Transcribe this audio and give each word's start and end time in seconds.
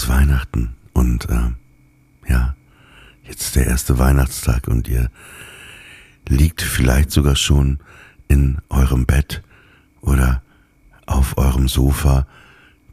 ist 0.00 0.08
Weihnachten 0.08 0.76
und 0.94 1.28
äh, 1.28 1.50
ja, 2.26 2.56
jetzt 3.22 3.54
der 3.54 3.66
erste 3.66 3.98
Weihnachtstag 3.98 4.66
und 4.66 4.88
ihr 4.88 5.10
liegt 6.26 6.62
vielleicht 6.62 7.10
sogar 7.10 7.36
schon 7.36 7.80
in 8.26 8.62
eurem 8.70 9.04
Bett 9.04 9.42
oder 10.00 10.42
auf 11.04 11.36
eurem 11.36 11.68
Sofa, 11.68 12.26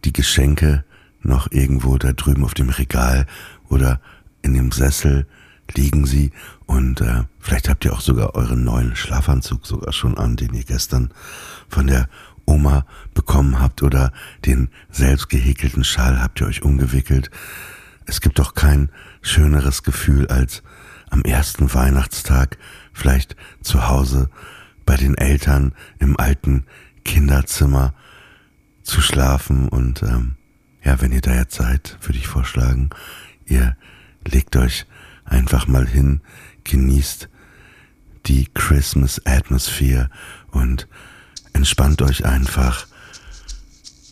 die 0.03 0.11
Geschenke 0.11 0.83
noch 1.21 1.49
irgendwo 1.49 1.97
da 1.97 2.11
drüben 2.11 2.43
auf 2.43 2.55
dem 2.55 2.67
Regal 2.67 3.25
oder 3.69 4.01
in 4.41 4.53
dem 4.53 4.73
Sessel 4.73 5.27
liegen 5.75 6.05
sie 6.05 6.31
und 6.65 6.99
äh, 6.99 7.23
vielleicht 7.39 7.69
habt 7.69 7.85
ihr 7.85 7.93
auch 7.93 8.01
sogar 8.01 8.35
euren 8.35 8.65
neuen 8.65 8.97
Schlafanzug 8.97 9.65
sogar 9.65 9.93
schon 9.93 10.17
an, 10.17 10.35
den 10.35 10.53
ihr 10.53 10.65
gestern 10.65 11.11
von 11.69 11.87
der 11.87 12.09
Oma 12.47 12.85
bekommen 13.13 13.59
habt 13.59 13.83
oder 13.83 14.11
den 14.45 14.69
selbst 14.89 15.29
gehäkelten 15.29 15.83
Schal 15.83 16.21
habt 16.21 16.41
ihr 16.41 16.47
euch 16.47 16.63
umgewickelt. 16.63 17.29
Es 18.05 18.21
gibt 18.21 18.39
doch 18.39 18.55
kein 18.55 18.89
schöneres 19.21 19.83
Gefühl 19.83 20.27
als 20.27 20.63
am 21.09 21.21
ersten 21.21 21.73
Weihnachtstag 21.73 22.57
vielleicht 22.93 23.35
zu 23.61 23.87
Hause 23.87 24.29
bei 24.85 24.95
den 24.95 25.15
Eltern 25.15 25.73
im 25.99 26.19
alten 26.19 26.65
Kinderzimmer 27.03 27.93
zu 28.83 29.01
schlafen 29.01 29.67
und 29.67 30.01
ähm, 30.03 30.35
ja, 30.83 31.01
wenn 31.01 31.11
ihr 31.11 31.21
da 31.21 31.35
jetzt 31.35 31.55
seid, 31.55 31.97
würde 32.01 32.17
ich 32.17 32.27
vorschlagen, 32.27 32.89
ihr 33.45 33.75
legt 34.25 34.55
euch 34.55 34.85
einfach 35.25 35.67
mal 35.67 35.85
hin, 35.85 36.21
genießt 36.63 37.29
die 38.25 38.47
Christmas 38.53 39.21
Atmosphere 39.25 40.09
und 40.51 40.87
entspannt 41.57 42.03
euch 42.03 42.23
einfach. 42.23 42.85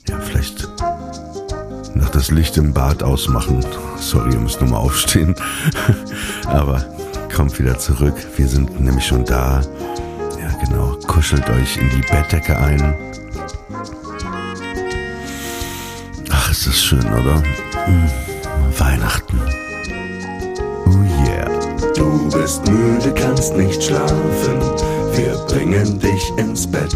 Ja, 0.09 0.19
vielleicht 0.19 0.67
noch 1.93 2.09
das 2.09 2.31
Licht 2.31 2.57
im 2.57 2.73
Bad 2.73 3.03
ausmachen. 3.03 3.63
Sorry, 3.97 4.33
ihr 4.33 4.39
müsst 4.39 4.59
nur 4.61 4.71
mal 4.71 4.77
aufstehen. 4.77 5.35
Aber 6.47 6.83
kommt 7.33 7.57
wieder 7.59 7.77
zurück. 7.77 8.15
Wir 8.35 8.47
sind 8.47 8.79
nämlich 8.81 9.05
schon 9.05 9.23
da. 9.25 9.61
Ja, 10.41 10.65
genau. 10.65 10.97
Kuschelt 11.07 11.47
euch 11.49 11.77
in 11.77 11.89
die 11.91 12.01
Bettdecke 12.01 12.57
ein. 12.57 12.95
Ach, 16.31 16.51
ist 16.51 16.65
das 16.65 16.81
schön, 16.81 17.05
oder? 17.05 17.43
Hm, 17.85 18.09
Weihnachten. 18.79 19.39
Oh 20.87 21.25
yeah. 21.25 21.49
Du 21.95 22.27
bist 22.31 22.65
müde, 22.67 23.13
kannst 23.13 23.55
nicht 23.55 23.83
schlafen. 23.83 24.59
Wir 25.15 25.37
bringen 25.47 25.99
dich 25.99 26.29
ins 26.37 26.69
Bett. 26.69 26.95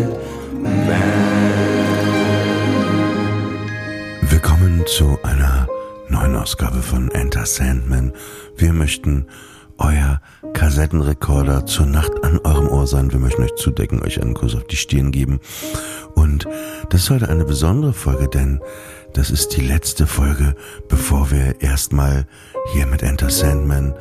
Neuen 6.31 6.43
Ausgabe 6.43 6.81
von 6.81 7.11
Enter 7.11 7.45
Sandman. 7.45 8.13
Wir 8.55 8.71
möchten 8.71 9.27
euer 9.77 10.21
Kassettenrekorder 10.53 11.65
zur 11.65 11.85
Nacht 11.87 12.23
an 12.23 12.39
eurem 12.39 12.69
Ohr 12.69 12.87
sein. 12.87 13.11
Wir 13.11 13.19
möchten 13.19 13.43
euch 13.43 13.55
zudecken, 13.55 14.01
euch 14.01 14.21
einen 14.21 14.33
Kuss 14.33 14.55
auf 14.55 14.63
die 14.65 14.77
Stirn 14.77 15.11
geben. 15.11 15.41
Und 16.15 16.47
das 16.89 17.01
ist 17.01 17.09
heute 17.09 17.27
eine 17.27 17.43
besondere 17.43 17.91
Folge, 17.91 18.29
denn 18.29 18.61
das 19.13 19.29
ist 19.29 19.57
die 19.57 19.61
letzte 19.61 20.07
Folge, 20.07 20.55
bevor 20.87 21.31
wir 21.31 21.59
erstmal 21.59 22.25
hier 22.71 22.85
mit 22.85 23.03
Enter 23.03 23.29
Sandman 23.29 23.93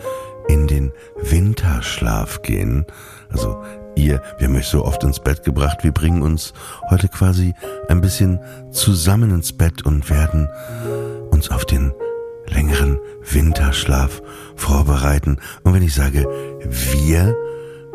in 0.46 0.68
den 0.68 0.92
Winterschlaf 1.22 2.42
gehen. 2.42 2.86
Also 3.30 3.60
ihr, 3.96 4.22
wir 4.38 4.46
haben 4.46 4.56
euch 4.56 4.68
so 4.68 4.84
oft 4.84 5.02
ins 5.02 5.18
Bett 5.18 5.42
gebracht, 5.42 5.78
wir 5.82 5.92
bringen 5.92 6.22
uns 6.22 6.52
heute 6.90 7.08
quasi 7.08 7.54
ein 7.88 8.00
bisschen 8.00 8.38
zusammen 8.70 9.32
ins 9.32 9.52
Bett 9.52 9.84
und 9.84 10.08
werden 10.10 10.48
uns 11.30 11.50
auf 11.50 11.64
den 11.64 11.92
längeren 12.50 12.98
Winterschlaf 13.30 14.22
vorbereiten. 14.56 15.38
Und 15.62 15.74
wenn 15.74 15.82
ich 15.82 15.94
sage 15.94 16.26
wir, 16.92 17.36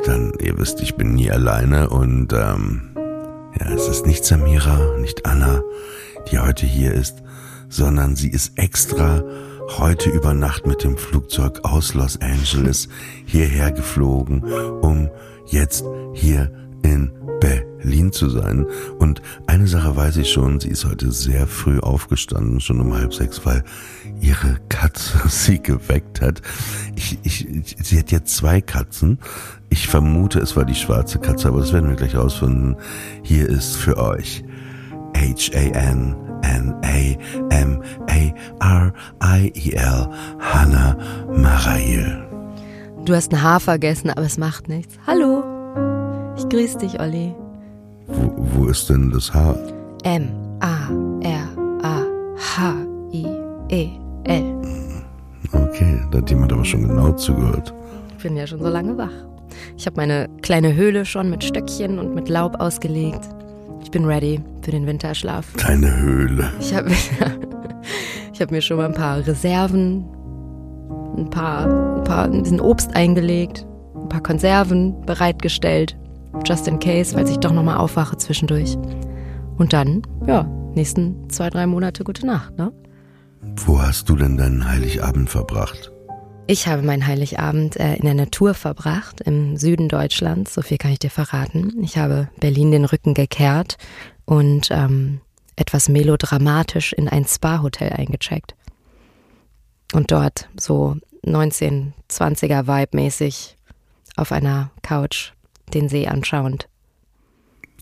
dann, 0.05 0.33
ihr 0.39 0.57
wisst, 0.57 0.81
ich 0.81 0.95
bin 0.95 1.13
nie 1.15 1.31
alleine 1.31 1.89
und 1.89 2.33
ähm, 2.33 2.95
ja, 3.59 3.71
es 3.73 3.87
ist 3.87 4.05
nicht 4.05 4.25
Samira, 4.25 4.97
nicht 4.99 5.25
Anna, 5.25 5.61
die 6.29 6.39
heute 6.39 6.65
hier 6.65 6.93
ist, 6.93 7.23
sondern 7.69 8.15
sie 8.15 8.29
ist 8.29 8.57
extra 8.57 9.23
heute 9.77 10.09
über 10.09 10.33
Nacht 10.33 10.67
mit 10.67 10.83
dem 10.83 10.97
Flugzeug 10.97 11.61
aus 11.63 11.93
Los 11.93 12.19
Angeles 12.21 12.87
hierher 13.25 13.71
geflogen, 13.71 14.43
um 14.81 15.09
jetzt 15.47 15.83
hier 16.13 16.51
in 16.83 17.11
Berlin 17.39 18.11
zu 18.11 18.29
sein. 18.29 18.65
Und 18.99 19.21
eine 19.47 19.67
Sache 19.67 19.95
weiß 19.95 20.17
ich 20.17 20.31
schon, 20.31 20.59
sie 20.59 20.69
ist 20.69 20.85
heute 20.85 21.11
sehr 21.11 21.47
früh 21.47 21.79
aufgestanden, 21.79 22.59
schon 22.59 22.79
um 22.79 22.93
halb 22.93 23.13
sechs, 23.13 23.45
weil 23.45 23.63
ihre 24.21 24.57
Katze 24.69 25.19
sie 25.29 25.61
geweckt 25.61 26.21
hat. 26.21 26.41
Ich, 26.95 27.19
ich, 27.23 27.75
sie 27.81 27.99
hat 27.99 28.11
jetzt 28.11 28.35
zwei 28.35 28.61
Katzen. 28.61 29.19
Ich 29.69 29.87
vermute, 29.87 30.39
es 30.39 30.55
war 30.55 30.65
die 30.65 30.75
schwarze 30.75 31.19
Katze, 31.19 31.47
aber 31.49 31.59
das 31.59 31.73
werden 31.73 31.89
wir 31.89 31.95
gleich 31.95 32.15
rausfinden. 32.15 32.77
Hier 33.23 33.49
ist 33.49 33.75
für 33.75 33.97
euch 33.97 34.43
H-A-N 35.15 36.15
N-A-M-A-R-I-E-L 36.45 37.29
Hannah 40.39 40.97
Marail. 41.29 42.23
Du 43.05 43.15
hast 43.15 43.31
ein 43.33 43.41
H 43.41 43.59
vergessen, 43.59 44.09
aber 44.11 44.23
es 44.23 44.37
macht 44.37 44.67
nichts. 44.67 44.95
Hallo. 45.07 45.43
Ich 46.37 46.47
grüße 46.49 46.77
dich, 46.79 46.99
Olli. 46.99 47.33
Wo, 48.07 48.33
wo 48.37 48.65
ist 48.65 48.89
denn 48.89 49.11
das 49.11 49.33
H? 49.33 49.55
M 50.03 50.29
A 50.59 50.89
R 51.21 51.47
A 51.81 52.03
H 52.37 52.75
I 53.11 53.25
E 53.69 54.04
L. 54.25 54.43
Okay, 55.51 55.99
da 56.11 56.17
hat 56.17 56.29
jemand 56.29 56.51
aber 56.51 56.65
schon 56.65 56.87
genau 56.87 57.11
zugehört. 57.13 57.73
Ich 58.17 58.23
bin 58.23 58.37
ja 58.37 58.47
schon 58.47 58.59
so 58.59 58.69
lange 58.69 58.97
wach. 58.97 59.11
Ich 59.77 59.85
habe 59.85 59.97
meine 59.97 60.27
kleine 60.41 60.75
Höhle 60.75 61.05
schon 61.05 61.29
mit 61.29 61.43
Stöckchen 61.43 61.99
und 61.99 62.15
mit 62.15 62.29
Laub 62.29 62.59
ausgelegt. 62.59 63.29
Ich 63.83 63.91
bin 63.91 64.05
ready 64.05 64.41
für 64.61 64.71
den 64.71 64.87
Winterschlaf. 64.87 65.45
Deine 65.65 65.95
Höhle. 65.97 66.51
Ich 66.59 66.73
habe 66.73 66.89
ich 68.33 68.41
hab 68.41 68.51
mir 68.51 68.61
schon 68.61 68.77
mal 68.77 68.87
ein 68.87 68.93
paar 68.93 69.25
Reserven, 69.25 70.05
ein 71.17 71.29
paar, 71.29 71.97
ein 71.97 72.03
paar 72.03 72.25
ein 72.25 72.41
bisschen 72.41 72.59
Obst 72.59 72.95
eingelegt, 72.95 73.65
ein 73.95 74.09
paar 74.09 74.23
Konserven 74.23 74.99
bereitgestellt, 75.05 75.95
just 76.45 76.67
in 76.67 76.79
case, 76.79 77.13
falls 77.13 77.29
ich 77.29 77.37
doch 77.37 77.53
nochmal 77.53 77.77
aufwache 77.77 78.17
zwischendurch. 78.17 78.77
Und 79.57 79.71
dann, 79.71 80.01
ja, 80.25 80.43
nächsten 80.73 81.29
zwei, 81.29 81.49
drei 81.49 81.65
Monate 81.65 82.03
gute 82.03 82.25
Nacht, 82.25 82.57
ne? 82.57 82.71
Wo 83.55 83.81
hast 83.81 84.09
du 84.09 84.15
denn 84.15 84.37
deinen 84.37 84.67
Heiligabend 84.67 85.29
verbracht? 85.29 85.91
Ich 86.47 86.67
habe 86.67 86.83
meinen 86.83 87.07
Heiligabend 87.07 87.75
äh, 87.77 87.95
in 87.95 88.05
der 88.05 88.13
Natur 88.13 88.53
verbracht, 88.53 89.21
im 89.21 89.57
Süden 89.57 89.89
Deutschlands, 89.89 90.53
so 90.53 90.61
viel 90.61 90.77
kann 90.77 90.91
ich 90.91 90.99
dir 90.99 91.09
verraten. 91.09 91.81
Ich 91.81 91.97
habe 91.97 92.29
Berlin 92.39 92.71
den 92.71 92.85
Rücken 92.85 93.15
gekehrt 93.15 93.77
und 94.25 94.69
ähm, 94.69 95.21
etwas 95.55 95.89
melodramatisch 95.89 96.93
in 96.93 97.09
ein 97.09 97.25
Spa-Hotel 97.25 97.93
eingecheckt. 97.93 98.55
Und 99.93 100.11
dort 100.11 100.49
so 100.59 100.97
1920er 101.25 102.67
Vibe-mäßig 102.67 103.55
auf 104.15 104.31
einer 104.31 104.71
Couch 104.81 105.31
den 105.73 105.89
See 105.89 106.07
anschauend. 106.07 106.67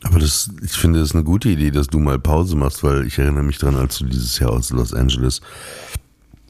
Aber 0.03 0.19
das, 0.19 0.49
ich 0.61 0.73
finde, 0.73 0.99
das 0.99 1.09
ist 1.09 1.15
eine 1.15 1.23
gute 1.23 1.49
Idee, 1.49 1.71
dass 1.71 1.87
du 1.87 1.99
mal 1.99 2.19
Pause 2.19 2.55
machst, 2.55 2.83
weil 2.83 3.05
ich 3.07 3.17
erinnere 3.17 3.43
mich 3.43 3.57
dran, 3.57 3.75
als 3.75 3.97
du 3.97 4.05
dieses 4.05 4.37
Jahr 4.39 4.51
aus 4.51 4.69
Los 4.69 4.93
Angeles 4.93 5.41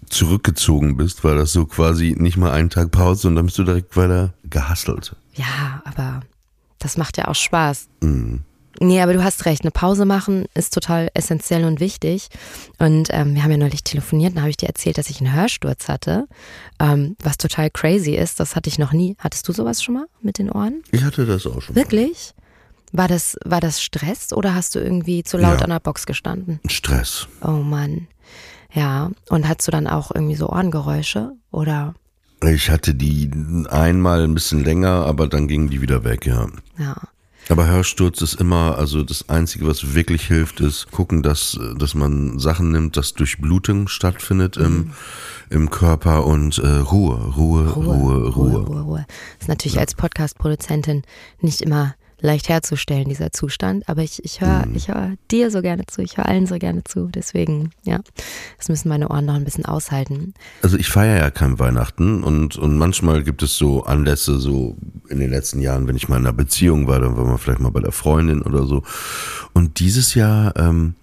zurückgezogen 0.09 0.97
bist, 0.97 1.23
war 1.23 1.35
das 1.35 1.53
so 1.53 1.65
quasi 1.65 2.15
nicht 2.17 2.37
mal 2.37 2.51
einen 2.51 2.69
Tag 2.69 2.91
Pause 2.91 3.27
und 3.27 3.35
dann 3.35 3.45
bist 3.45 3.57
du 3.57 3.63
direkt 3.63 3.95
weiter 3.97 4.33
gehustelt. 4.43 5.15
Ja, 5.33 5.81
aber 5.85 6.21
das 6.79 6.97
macht 6.97 7.17
ja 7.17 7.27
auch 7.27 7.35
Spaß. 7.35 7.87
Mhm. 8.01 8.41
Nee, 8.79 9.01
aber 9.01 9.13
du 9.13 9.23
hast 9.23 9.45
recht. 9.45 9.63
Eine 9.63 9.71
Pause 9.71 10.05
machen 10.05 10.45
ist 10.55 10.73
total 10.73 11.09
essentiell 11.13 11.63
und 11.65 11.79
wichtig. 11.79 12.29
Und 12.79 13.09
ähm, 13.11 13.35
wir 13.35 13.43
haben 13.43 13.51
ja 13.51 13.57
neulich 13.57 13.83
telefoniert, 13.83 14.35
da 14.35 14.41
habe 14.41 14.49
ich 14.49 14.57
dir 14.57 14.67
erzählt, 14.67 14.97
dass 14.97 15.09
ich 15.09 15.21
einen 15.21 15.33
Hörsturz 15.33 15.87
hatte. 15.87 16.27
Ähm, 16.79 17.15
was 17.21 17.37
total 17.37 17.69
crazy 17.69 18.15
ist, 18.15 18.39
das 18.39 18.55
hatte 18.55 18.69
ich 18.69 18.79
noch 18.79 18.91
nie. 18.91 19.15
Hattest 19.19 19.47
du 19.47 19.53
sowas 19.53 19.83
schon 19.83 19.95
mal 19.95 20.05
mit 20.21 20.39
den 20.39 20.49
Ohren? 20.51 20.81
Ich 20.91 21.03
hatte 21.03 21.25
das 21.25 21.45
auch 21.45 21.61
schon. 21.61 21.75
Wirklich? 21.75 22.33
War 22.95 23.07
das, 23.07 23.35
war 23.43 23.59
das 23.59 23.81
Stress 23.81 24.31
oder 24.33 24.53
hast 24.55 24.75
du 24.75 24.79
irgendwie 24.79 25.23
zu 25.23 25.37
laut 25.37 25.57
Ja. 25.59 25.63
an 25.65 25.71
der 25.71 25.79
Box 25.79 26.05
gestanden? 26.05 26.59
Stress. 26.67 27.27
Oh 27.41 27.49
Mann. 27.51 28.07
Ja. 28.71 29.09
Und 29.29 29.47
hattest 29.47 29.67
du 29.67 29.71
dann 29.71 29.87
auch 29.87 30.11
irgendwie 30.13 30.35
so 30.35 30.47
Ohrengeräusche? 30.49 31.31
Oder? 31.51 31.95
Ich 32.45 32.69
hatte 32.69 32.93
die 32.93 33.31
einmal 33.69 34.23
ein 34.23 34.33
bisschen 34.35 34.63
länger, 34.63 35.05
aber 35.05 35.27
dann 35.27 35.47
gingen 35.47 35.69
die 35.69 35.81
wieder 35.81 36.03
weg, 36.03 36.25
ja. 36.27 36.47
Ja. 36.77 36.95
Aber 37.49 37.67
Hörsturz 37.67 38.21
ist 38.21 38.35
immer, 38.39 38.77
also 38.77 39.03
das 39.03 39.27
Einzige, 39.27 39.67
was 39.67 39.93
wirklich 39.95 40.27
hilft, 40.27 40.61
ist 40.61 40.91
gucken, 40.91 41.23
dass, 41.23 41.59
dass 41.77 41.93
man 41.93 42.39
Sachen 42.39 42.71
nimmt, 42.71 42.95
dass 42.95 43.13
Durchblutung 43.15 43.87
stattfindet 43.89 44.55
im, 44.55 44.73
Mhm. 44.77 44.93
im 45.49 45.69
Körper 45.69 46.25
und 46.25 46.57
äh, 46.59 46.67
Ruhe, 46.67 47.15
Ruhe, 47.35 47.69
Ruhe, 47.69 47.73
Ruhe. 47.73 48.31
Ruhe, 48.31 48.57
Ruhe, 48.65 48.81
Ruhe. 48.81 49.05
Ist 49.39 49.49
natürlich 49.49 49.77
als 49.79 49.93
Podcast-Produzentin 49.95 51.01
nicht 51.41 51.61
immer 51.61 51.95
leicht 52.23 52.49
herzustellen, 52.49 53.09
dieser 53.09 53.31
Zustand, 53.31 53.87
aber 53.87 54.01
ich, 54.01 54.23
ich 54.23 54.41
höre 54.41 54.65
Mhm. 54.65 54.75
ich 54.75 54.87
hör 54.87 55.11
dir 55.29 55.51
so 55.51 55.61
gerne 55.61 55.85
zu, 55.85 56.01
ich 56.01 56.17
höre 56.17 56.25
allen 56.25 56.47
so 56.47 56.57
gerne 56.57 56.83
zu, 56.83 57.09
deswegen, 57.13 57.71
ja, 57.83 57.99
das 58.57 58.69
müssen 58.69 58.89
meine 58.89 59.09
Ohren 59.09 59.25
noch 59.25 59.35
ein 59.35 59.43
bisschen 59.43 59.65
aushalten. 59.65 60.33
Also 60.61 60.77
ich 60.77 60.87
feiere 60.87 61.17
ja 61.17 61.29
kein 61.31 61.59
Weihnachten 61.59 62.23
und, 62.23 62.55
und 62.55 62.77
manchmal 62.77 63.23
gibt 63.23 63.43
es 63.43 63.57
so 63.57 63.83
Anlässe, 63.83 64.39
so 64.39 64.77
in 65.09 65.19
den 65.19 65.29
letzten 65.29 65.59
Jahren, 65.59 65.87
wenn 65.87 65.97
ich 65.97 66.07
mal 66.07 66.17
in 66.17 66.25
einer 66.25 66.33
Beziehung 66.33 66.87
war, 66.87 66.99
dann 66.99 67.17
war 67.17 67.25
man 67.25 67.37
vielleicht 67.37 67.59
mal 67.59 67.71
bei 67.71 67.81
der 67.81 67.91
Freundin 67.91 68.41
oder 68.41 68.65
so. 68.65 68.83
Und 69.53 69.79
dieses 69.79 70.15
Jahr 70.15 70.55
ähm, 70.55 70.95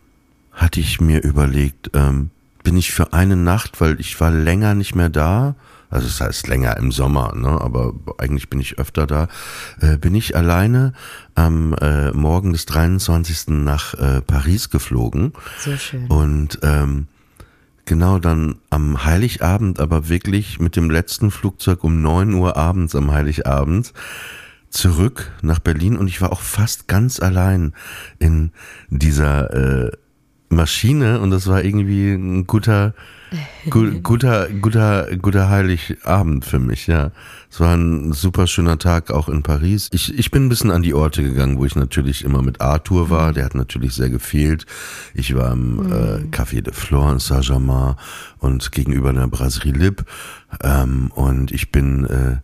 hatte 0.52 0.80
ich 0.80 1.00
mir 1.00 1.22
überlegt, 1.22 1.90
ähm, 1.94 2.30
bin 2.62 2.76
ich 2.76 2.92
für 2.92 3.12
eine 3.12 3.36
Nacht, 3.36 3.80
weil 3.80 4.00
ich 4.00 4.18
war 4.20 4.30
länger 4.30 4.74
nicht 4.74 4.94
mehr 4.94 5.08
da, 5.10 5.54
also 5.90 6.06
das 6.06 6.20
heißt 6.20 6.48
länger 6.48 6.76
im 6.76 6.92
Sommer, 6.92 7.34
ne? 7.34 7.48
aber 7.48 7.92
eigentlich 8.18 8.48
bin 8.48 8.60
ich 8.60 8.78
öfter 8.78 9.06
da, 9.06 9.28
äh, 9.80 9.96
bin 9.96 10.14
ich 10.14 10.36
alleine 10.36 10.92
am 11.34 11.74
äh, 11.74 12.12
Morgen 12.12 12.52
des 12.52 12.66
23. 12.66 13.48
nach 13.48 13.94
äh, 13.94 14.20
Paris 14.20 14.70
geflogen. 14.70 15.32
So 15.58 15.76
schön. 15.76 16.06
Und 16.06 16.60
ähm, 16.62 17.08
genau 17.84 18.20
dann 18.20 18.56
am 18.70 19.04
Heiligabend, 19.04 19.80
aber 19.80 20.08
wirklich 20.08 20.60
mit 20.60 20.76
dem 20.76 20.90
letzten 20.90 21.30
Flugzeug 21.30 21.82
um 21.82 22.00
9 22.00 22.34
Uhr 22.34 22.56
abends 22.56 22.94
am 22.94 23.10
Heiligabend 23.10 23.92
zurück 24.70 25.32
nach 25.42 25.58
Berlin 25.58 25.96
und 25.96 26.06
ich 26.06 26.20
war 26.20 26.30
auch 26.30 26.40
fast 26.40 26.86
ganz 26.86 27.20
allein 27.20 27.74
in 28.20 28.52
dieser 28.88 29.52
äh, 29.88 29.90
Maschine 30.50 31.20
und 31.20 31.30
das 31.30 31.46
war 31.46 31.64
irgendwie 31.64 32.12
ein 32.12 32.46
guter, 32.46 32.92
gu 33.70 33.92
guter, 34.02 34.48
guter, 34.48 35.08
guter 35.16 35.48
Heiligabend 35.48 36.44
für 36.44 36.58
mich, 36.58 36.88
ja. 36.88 37.12
Es 37.48 37.60
war 37.60 37.76
ein 37.76 38.12
super 38.12 38.46
schöner 38.46 38.78
Tag 38.78 39.10
auch 39.10 39.28
in 39.28 39.42
Paris. 39.42 39.88
Ich, 39.92 40.16
ich 40.16 40.30
bin 40.30 40.46
ein 40.46 40.48
bisschen 40.48 40.70
an 40.70 40.82
die 40.82 40.94
Orte 40.94 41.22
gegangen, 41.22 41.58
wo 41.58 41.64
ich 41.64 41.76
natürlich 41.76 42.24
immer 42.24 42.42
mit 42.42 42.60
Arthur 42.60 43.10
war. 43.10 43.32
Der 43.32 43.44
hat 43.44 43.54
natürlich 43.54 43.94
sehr 43.94 44.10
gefehlt. 44.10 44.66
Ich 45.14 45.34
war 45.34 45.52
im 45.52 45.80
äh, 45.80 46.36
Café 46.36 46.60
de 46.60 46.72
Flore 46.72 47.12
in 47.12 47.18
Saint-Germain 47.18 47.96
und 48.38 48.70
gegenüber 48.70 49.12
der 49.12 49.26
Brasserie 49.26 49.72
Lib. 49.72 50.04
Ähm, 50.62 51.10
und 51.14 51.50
ich 51.50 51.72
bin 51.72 52.04
äh, 52.06 52.36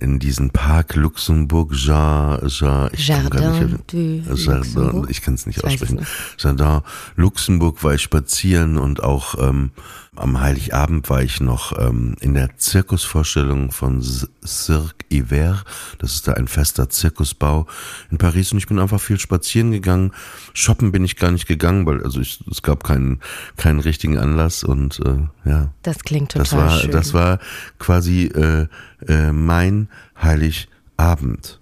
in 0.00 0.18
diesen 0.18 0.50
Park 0.50 0.94
Luxemburg, 0.96 1.72
Jean, 1.72 2.46
Jean, 2.48 2.90
ich 2.92 3.08
Jardin 3.08 3.80
nicht- 3.80 3.94
Jardin, 4.36 5.06
ich 5.08 5.22
kann 5.22 5.34
es 5.34 5.46
nicht. 5.46 5.64
Aussprechen. 5.64 6.06
Jardin 6.38 6.80
Luxemburg 7.16 7.82
war 7.84 7.94
ich 7.94 8.02
spazieren 8.02 8.78
und 8.78 9.02
auch 9.02 9.36
ähm, 9.42 9.70
am 10.16 10.40
Heiligabend 10.40 11.08
war 11.08 11.22
ich 11.22 11.40
noch 11.40 11.78
ähm, 11.78 12.16
in 12.20 12.34
der 12.34 12.58
Zirkusvorstellung 12.58 13.72
von 13.72 14.02
Cirque 14.44 15.06
Hiver. 15.10 15.62
Das 15.98 16.12
ist 16.12 16.28
da 16.28 16.34
ein 16.34 16.48
fester 16.48 16.90
Zirkusbau 16.90 17.66
in 18.10 18.18
Paris 18.18 18.52
und 18.52 18.58
ich 18.58 18.66
bin 18.66 18.78
einfach 18.78 19.00
viel 19.00 19.18
spazieren 19.18 19.70
gegangen. 19.70 20.12
Shoppen 20.52 20.92
bin 20.92 21.04
ich 21.04 21.16
gar 21.16 21.30
nicht 21.30 21.46
gegangen, 21.46 21.86
weil 21.86 22.04
also 22.04 22.20
ich, 22.20 22.44
es 22.50 22.60
gab 22.60 22.84
keinen 22.84 23.20
keinen 23.56 23.80
richtigen 23.80 24.18
Anlass 24.18 24.64
und 24.64 25.00
äh, 25.00 25.48
ja. 25.48 25.70
Das 25.82 26.00
klingt 26.00 26.32
total 26.32 26.44
Das 26.44 26.56
war, 26.56 26.78
schön. 26.78 26.90
das 26.90 27.14
war 27.14 27.38
quasi 27.78 28.24
äh, 28.26 28.66
äh, 29.08 29.32
mein 29.32 29.88
Heiligabend. 30.20 31.58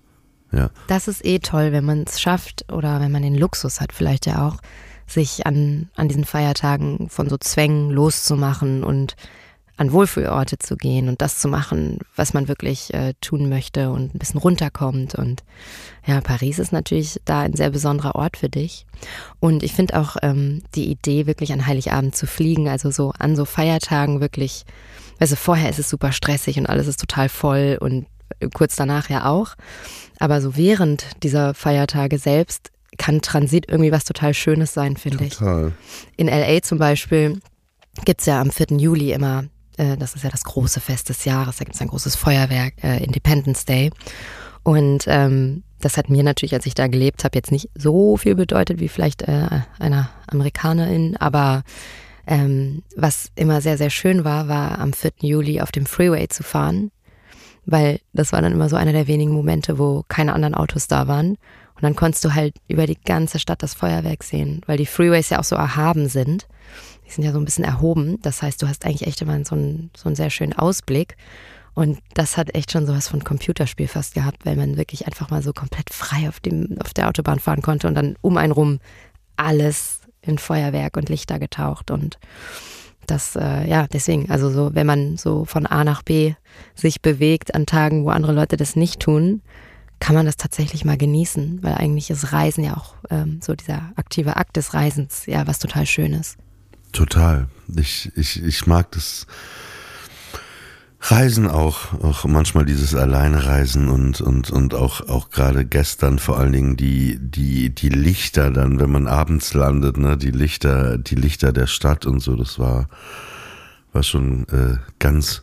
Ja. 0.51 0.71
Das 0.89 1.07
ist 1.07 1.25
eh 1.25 1.39
toll, 1.39 1.71
wenn 1.71 1.85
man 1.85 2.03
es 2.03 2.21
schafft 2.21 2.65
oder 2.73 3.01
wenn 3.01 3.13
man 3.13 3.23
den 3.23 3.37
Luxus 3.37 3.81
hat, 3.81 3.93
vielleicht 3.93 4.27
ja 4.27 4.49
auch, 4.49 4.57
sich 5.13 5.47
an, 5.47 5.89
an 5.97 6.09
diesen 6.09 6.25
Feiertagen 6.25 7.09
von 7.09 7.29
so 7.29 7.37
Zwängen 7.37 7.91
loszumachen 7.91 8.85
und 8.85 9.17
an 9.81 9.93
Wohlfühlorte 9.93 10.59
zu 10.59 10.77
gehen 10.77 11.09
und 11.09 11.23
das 11.23 11.39
zu 11.39 11.49
machen, 11.49 12.01
was 12.15 12.35
man 12.35 12.49
wirklich 12.49 12.93
äh, 12.93 13.15
tun 13.23 13.49
möchte 13.49 13.91
und 13.91 14.15
ein 14.15 14.19
bisschen 14.19 14.39
runterkommt. 14.39 15.15
Und 15.15 15.43
ja, 16.07 16.21
Paris 16.21 16.59
ist 16.59 16.71
natürlich 16.71 17.19
da 17.25 17.41
ein 17.41 17.55
sehr 17.55 17.71
besonderer 17.71 18.15
Ort 18.15 18.37
für 18.37 18.51
dich. 18.51 18.85
Und 19.41 19.63
ich 19.63 19.73
finde 19.73 19.99
auch 19.99 20.19
ähm, 20.21 20.63
die 20.75 20.91
Idee, 20.91 21.27
wirklich 21.27 21.55
an 21.55 21.67
Heiligabend 21.67 22.15
zu 22.15 22.27
fliegen, 22.27 22.69
also 22.69 22.91
so 22.91 23.15
an 23.19 23.37
so 23.37 23.47
Feiertagen 23.47 24.21
wirklich, 24.21 24.67
also 25.19 25.35
vorher 25.35 25.71
ist 25.71 25.79
es 25.79 25.89
super 25.89 26.13
stressig 26.13 26.59
und 26.59 26.67
alles 26.67 26.87
ist 26.87 27.01
total 27.01 27.31
voll 27.31 27.79
und 27.81 28.05
kurz 28.53 28.77
danach 28.77 29.09
ja 29.09 29.25
auch. 29.25 29.55
Aber 30.19 30.43
so 30.43 30.57
während 30.57 31.07
dieser 31.23 31.55
Feiertage 31.55 32.19
selbst 32.19 32.71
kann 32.99 33.21
Transit 33.21 33.69
irgendwie 33.69 33.93
was 33.93 34.05
total 34.05 34.35
Schönes 34.35 34.75
sein, 34.75 34.97
finde 34.97 35.25
ich. 35.25 35.37
Total. 35.37 35.73
In 36.17 36.27
LA 36.27 36.63
zum 36.63 36.79
Beispiel 36.79 37.41
gibt's 38.05 38.27
ja 38.27 38.41
am 38.41 38.51
4. 38.51 38.79
Juli 38.79 39.13
immer, 39.13 39.45
äh, 39.77 39.97
das 39.97 40.15
ist 40.15 40.25
ja 40.25 40.31
das 40.31 40.45
große 40.45 40.81
Fest 40.81 41.09
des 41.09 41.25
Jahres, 41.25 41.57
da 41.57 41.65
gibt's 41.65 41.81
ein 41.81 41.89
großes 41.89 42.17
Feuerwerk, 42.17 42.75
äh, 42.83 43.03
Independence 43.03 43.65
Day. 43.65 43.91
Und 44.63 45.05
ähm, 45.07 45.63
das 45.81 45.97
hat 45.97 46.11
mir 46.11 46.23
natürlich, 46.23 46.55
als 46.55 46.67
ich 46.67 46.75
da 46.75 46.87
gelebt 46.87 47.25
habe, 47.25 47.37
jetzt 47.37 47.53
nicht 47.53 47.71
so 47.75 48.17
viel 48.17 48.35
bedeutet 48.35 48.81
wie 48.81 48.89
vielleicht 48.89 49.23
äh, 49.23 49.63
einer 49.79 50.11
Amerikanerin, 50.27 51.17
aber 51.17 51.63
ähm, 52.27 52.83
was 52.97 53.31
immer 53.35 53.61
sehr, 53.61 53.79
sehr 53.79 53.91
schön 53.91 54.25
war, 54.25 54.49
war 54.49 54.79
am 54.79 54.93
4. 54.93 55.13
Juli 55.23 55.61
auf 55.61 55.73
dem 55.73 55.87
Freeway 55.87 56.29
zu 56.29 56.43
fahren, 56.43 56.91
weil 57.65 58.01
das 58.13 58.33
war 58.33 58.43
dann 58.43 58.53
immer 58.53 58.69
so 58.69 58.77
einer 58.77 58.93
der 58.93 59.07
wenigen 59.07 59.33
Momente, 59.33 59.79
wo 59.79 60.05
keine 60.07 60.35
anderen 60.35 60.55
Autos 60.55 60.87
da 60.87 61.09
waren. 61.09 61.39
Und 61.81 61.85
dann 61.85 61.97
konntest 61.97 62.25
du 62.25 62.35
halt 62.35 62.57
über 62.69 62.87
die 62.87 63.01
ganze 63.01 63.39
Stadt 63.39 63.63
das 63.63 63.73
Feuerwerk 63.73 64.23
sehen, 64.23 64.61
weil 64.67 64.77
die 64.77 64.87
Freeways 64.87 65.31
ja 65.31 65.39
auch 65.39 65.45
so 65.45 65.57
erhaben 65.57 66.09
sind. 66.09 66.47
Die 67.07 67.11
sind 67.11 67.25
ja 67.25 67.33
so 67.33 67.39
ein 67.39 67.45
bisschen 67.47 67.65
erhoben. 67.65 68.21
Das 68.21 68.43
heißt, 68.43 68.61
du 68.61 68.69
hast 68.69 68.85
eigentlich 68.85 69.07
echt 69.07 69.23
immer 69.23 69.43
so 69.45 69.55
einen, 69.55 69.91
so 69.97 70.09
einen 70.09 70.17
sehr 70.17 70.29
schönen 70.29 70.53
Ausblick. 70.53 71.17
Und 71.73 71.99
das 72.13 72.37
hat 72.37 72.55
echt 72.55 72.71
schon 72.71 72.87
sowas 72.87 73.09
von 73.09 73.25
Computerspiel 73.25 73.89
fast 73.89 74.13
gehabt, 74.13 74.45
weil 74.45 74.57
man 74.57 74.77
wirklich 74.77 75.07
einfach 75.07 75.31
mal 75.31 75.43
so 75.43 75.55
komplett 75.55 75.89
frei 75.91 76.29
auf, 76.29 76.41
dem, 76.41 76.77
auf 76.85 76.93
der 76.93 77.09
Autobahn 77.09 77.39
fahren 77.39 77.63
konnte 77.63 77.89
und 77.89 77.95
dann 77.95 78.17
um 78.21 78.37
einen 78.37 78.53
rum 78.53 78.81
alles 79.37 80.01
in 80.21 80.37
Feuerwerk 80.37 80.99
und 80.99 81.09
Lichter 81.09 81.39
getaucht. 81.39 81.91
Und 81.91 82.19
das, 83.07 83.37
äh, 83.37 83.67
ja, 83.67 83.87
deswegen, 83.87 84.31
also 84.31 84.51
so, 84.51 84.75
wenn 84.75 84.87
man 84.87 85.17
so 85.17 85.47
von 85.47 85.65
A 85.65 85.85
nach 85.85 86.03
B 86.03 86.35
sich 86.75 87.01
bewegt 87.01 87.55
an 87.55 87.65
Tagen, 87.65 88.05
wo 88.05 88.11
andere 88.11 88.33
Leute 88.33 88.59
das 88.59 88.77
nicht 88.77 89.01
tun, 89.01 89.41
kann 90.01 90.17
man 90.17 90.27
das 90.27 90.37
tatsächlich 90.37 90.85
mal 90.85 90.97
genießen, 90.97 91.63
weil 91.63 91.75
eigentlich 91.75 92.11
ist 92.11 92.33
Reisen 92.33 92.65
ja 92.65 92.77
auch 92.77 92.95
ähm, 93.11 93.41
so 93.43 93.55
dieser 93.55 93.93
aktive 93.97 94.37
Akt 94.37 94.57
des 94.57 94.75
Reisens 94.75 95.27
ja 95.27 95.47
was 95.47 95.59
total 95.59 95.87
Schönes. 95.87 96.37
Total. 96.93 97.49
Ich, 97.77 98.11
ich, 98.17 98.43
ich 98.43 98.67
mag 98.67 98.91
das 98.93 99.27
Reisen 101.03 101.49
auch, 101.49 101.95
auch 102.03 102.25
manchmal 102.25 102.67
dieses 102.67 102.95
Alleinreisen 102.95 103.89
und, 103.89 104.21
und, 104.21 104.51
und 104.51 104.75
auch, 104.75 105.09
auch 105.09 105.31
gerade 105.31 105.65
gestern 105.65 106.19
vor 106.19 106.39
allen 106.39 106.53
Dingen 106.53 106.77
die, 106.77 107.19
die, 107.19 107.75
die 107.75 107.89
Lichter 107.89 108.51
dann, 108.51 108.81
wenn 108.81 108.91
man 108.91 109.07
abends 109.07 109.55
landet, 109.55 109.97
ne, 109.97 110.19
die 110.19 110.31
Lichter, 110.31 110.99
die 110.99 111.15
Lichter 111.15 111.53
der 111.53 111.67
Stadt 111.67 112.05
und 112.05 112.21
so, 112.21 112.37
das 112.37 112.59
war, 112.59 112.89
war 113.93 114.03
schon 114.03 114.47
äh, 114.49 114.77
ganz 114.99 115.43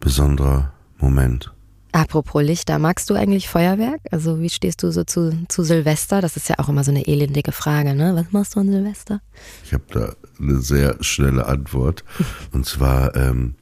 besonderer 0.00 0.72
Moment. 0.98 1.52
Apropos 1.96 2.42
Lichter, 2.42 2.78
magst 2.78 3.08
du 3.08 3.14
eigentlich 3.14 3.48
Feuerwerk? 3.48 4.02
Also 4.10 4.42
wie 4.42 4.50
stehst 4.50 4.82
du 4.82 4.90
so 4.90 5.04
zu, 5.04 5.32
zu 5.48 5.62
Silvester? 5.62 6.20
Das 6.20 6.36
ist 6.36 6.46
ja 6.46 6.56
auch 6.58 6.68
immer 6.68 6.84
so 6.84 6.90
eine 6.90 7.06
elendige 7.06 7.52
Frage, 7.52 7.94
ne? 7.94 8.14
Was 8.14 8.32
machst 8.32 8.54
du 8.54 8.60
an 8.60 8.70
Silvester? 8.70 9.22
Ich 9.64 9.72
habe 9.72 9.84
da 9.90 10.12
eine 10.38 10.60
sehr 10.60 10.96
schnelle 11.00 11.46
Antwort. 11.46 12.04
Und 12.52 12.66
zwar, 12.66 13.16
ähm, 13.16 13.54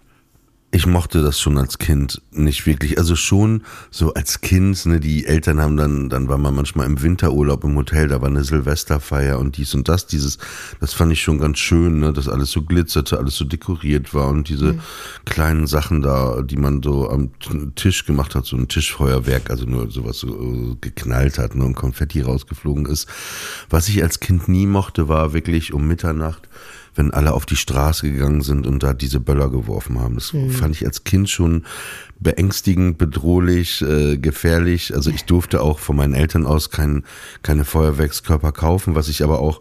ich 0.74 0.86
mochte 0.86 1.22
das 1.22 1.40
schon 1.40 1.56
als 1.56 1.78
Kind 1.78 2.20
nicht 2.32 2.66
wirklich. 2.66 2.98
Also 2.98 3.14
schon 3.14 3.62
so 3.92 4.12
als 4.14 4.40
Kind, 4.40 4.84
ne, 4.86 4.98
die 4.98 5.24
Eltern 5.24 5.60
haben 5.60 5.76
dann, 5.76 6.08
dann 6.08 6.28
war 6.28 6.36
man 6.36 6.52
manchmal 6.52 6.86
im 6.86 7.00
Winterurlaub 7.00 7.62
im 7.62 7.76
Hotel, 7.76 8.08
da 8.08 8.20
war 8.20 8.28
eine 8.28 8.42
Silvesterfeier 8.42 9.38
und 9.38 9.56
dies 9.56 9.72
und 9.74 9.88
das, 9.88 10.08
dieses, 10.08 10.38
das 10.80 10.92
fand 10.92 11.12
ich 11.12 11.22
schon 11.22 11.38
ganz 11.38 11.58
schön, 11.60 12.00
ne, 12.00 12.12
dass 12.12 12.28
alles 12.28 12.50
so 12.50 12.62
glitzerte, 12.62 13.18
alles 13.18 13.36
so 13.36 13.44
dekoriert 13.44 14.14
war 14.14 14.28
und 14.30 14.48
diese 14.48 14.76
kleinen 15.24 15.68
Sachen 15.68 16.02
da, 16.02 16.42
die 16.42 16.56
man 16.56 16.82
so 16.82 17.08
am 17.08 17.30
Tisch 17.76 18.04
gemacht 18.04 18.34
hat, 18.34 18.44
so 18.44 18.56
ein 18.56 18.66
Tischfeuerwerk, 18.66 19.50
also 19.50 19.66
nur 19.66 19.92
sowas 19.92 20.18
so 20.18 20.28
äh, 20.28 20.76
geknallt 20.80 21.38
hat, 21.38 21.54
ne, 21.54 21.64
und 21.64 21.76
Konfetti 21.76 22.20
rausgeflogen 22.20 22.86
ist. 22.86 23.08
Was 23.70 23.88
ich 23.88 24.02
als 24.02 24.18
Kind 24.18 24.48
nie 24.48 24.66
mochte, 24.66 25.06
war 25.06 25.34
wirklich 25.34 25.72
um 25.72 25.86
Mitternacht 25.86 26.48
wenn 26.94 27.12
alle 27.12 27.32
auf 27.32 27.46
die 27.46 27.56
Straße 27.56 28.10
gegangen 28.10 28.42
sind 28.42 28.66
und 28.66 28.82
da 28.82 28.94
diese 28.94 29.20
Böller 29.20 29.50
geworfen 29.50 30.00
haben. 30.00 30.14
Das 30.14 30.32
fand 30.50 30.76
ich 30.76 30.86
als 30.86 31.04
Kind 31.04 31.28
schon 31.28 31.64
beängstigend, 32.20 32.98
bedrohlich, 32.98 33.82
äh, 33.82 34.16
gefährlich. 34.16 34.94
Also 34.94 35.10
ich 35.10 35.24
durfte 35.24 35.60
auch 35.60 35.78
von 35.78 35.96
meinen 35.96 36.14
Eltern 36.14 36.46
aus 36.46 36.70
kein, 36.70 37.04
keine 37.42 37.64
Feuerwerkskörper 37.64 38.52
kaufen, 38.52 38.94
was 38.94 39.08
ich 39.08 39.22
aber 39.22 39.40
auch 39.40 39.60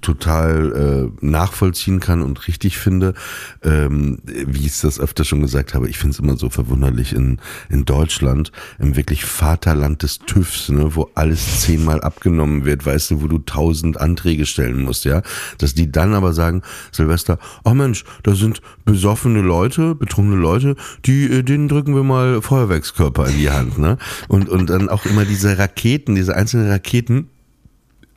total 0.00 1.10
äh, 1.20 1.24
nachvollziehen 1.24 2.00
kann 2.00 2.22
und 2.22 2.46
richtig 2.46 2.78
finde. 2.78 3.14
Ähm, 3.62 4.18
wie 4.24 4.60
ich 4.60 4.72
es 4.72 4.80
das 4.82 5.00
öfter 5.00 5.24
schon 5.24 5.40
gesagt 5.40 5.74
habe, 5.74 5.88
ich 5.88 5.98
finde 5.98 6.14
es 6.14 6.20
immer 6.20 6.36
so 6.36 6.50
verwunderlich 6.50 7.12
in, 7.12 7.38
in 7.68 7.84
Deutschland, 7.84 8.52
im 8.78 8.96
wirklich 8.96 9.24
Vaterland 9.24 10.02
des 10.02 10.20
TÜVs, 10.20 10.68
ne, 10.68 10.94
wo 10.94 11.10
alles 11.14 11.62
zehnmal 11.62 12.00
abgenommen 12.00 12.64
wird, 12.64 12.86
weißt 12.86 13.12
du, 13.12 13.22
wo 13.22 13.26
du 13.26 13.38
tausend 13.38 14.00
Anträge 14.00 14.46
stellen 14.46 14.82
musst, 14.82 15.04
ja, 15.04 15.22
dass 15.58 15.74
die 15.74 15.90
dann 15.90 16.14
aber 16.14 16.32
sagen, 16.32 16.62
Silvester, 16.92 17.38
oh 17.64 17.74
Mensch, 17.74 18.04
da 18.22 18.34
sind 18.34 18.60
besoffene 18.84 19.40
Leute, 19.40 19.94
betrunkene 19.94 20.40
Leute, 20.40 20.76
die, 21.04 21.24
äh, 21.24 21.42
denen 21.42 21.68
drücken 21.68 21.94
wir 21.94 22.04
mal 22.04 22.40
Feuerwerkskörper 22.40 23.28
in 23.28 23.38
die 23.38 23.50
Hand, 23.50 23.78
ne, 23.78 23.98
und, 24.28 24.48
und 24.48 24.70
dann 24.70 24.88
auch 24.88 25.06
immer 25.06 25.24
diese 25.24 25.58
Raketen, 25.58 26.14
diese 26.14 26.36
einzelnen 26.36 26.70
Raketen, 26.70 27.28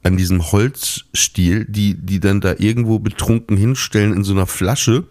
an 0.05 0.17
diesem 0.17 0.51
Holzstiel, 0.51 1.65
die, 1.65 1.95
die 1.95 2.19
dann 2.19 2.39
da 2.39 2.53
irgendwo 2.57 2.99
betrunken 2.99 3.57
hinstellen 3.57 4.13
in 4.13 4.23
so 4.23 4.33
einer 4.33 4.45
Flasche 4.45 5.05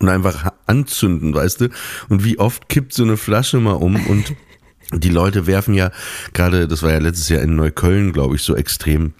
und 0.00 0.08
einfach 0.08 0.52
anzünden, 0.66 1.32
weißt 1.32 1.60
du? 1.60 1.68
Und 2.08 2.24
wie 2.24 2.40
oft 2.40 2.68
kippt 2.68 2.92
so 2.92 3.04
eine 3.04 3.16
Flasche 3.16 3.60
mal 3.60 3.74
um 3.74 3.94
und 4.06 4.34
die 4.92 5.08
Leute 5.08 5.46
werfen 5.46 5.74
ja 5.74 5.92
gerade, 6.32 6.66
das 6.66 6.82
war 6.82 6.90
ja 6.90 6.98
letztes 6.98 7.28
Jahr 7.28 7.42
in 7.42 7.54
Neukölln, 7.54 8.12
glaube 8.12 8.34
ich, 8.34 8.42
so 8.42 8.56
extrem 8.56 9.14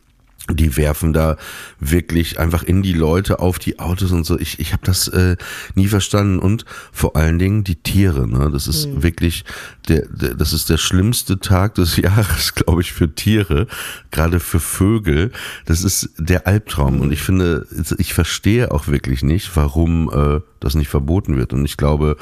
die 0.51 0.77
werfen 0.77 1.15
da 1.15 1.37
wirklich 1.81 2.39
einfach 2.39 2.63
in 2.63 2.83
die 2.83 2.93
Leute 2.93 3.39
auf 3.39 3.59
die 3.59 3.79
Autos 3.79 4.13
und 4.13 4.25
so. 4.25 4.39
Ich, 4.39 4.59
ich 4.59 4.73
habe 4.73 4.85
das 4.85 5.09
äh, 5.09 5.37
nie 5.75 5.87
verstanden 5.87 6.39
und 6.39 6.67
vor 6.93 7.17
allen 7.17 7.39
Dingen 7.39 7.65
die 7.65 7.77
Tiere. 7.77 8.29
Ne? 8.29 8.51
Das 8.53 8.67
ist 8.67 8.87
mhm. 8.87 9.03
wirklich 9.03 9.45
der, 9.89 10.07
der, 10.07 10.35
das 10.35 10.53
ist 10.53 10.69
der 10.69 10.77
schlimmste 10.77 11.41
Tag 11.41 11.77
des 11.77 11.97
Jahres, 11.97 12.55
glaube 12.55 12.83
ich, 12.83 12.93
für 12.93 13.15
Tiere, 13.15 13.67
gerade 14.11 14.39
für 14.39 14.61
Vögel. 14.61 15.33
Das 15.65 15.83
ist 15.83 16.11
der 16.19 16.47
Albtraum 16.47 17.01
und 17.01 17.11
ich 17.11 17.23
finde, 17.23 17.67
ich 17.97 18.13
verstehe 18.13 18.71
auch 18.71 18.87
wirklich 18.87 19.23
nicht, 19.23 19.57
warum 19.57 20.11
äh, 20.13 20.41
das 20.65 20.75
nicht 20.75 20.89
verboten 20.89 21.37
wird. 21.37 21.53
Und 21.53 21.65
ich 21.65 21.77
glaube, 21.77 22.17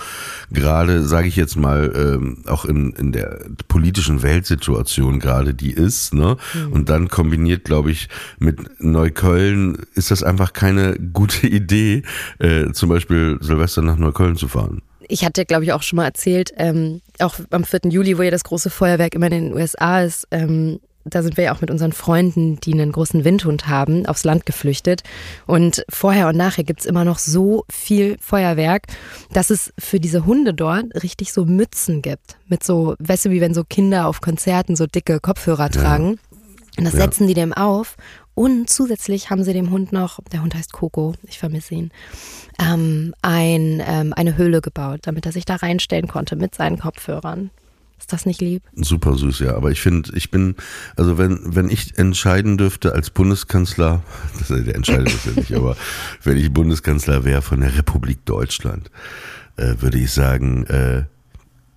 gerade, 0.51 1.07
sage 1.07 1.29
ich 1.29 1.37
jetzt 1.37 1.57
mal, 1.57 1.93
ähm, 1.95 2.45
auch 2.47 2.65
in, 2.65 2.93
in 2.93 3.13
der 3.13 3.41
politischen 3.69 4.23
Weltsituation 4.23 5.19
gerade, 5.19 5.55
die 5.55 5.73
ist, 5.73 6.15
ne? 6.15 6.37
Mhm. 6.55 6.73
Und 6.73 6.89
dann 6.89 7.09
kombiniert, 7.09 7.65
glaube 7.65 7.91
ich, 7.91 8.09
mit 8.39 8.83
Neukölln 8.83 9.79
ist 9.95 10.11
das 10.11 10.23
einfach 10.23 10.53
keine 10.53 10.97
gute 10.97 11.47
Idee, 11.53 12.03
äh, 12.39 12.73
zum 12.73 12.89
Beispiel 12.89 13.39
Silvester 13.41 13.83
nach 13.83 13.97
Neukölln 13.97 14.37
zu 14.37 14.49
fahren 14.49 14.83
ich 15.09 15.27
hatte, 15.27 15.45
glaube 15.45 15.65
ich, 15.65 15.73
auch 15.73 15.83
schon 15.83 15.99
mal 15.99 16.07
erzählt, 16.07 16.53
ähm, 16.57 17.03
auch 17.19 17.35
am 17.51 17.65
4. 17.65 17.81
Juli, 17.91 18.17
wo 18.17 18.23
ja 18.23 18.31
das 18.31 18.45
große 18.45 18.71
Feuerwerk 18.71 19.15
immer 19.15 19.27
in 19.27 19.51
den 19.51 19.53
USA 19.53 20.01
ist, 20.01 20.27
ähm, 20.31 20.81
da 21.05 21.23
sind 21.23 21.37
wir 21.37 21.45
ja 21.45 21.55
auch 21.55 21.61
mit 21.61 21.71
unseren 21.71 21.93
Freunden, 21.93 22.59
die 22.61 22.73
einen 22.73 22.93
großen 22.93 23.25
Windhund 23.25 23.69
haben, 23.69 24.07
aufs 24.07 24.25
Land 24.25 24.47
geflüchtet. 24.47 25.03
Und 25.47 25.85
vorher 25.89 26.29
und 26.29 26.37
nachher 26.37 26.65
gibt's 26.65 26.85
immer 26.85 27.05
noch 27.05 27.19
so 27.19 27.65
viel 27.71 28.17
Feuerwerk, 28.21 28.87
dass 29.33 29.51
es 29.51 29.73
für 29.79 30.01
diese 30.01 30.27
Hunde 30.27 30.55
dort 30.55 30.87
richtig 31.03 31.33
so 31.33 31.45
Mützen 31.45 32.03
gibt. 32.03 32.39
Mit 32.47 32.65
so, 32.65 32.95
weißt 32.99 33.27
du, 33.27 33.31
wie 33.31 33.41
wenn 33.41 33.55
so 33.55 33.65
Kinder 33.65 34.07
auf 34.07 34.21
Konzerten 34.21 34.77
so 34.77 34.87
dicke 34.87 35.21
Kopfhörer 35.21 35.71
tragen. 35.71 36.19
Ja. 36.31 36.39
Und 36.79 36.85
das 36.85 36.95
ja. 36.95 37.01
setzen 37.01 37.27
die 37.27 37.35
dem 37.35 37.53
auf. 37.53 37.97
Und 38.35 38.71
zusätzlich 38.71 39.29
haben 39.29 39.45
sie 39.45 39.53
dem 39.53 39.71
Hund 39.71 39.93
noch, 39.93 40.19
der 40.33 40.43
Hund 40.43 40.55
heißt 40.55 40.73
Coco, 40.73 41.15
ich 41.27 41.39
vermisse 41.39 41.75
ihn, 41.75 41.91
ähm, 42.59 43.15
ein, 43.21 43.83
ähm, 43.87 44.15
eine 44.15 44.39
Höhle 44.39 44.63
gebaut, 44.63 45.01
damit 45.03 45.27
er 45.27 45.33
sich 45.33 45.45
da 45.45 45.57
reinstellen 45.57 46.09
konnte 46.09 46.35
mit 46.35 46.55
seinen 46.55 46.79
Kopfhörern. 46.79 47.51
Ist 48.03 48.13
das 48.13 48.27
nicht 48.27 48.41
lieb? 48.41 48.65
Super 48.75 49.15
süß, 49.15 49.39
ja. 49.39 49.55
Aber 49.55 49.71
ich 49.71 49.81
finde, 49.81 50.11
ich 50.17 50.33
bin, 50.33 50.57
also 50.97 51.19
wenn, 51.19 51.39
wenn 51.55 51.71
ich 51.71 51.97
entscheiden 51.99 52.59
dürfte 52.59 52.95
als 52.95 53.11
Bundeskanzler, 53.11 54.03
das, 54.41 54.49
der 54.49 54.75
entscheidet 54.75 55.15
das 55.15 55.25
ja 55.25 55.33
nicht, 55.37 55.55
aber 55.55 55.77
wenn 56.25 56.37
ich 56.37 56.53
Bundeskanzler 56.53 57.25
wäre 57.25 57.43
von 57.43 57.61
der 57.61 57.79
Republik 57.79 58.25
Deutschland, 58.25 58.91
äh, 59.57 59.77
würde 59.79 59.99
ich 59.99 60.11
sagen, 60.11 60.65
äh, 60.67 61.05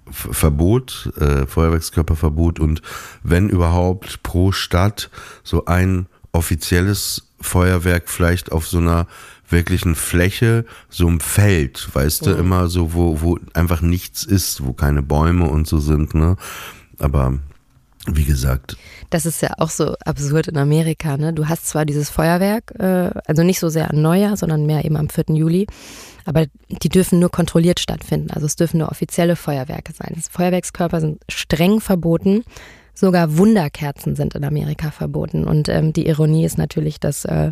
Verbot, 0.10 1.14
äh, 1.20 1.46
Feuerwerkskörperverbot 1.46 2.60
und 2.60 2.82
wenn 3.22 3.48
überhaupt 3.48 4.24
pro 4.24 4.52
Stadt 4.52 5.12
so 5.44 5.66
ein 5.66 6.08
offizielles 6.32 7.30
Feuerwerk 7.40 8.10
vielleicht 8.10 8.52
auf 8.52 8.68
so 8.68 8.80
einer 8.80 9.06
wirklichen 9.50 9.96
Fläche, 9.96 10.66
so 10.90 11.08
ein 11.08 11.20
Feld, 11.20 11.90
weißt 11.94 12.26
ja. 12.26 12.34
du, 12.34 12.40
immer 12.40 12.68
so, 12.68 12.94
wo, 12.94 13.22
wo 13.22 13.40
einfach 13.54 13.82
nichts 13.82 14.24
ist, 14.24 14.66
wo 14.66 14.74
keine 14.74 15.02
Bäume 15.02 15.50
und 15.50 15.68
so 15.68 15.80
sind, 15.80 16.14
ne? 16.16 16.36
Aber 17.00 17.40
wie 18.08 18.26
gesagt. 18.26 18.78
Das 19.10 19.26
ist 19.26 19.42
ja 19.42 19.54
auch 19.58 19.70
so 19.70 19.96
absurd 20.06 20.48
in 20.48 20.58
Amerika, 20.58 21.18
ne? 21.18 21.34
Du 21.34 21.48
hast 21.48 21.68
zwar 21.68 21.86
dieses 21.86 22.10
Feuerwerk, 22.10 22.74
äh, 22.80 23.12
also 23.26 23.44
nicht 23.44 23.60
so 23.60 23.70
sehr 23.70 23.90
an 23.90 24.02
Neujahr, 24.02 24.38
sondern 24.38 24.66
mehr 24.66 24.86
eben 24.86 24.98
am 24.98 25.10
4. 25.10 25.26
Juli, 25.36 25.68
aber 26.26 26.46
die 26.70 26.90
dürfen 26.90 27.20
nur 27.20 27.30
kontrolliert 27.30 27.80
stattfinden. 27.80 28.32
Also 28.32 28.46
es 28.46 28.56
dürfen 28.56 28.80
nur 28.80 28.90
offizielle 28.90 29.36
Feuerwerke 29.36 29.94
sein. 29.94 30.16
Feuerwerkskörper 30.30 31.00
sind 31.00 31.22
streng 31.30 31.80
verboten. 31.80 32.44
Sogar 32.94 33.38
Wunderkerzen 33.38 34.16
sind 34.16 34.36
in 34.36 34.44
Amerika 34.44 34.90
verboten. 34.90 35.44
Und 35.44 35.70
ähm, 35.70 35.94
die 35.94 36.08
Ironie 36.08 36.46
ist 36.46 36.58
natürlich, 36.58 37.00
dass 37.00 37.26
äh, 37.26 37.52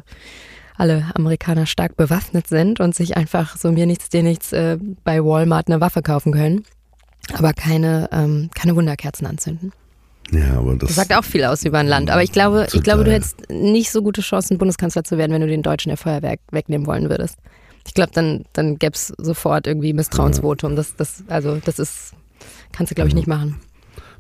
alle 0.75 1.11
Amerikaner 1.15 1.65
stark 1.65 1.95
bewaffnet 1.95 2.47
sind 2.47 2.79
und 2.79 2.95
sich 2.95 3.15
einfach 3.17 3.57
so 3.57 3.71
mir 3.71 3.85
nichts, 3.85 4.09
dir 4.09 4.23
nichts 4.23 4.53
äh, 4.53 4.77
bei 5.03 5.23
Walmart 5.23 5.67
eine 5.67 5.81
Waffe 5.81 6.01
kaufen 6.01 6.33
können, 6.33 6.63
aber 7.33 7.53
keine, 7.53 8.09
ähm, 8.11 8.49
keine 8.53 8.75
Wunderkerzen 8.75 9.27
anzünden. 9.27 9.71
Ja, 10.31 10.57
aber 10.57 10.75
das, 10.75 10.89
das 10.89 10.95
sagt 10.95 11.13
auch 11.13 11.23
viel 11.23 11.43
aus 11.43 11.63
über 11.63 11.79
ein 11.79 11.87
Land. 11.87 12.09
Aber 12.09 12.23
ich 12.23 12.31
glaube, 12.31 12.63
total. 12.63 12.75
ich 12.75 12.83
glaube, 12.83 13.03
du 13.03 13.11
hättest 13.11 13.49
nicht 13.49 13.91
so 13.91 14.01
gute 14.01 14.21
Chancen, 14.21 14.57
Bundeskanzler 14.57 15.03
zu 15.03 15.17
werden, 15.17 15.31
wenn 15.31 15.41
du 15.41 15.47
den 15.47 15.61
Deutschen 15.61 15.89
der 15.89 15.97
Feuerwerk 15.97 16.39
wegnehmen 16.51 16.87
wollen 16.87 17.09
würdest. 17.09 17.37
Ich 17.85 17.93
glaube, 17.93 18.11
dann, 18.13 18.45
dann 18.53 18.79
gäbe 18.79 18.93
es 18.93 19.07
sofort 19.17 19.67
irgendwie 19.67 19.93
Misstrauensvotum. 19.93 20.75
Das, 20.75 20.95
das, 20.95 21.23
also, 21.27 21.57
das 21.63 21.79
ist, 21.79 22.13
kannst 22.71 22.91
du, 22.91 22.95
glaube 22.95 23.09
ich, 23.09 23.15
nicht 23.15 23.27
machen. 23.27 23.59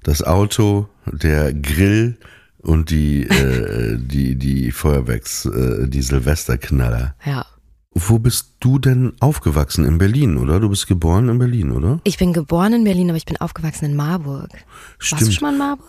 Das 0.03 0.21
Auto, 0.21 0.87
der 1.05 1.53
Grill, 1.53 2.17
und 2.63 2.89
die, 2.89 3.23
äh, 3.23 3.97
die, 3.97 4.35
die 4.35 4.71
Feuerwerks, 4.71 5.45
äh, 5.45 5.87
die 5.87 6.01
Silvesterknaller. 6.01 7.15
Ja. 7.25 7.45
Wo 7.93 8.17
bist 8.17 8.55
du 8.59 8.79
denn 8.79 9.13
aufgewachsen? 9.19 9.85
In 9.85 9.99
Berlin, 9.99 10.37
oder? 10.37 10.59
Du 10.59 10.69
bist 10.69 10.87
geboren 10.87 11.29
in 11.29 11.37
Berlin, 11.37 11.71
oder? 11.71 11.99
Ich 12.03 12.17
bin 12.17 12.33
geboren 12.33 12.73
in 12.73 12.83
Berlin, 12.83 13.09
aber 13.09 13.17
ich 13.17 13.25
bin 13.25 13.37
aufgewachsen 13.37 13.85
in 13.85 13.95
Marburg. 13.95 14.49
Stimmt. 14.97 15.21
Warst 15.21 15.27
du 15.27 15.31
schon 15.31 15.47
mal 15.47 15.53
in 15.53 15.59
Marburg? 15.59 15.87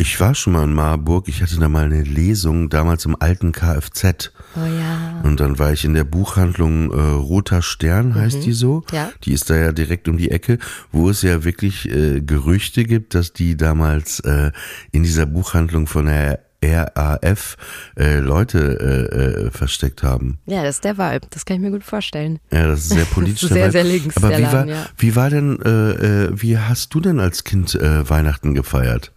Ich 0.00 0.18
war 0.18 0.34
schon 0.34 0.54
mal 0.54 0.64
in 0.64 0.72
Marburg. 0.72 1.28
Ich 1.28 1.42
hatte 1.42 1.60
da 1.60 1.68
mal 1.68 1.84
eine 1.84 2.02
Lesung, 2.02 2.70
damals 2.70 3.04
im 3.04 3.20
alten 3.20 3.52
Kfz. 3.52 4.32
Oh 4.56 4.64
ja. 4.64 5.20
Und 5.24 5.40
dann 5.40 5.58
war 5.58 5.74
ich 5.74 5.84
in 5.84 5.92
der 5.92 6.04
Buchhandlung 6.04 6.90
äh, 6.90 6.96
Roter 6.96 7.60
Stern, 7.60 8.14
heißt 8.14 8.38
mhm. 8.38 8.40
die 8.40 8.52
so. 8.54 8.82
Ja. 8.92 9.12
Die 9.24 9.34
ist 9.34 9.50
da 9.50 9.56
ja 9.56 9.72
direkt 9.72 10.08
um 10.08 10.16
die 10.16 10.30
Ecke, 10.30 10.56
wo 10.90 11.10
es 11.10 11.20
ja 11.20 11.44
wirklich 11.44 11.86
äh, 11.86 12.22
Gerüchte 12.22 12.84
gibt, 12.84 13.14
dass 13.14 13.34
die 13.34 13.58
damals 13.58 14.20
äh, 14.20 14.52
in 14.90 15.02
dieser 15.02 15.26
Buchhandlung 15.26 15.86
von 15.86 16.06
der 16.06 16.46
RAF 16.64 17.58
äh, 17.98 18.20
Leute 18.20 18.78
äh, 18.80 19.46
äh, 19.46 19.50
versteckt 19.50 20.02
haben. 20.02 20.38
Ja, 20.46 20.62
das 20.62 20.76
ist 20.76 20.84
der 20.84 20.96
Vibe. 20.96 21.26
Das 21.28 21.44
kann 21.44 21.56
ich 21.56 21.62
mir 21.62 21.70
gut 21.70 21.84
vorstellen. 21.84 22.38
Ja, 22.50 22.66
das 22.66 22.80
ist 22.80 22.88
sehr 22.88 23.04
politisch. 23.12 23.50
sehr, 23.50 23.64
Vibe. 23.64 23.72
sehr 23.72 23.84
links. 23.84 24.16
Aber 24.16 24.30
wie, 24.30 24.42
Laden, 24.42 24.52
war, 24.52 24.66
ja. 24.66 24.86
wie 24.96 25.14
war 25.14 25.28
denn, 25.28 25.60
äh, 25.60 25.68
äh, 25.68 26.30
wie 26.32 26.56
hast 26.56 26.94
du 26.94 27.00
denn 27.00 27.20
als 27.20 27.44
Kind 27.44 27.74
äh, 27.74 28.08
Weihnachten 28.08 28.54
gefeiert? 28.54 29.12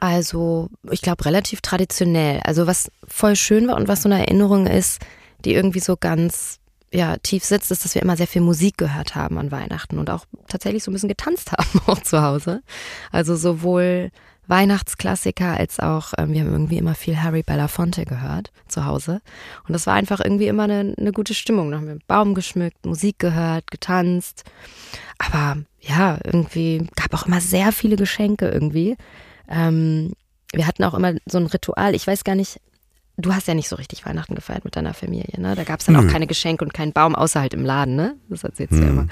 Also, 0.00 0.70
ich 0.90 1.02
glaube, 1.02 1.24
relativ 1.26 1.60
traditionell. 1.60 2.40
Also, 2.44 2.66
was 2.66 2.90
voll 3.06 3.36
schön 3.36 3.68
war 3.68 3.76
und 3.76 3.86
was 3.86 4.02
so 4.02 4.08
eine 4.08 4.20
Erinnerung 4.20 4.66
ist, 4.66 5.00
die 5.44 5.54
irgendwie 5.54 5.80
so 5.80 5.96
ganz 5.96 6.58
ja, 6.92 7.16
tief 7.18 7.44
sitzt, 7.44 7.70
ist, 7.70 7.84
dass 7.84 7.94
wir 7.94 8.02
immer 8.02 8.16
sehr 8.16 8.26
viel 8.26 8.42
Musik 8.42 8.76
gehört 8.76 9.14
haben 9.14 9.38
an 9.38 9.52
Weihnachten 9.52 9.98
und 9.98 10.10
auch 10.10 10.24
tatsächlich 10.48 10.82
so 10.82 10.90
ein 10.90 10.94
bisschen 10.94 11.08
getanzt 11.08 11.52
haben 11.58 11.80
auch 11.86 12.02
zu 12.02 12.22
Hause. 12.22 12.62
Also 13.12 13.36
sowohl 13.36 14.10
Weihnachtsklassiker 14.48 15.56
als 15.56 15.78
auch, 15.78 16.12
ähm, 16.18 16.32
wir 16.32 16.40
haben 16.40 16.50
irgendwie 16.50 16.78
immer 16.78 16.96
viel 16.96 17.22
Harry 17.22 17.42
Belafonte 17.42 18.04
gehört 18.04 18.50
zu 18.66 18.84
Hause. 18.84 19.20
Und 19.66 19.72
das 19.72 19.86
war 19.86 19.94
einfach 19.94 20.18
irgendwie 20.18 20.48
immer 20.48 20.64
eine, 20.64 20.94
eine 20.98 21.12
gute 21.12 21.34
Stimmung. 21.34 21.70
Da 21.70 21.76
haben 21.76 21.84
wir 21.84 21.92
einen 21.92 22.02
Baum 22.08 22.34
geschmückt, 22.34 22.84
Musik 22.84 23.20
gehört, 23.20 23.70
getanzt. 23.70 24.44
Aber 25.18 25.62
ja, 25.80 26.18
irgendwie 26.24 26.88
gab 26.96 27.14
auch 27.14 27.26
immer 27.26 27.40
sehr 27.40 27.70
viele 27.70 27.94
Geschenke 27.94 28.48
irgendwie. 28.48 28.96
Ähm, 29.50 30.12
wir 30.52 30.66
hatten 30.66 30.84
auch 30.84 30.94
immer 30.94 31.14
so 31.26 31.38
ein 31.38 31.46
Ritual. 31.46 31.94
Ich 31.94 32.06
weiß 32.06 32.24
gar 32.24 32.34
nicht, 32.34 32.60
du 33.16 33.34
hast 33.34 33.48
ja 33.48 33.54
nicht 33.54 33.68
so 33.68 33.76
richtig 33.76 34.06
Weihnachten 34.06 34.34
gefeiert 34.34 34.64
mit 34.64 34.76
deiner 34.76 34.94
Familie, 34.94 35.40
ne? 35.40 35.54
Da 35.54 35.64
gab 35.64 35.80
es 35.80 35.86
dann 35.86 35.96
mhm. 35.96 36.08
auch 36.08 36.12
keine 36.12 36.26
Geschenke 36.26 36.64
und 36.64 36.72
keinen 36.72 36.92
Baum, 36.92 37.14
außer 37.14 37.40
halt 37.40 37.54
im 37.54 37.64
Laden, 37.64 37.94
ne? 37.96 38.16
Das 38.28 38.44
erzählst 38.44 38.72
du 38.72 38.78
ja 38.78 38.88
immer. 38.88 39.06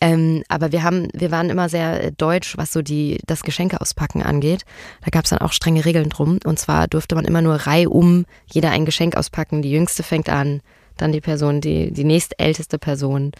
Ähm, 0.00 0.42
aber 0.48 0.72
wir 0.72 0.82
haben, 0.82 1.08
wir 1.12 1.30
waren 1.30 1.50
immer 1.50 1.68
sehr 1.68 2.10
deutsch, 2.12 2.56
was 2.56 2.72
so 2.72 2.82
die, 2.82 3.20
das 3.26 3.42
Geschenke 3.42 3.80
auspacken 3.80 4.22
angeht. 4.22 4.64
Da 5.04 5.10
gab 5.10 5.24
es 5.24 5.30
dann 5.30 5.40
auch 5.40 5.52
strenge 5.52 5.84
Regeln 5.84 6.08
drum. 6.08 6.38
Und 6.44 6.58
zwar 6.58 6.88
durfte 6.88 7.14
man 7.14 7.24
immer 7.24 7.42
nur 7.42 7.54
reihum 7.54 8.24
jeder 8.46 8.70
ein 8.70 8.84
Geschenk 8.84 9.16
auspacken. 9.16 9.62
Die 9.62 9.70
jüngste 9.70 10.02
fängt 10.02 10.28
an, 10.28 10.60
dann 10.96 11.12
die 11.12 11.20
Person, 11.20 11.60
die, 11.60 11.92
die 11.92 12.04
nächstälteste 12.04 12.78
Person. 12.78 13.32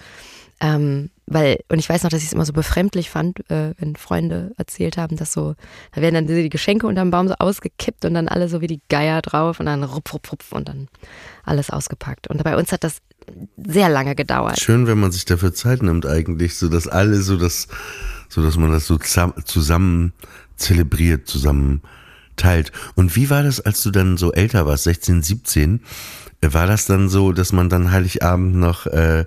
Ähm, 0.63 1.11
weil, 1.27 1.59
und 1.69 1.81
ich 1.81 1.89
weiß 1.89 2.05
noch, 2.05 2.11
dass 2.11 2.21
ich 2.21 2.29
es 2.29 2.33
immer 2.33 2.45
so 2.45 2.53
befremdlich 2.53 3.11
fand, 3.11 3.39
äh, 3.51 3.75
wenn 3.79 3.97
Freunde 3.97 4.53
erzählt 4.59 4.97
haben, 4.97 5.17
dass 5.17 5.33
so, 5.33 5.57
da 5.93 6.01
werden 6.01 6.15
dann 6.15 6.27
die 6.29 6.49
Geschenke 6.49 6.87
unterm 6.87 7.11
Baum 7.11 7.27
so 7.27 7.35
ausgekippt 7.35 8.05
und 8.05 8.15
dann 8.15 8.29
alle 8.29 8.49
so 8.49 8.61
wie 8.61 8.69
die 8.69 8.81
Geier 8.89 9.23
drauf 9.23 9.59
und 9.59 9.67
dann 9.67 9.83
rupf, 9.83 10.13
rupf, 10.15 10.31
rupf 10.31 10.53
und 10.53 10.69
dann 10.69 10.89
alles 11.43 11.71
ausgepackt. 11.71 12.29
Und 12.29 12.45
bei 12.45 12.57
uns 12.57 12.71
hat 12.71 12.85
das 12.85 12.99
sehr 13.57 13.89
lange 13.89 14.15
gedauert. 14.15 14.61
Schön, 14.61 14.87
wenn 14.87 15.01
man 15.01 15.11
sich 15.11 15.25
dafür 15.25 15.53
Zeit 15.53 15.83
nimmt 15.83 16.07
eigentlich, 16.07 16.57
so 16.57 16.69
dass 16.69 16.87
alle 16.87 17.21
so 17.23 17.37
das, 17.37 17.67
so 18.29 18.41
dass 18.43 18.57
man 18.57 18.71
das 18.71 18.87
so 18.87 18.99
zusammen 18.99 20.13
zelebriert, 20.57 21.27
zusammen 21.27 21.83
teilt. 22.37 22.71
Und 22.95 23.17
wie 23.17 23.31
war 23.31 23.43
das, 23.43 23.61
als 23.61 23.83
du 23.83 23.91
dann 23.91 24.17
so 24.17 24.33
älter 24.33 24.65
warst, 24.67 24.85
16, 24.85 25.23
17? 25.23 25.81
War 26.41 26.67
das 26.67 26.87
dann 26.87 27.09
so, 27.09 27.33
dass 27.33 27.53
man 27.53 27.69
dann 27.69 27.91
Heiligabend 27.91 28.55
noch 28.57 28.87
äh, 28.87 29.25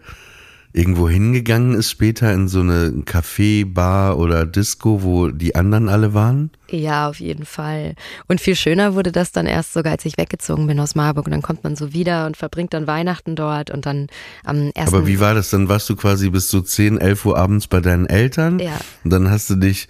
irgendwo 0.75 1.07
hingegangen 1.07 1.73
ist 1.73 1.89
später 1.89 2.33
in 2.33 2.49
so 2.49 2.59
eine 2.59 2.89
Café, 3.05 3.65
Bar 3.65 4.19
oder 4.19 4.45
Disco, 4.45 5.03
wo 5.03 5.29
die 5.29 5.55
anderen 5.55 5.87
alle 5.87 6.13
waren? 6.13 6.51
Ja, 6.69 7.07
auf 7.07 7.21
jeden 7.21 7.45
Fall. 7.45 7.95
Und 8.27 8.41
viel 8.41 8.55
schöner 8.55 8.93
wurde 8.93 9.13
das 9.13 9.31
dann 9.31 9.45
erst 9.45 9.71
sogar, 9.71 9.93
als 9.93 10.05
ich 10.05 10.17
weggezogen 10.17 10.67
bin 10.67 10.79
aus 10.81 10.93
Marburg. 10.93 11.27
Und 11.27 11.31
dann 11.31 11.41
kommt 11.41 11.63
man 11.63 11.77
so 11.77 11.93
wieder 11.93 12.25
und 12.25 12.35
verbringt 12.35 12.73
dann 12.73 12.87
Weihnachten 12.87 13.37
dort 13.37 13.71
und 13.71 13.85
dann 13.85 14.07
am 14.43 14.71
ersten. 14.75 14.95
Aber 14.95 15.07
wie 15.07 15.21
war 15.21 15.33
das? 15.33 15.49
Dann 15.49 15.69
warst 15.69 15.89
du 15.89 15.95
quasi 15.95 16.29
bis 16.29 16.49
so 16.49 16.59
10, 16.59 16.97
11 16.97 17.25
Uhr 17.25 17.37
abends 17.37 17.67
bei 17.67 17.79
deinen 17.79 18.05
Eltern? 18.05 18.59
Ja. 18.59 18.77
Und 19.03 19.11
dann 19.11 19.31
hast 19.31 19.49
du 19.49 19.55
dich 19.55 19.87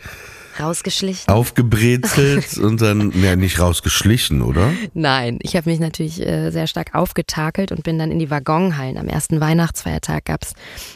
rausgeschlichen. 0.59 1.33
Aufgebrezelt 1.33 2.57
und 2.61 2.81
dann, 2.81 3.11
ja, 3.21 3.35
nicht 3.35 3.59
rausgeschlichen, 3.59 4.41
oder? 4.41 4.71
Nein, 4.93 5.39
ich 5.41 5.55
habe 5.55 5.69
mich 5.69 5.79
natürlich 5.79 6.21
äh, 6.21 6.51
sehr 6.51 6.67
stark 6.67 6.95
aufgetakelt 6.95 7.71
und 7.71 7.83
bin 7.83 7.99
dann 7.99 8.11
in 8.11 8.19
die 8.19 8.29
Waggonhallen. 8.29 8.97
Am 8.97 9.07
ersten 9.07 9.39
Weihnachtsfeiertag 9.39 10.25
gab 10.25 10.43
es 10.43 10.53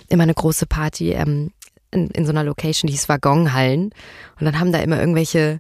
immer 0.08 0.24
eine 0.24 0.34
große 0.34 0.66
Party 0.66 1.12
ähm, 1.12 1.52
in, 1.92 2.10
in 2.10 2.26
so 2.26 2.32
einer 2.32 2.44
Location, 2.44 2.88
die 2.88 2.94
hieß 2.94 3.10
Waggonhallen. 3.10 3.92
Und 4.40 4.46
dann 4.46 4.60
haben 4.60 4.72
da 4.72 4.80
immer 4.80 5.00
irgendwelche 5.00 5.60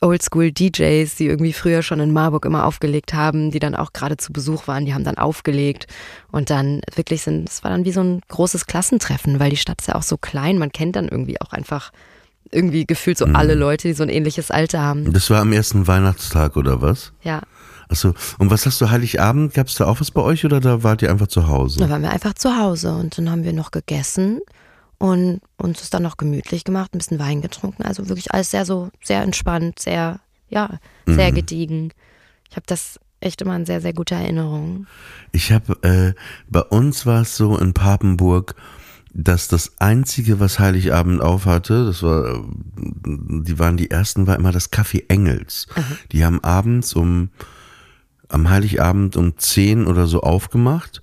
Oldschool-DJs, 0.00 1.14
die 1.16 1.26
irgendwie 1.26 1.52
früher 1.52 1.82
schon 1.82 2.00
in 2.00 2.12
Marburg 2.12 2.44
immer 2.44 2.66
aufgelegt 2.66 3.12
haben, 3.12 3.50
die 3.50 3.58
dann 3.58 3.74
auch 3.74 3.92
gerade 3.92 4.16
zu 4.16 4.32
Besuch 4.32 4.66
waren, 4.66 4.86
die 4.86 4.94
haben 4.94 5.04
dann 5.04 5.18
aufgelegt 5.18 5.86
und 6.30 6.50
dann 6.50 6.80
wirklich 6.94 7.22
sind, 7.22 7.48
es 7.48 7.62
war 7.62 7.70
dann 7.70 7.84
wie 7.84 7.92
so 7.92 8.02
ein 8.02 8.20
großes 8.28 8.66
Klassentreffen, 8.66 9.40
weil 9.40 9.50
die 9.50 9.56
Stadt 9.56 9.80
ist 9.80 9.88
ja 9.88 9.96
auch 9.96 10.02
so 10.02 10.16
klein, 10.16 10.58
man 10.58 10.72
kennt 10.72 10.96
dann 10.96 11.08
irgendwie 11.08 11.40
auch 11.40 11.52
einfach 11.52 11.92
irgendwie 12.52 12.86
gefühlt 12.86 13.18
so 13.18 13.26
mhm. 13.26 13.36
alle 13.36 13.54
Leute, 13.54 13.88
die 13.88 13.94
so 13.94 14.02
ein 14.02 14.08
ähnliches 14.08 14.50
Alter 14.50 14.80
haben. 14.80 15.12
Das 15.12 15.30
war 15.30 15.40
am 15.40 15.52
ersten 15.52 15.86
Weihnachtstag 15.86 16.56
oder 16.56 16.80
was? 16.80 17.12
Ja. 17.22 17.42
Achso, 17.88 18.14
und 18.38 18.50
was 18.50 18.66
hast 18.66 18.80
du 18.80 18.90
Heiligabend? 18.90 19.54
Gab 19.54 19.66
es 19.66 19.74
da 19.74 19.86
auch 19.86 20.00
was 20.00 20.10
bei 20.12 20.20
euch 20.20 20.44
oder 20.44 20.60
da 20.60 20.82
wart 20.84 21.02
ihr 21.02 21.10
einfach 21.10 21.26
zu 21.26 21.48
Hause? 21.48 21.80
Da 21.80 21.90
waren 21.90 22.02
wir 22.02 22.10
einfach 22.10 22.34
zu 22.34 22.56
Hause 22.56 22.94
und 22.94 23.18
dann 23.18 23.30
haben 23.30 23.42
wir 23.42 23.52
noch 23.52 23.72
gegessen 23.72 24.40
und 24.98 25.40
uns 25.56 25.82
ist 25.82 25.94
dann 25.94 26.02
noch 26.02 26.16
gemütlich 26.16 26.64
gemacht, 26.64 26.94
ein 26.94 26.98
bisschen 26.98 27.18
Wein 27.18 27.40
getrunken. 27.40 27.82
Also 27.82 28.08
wirklich 28.08 28.32
alles 28.32 28.50
sehr 28.50 28.64
so, 28.64 28.90
sehr 29.02 29.22
entspannt, 29.22 29.80
sehr, 29.80 30.20
ja, 30.50 30.78
sehr 31.06 31.32
mhm. 31.32 31.34
gediegen. 31.34 31.92
Ich 32.48 32.56
habe 32.56 32.66
das 32.66 33.00
echt 33.20 33.42
immer 33.42 33.56
in 33.56 33.66
sehr, 33.66 33.80
sehr 33.80 33.92
guter 33.92 34.16
Erinnerung. 34.16 34.86
Ich 35.32 35.52
habe, 35.52 35.82
äh, 35.82 36.14
bei 36.48 36.62
uns 36.62 37.06
war 37.06 37.22
es 37.22 37.36
so 37.36 37.56
in 37.58 37.74
Papenburg, 37.74 38.54
dass 39.12 39.48
das 39.48 39.72
einzige, 39.80 40.40
was 40.40 40.58
Heiligabend 40.58 41.20
aufhatte, 41.20 41.86
das 41.86 42.02
war, 42.02 42.44
die 42.76 43.58
waren 43.58 43.76
die 43.76 43.90
ersten, 43.90 44.26
war 44.26 44.36
immer 44.36 44.52
das 44.52 44.72
Café 44.72 45.04
Engels. 45.08 45.66
Aha. 45.74 45.82
Die 46.12 46.24
haben 46.24 46.42
abends 46.44 46.94
um, 46.94 47.30
am 48.30 48.48
Heiligabend 48.48 49.16
um 49.16 49.36
zehn 49.38 49.86
oder 49.86 50.06
so 50.06 50.20
aufgemacht. 50.20 51.02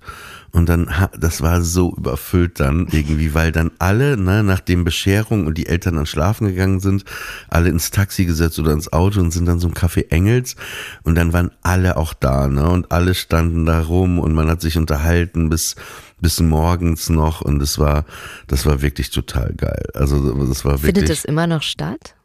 Und 0.51 0.69
dann, 0.69 0.89
das 1.19 1.41
war 1.41 1.61
so 1.61 1.93
überfüllt 1.95 2.59
dann 2.59 2.87
irgendwie, 2.91 3.33
weil 3.33 3.51
dann 3.51 3.69
alle, 3.79 4.17
ne, 4.17 4.43
nachdem 4.43 4.85
Bescherung 4.85 5.45
und 5.45 5.57
die 5.57 5.67
Eltern 5.67 5.97
dann 5.97 6.05
schlafen 6.05 6.47
gegangen 6.47 6.79
sind, 6.79 7.03
alle 7.49 7.69
ins 7.69 7.91
Taxi 7.91 8.25
gesetzt 8.25 8.57
oder 8.57 8.71
ins 8.71 8.91
Auto 8.91 9.19
und 9.19 9.31
sind 9.31 9.45
dann 9.45 9.59
so 9.59 9.67
ein 9.67 9.73
Café 9.73 10.09
Engels. 10.09 10.55
Und 11.03 11.15
dann 11.15 11.33
waren 11.33 11.51
alle 11.61 11.97
auch 11.97 12.13
da, 12.13 12.47
ne, 12.47 12.67
und 12.69 12.91
alle 12.91 13.13
standen 13.13 13.65
da 13.65 13.81
rum 13.81 14.19
und 14.19 14.33
man 14.33 14.49
hat 14.49 14.61
sich 14.61 14.77
unterhalten 14.77 15.49
bis, 15.49 15.75
bis 16.21 16.39
morgens 16.39 17.09
noch 17.09 17.41
und 17.41 17.61
es 17.61 17.77
war, 17.77 18.05
das 18.47 18.65
war 18.65 18.81
wirklich 18.81 19.11
total 19.11 19.53
geil. 19.53 19.85
Also 19.93 20.45
das 20.45 20.65
war 20.65 20.81
wirklich. 20.81 20.95
Findet 20.95 21.09
es 21.09 21.25
immer 21.25 21.45
noch 21.45 21.61
statt? 21.61 22.15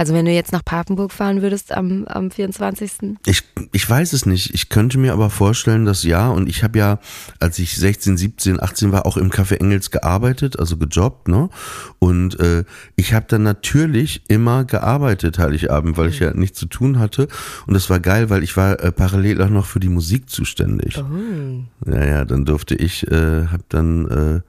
Also 0.00 0.14
wenn 0.14 0.24
du 0.24 0.32
jetzt 0.32 0.50
nach 0.50 0.64
Papenburg 0.64 1.12
fahren 1.12 1.42
würdest 1.42 1.72
am, 1.72 2.06
am 2.06 2.30
24. 2.30 3.18
Ich, 3.26 3.42
ich 3.70 3.90
weiß 3.90 4.14
es 4.14 4.24
nicht. 4.24 4.54
Ich 4.54 4.70
könnte 4.70 4.96
mir 4.96 5.12
aber 5.12 5.28
vorstellen, 5.28 5.84
dass 5.84 6.04
ja. 6.04 6.30
Und 6.30 6.48
ich 6.48 6.64
habe 6.64 6.78
ja, 6.78 7.00
als 7.38 7.58
ich 7.58 7.76
16, 7.76 8.16
17, 8.16 8.62
18 8.62 8.92
war, 8.92 9.04
auch 9.04 9.18
im 9.18 9.28
Café 9.28 9.56
Engels 9.56 9.90
gearbeitet, 9.90 10.58
also 10.58 10.78
gejobbt. 10.78 11.28
Ne? 11.28 11.50
Und 11.98 12.40
äh, 12.40 12.64
ich 12.96 13.12
habe 13.12 13.26
dann 13.28 13.42
natürlich 13.42 14.22
immer 14.28 14.64
gearbeitet 14.64 15.38
Heiligabend, 15.38 15.98
weil 15.98 16.08
ich 16.08 16.20
ja 16.20 16.32
nichts 16.32 16.58
zu 16.58 16.64
tun 16.64 16.98
hatte. 16.98 17.28
Und 17.66 17.74
das 17.74 17.90
war 17.90 18.00
geil, 18.00 18.30
weil 18.30 18.42
ich 18.42 18.56
war 18.56 18.82
äh, 18.82 18.92
parallel 18.92 19.42
auch 19.42 19.50
noch 19.50 19.66
für 19.66 19.80
die 19.80 19.90
Musik 19.90 20.30
zuständig. 20.30 20.96
Oh. 20.96 21.90
Ja, 21.90 22.04
ja, 22.06 22.24
dann 22.24 22.46
durfte 22.46 22.74
ich, 22.74 23.06
äh, 23.06 23.48
habe 23.48 23.64
dann... 23.68 24.08
Äh, 24.08 24.40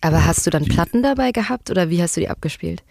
aber 0.00 0.26
hast 0.26 0.44
du 0.48 0.50
dann 0.50 0.64
Platten 0.64 1.04
dabei 1.04 1.30
gehabt 1.30 1.70
oder 1.70 1.90
wie 1.90 2.02
hast 2.02 2.16
du 2.16 2.20
die 2.20 2.28
abgespielt? 2.28 2.82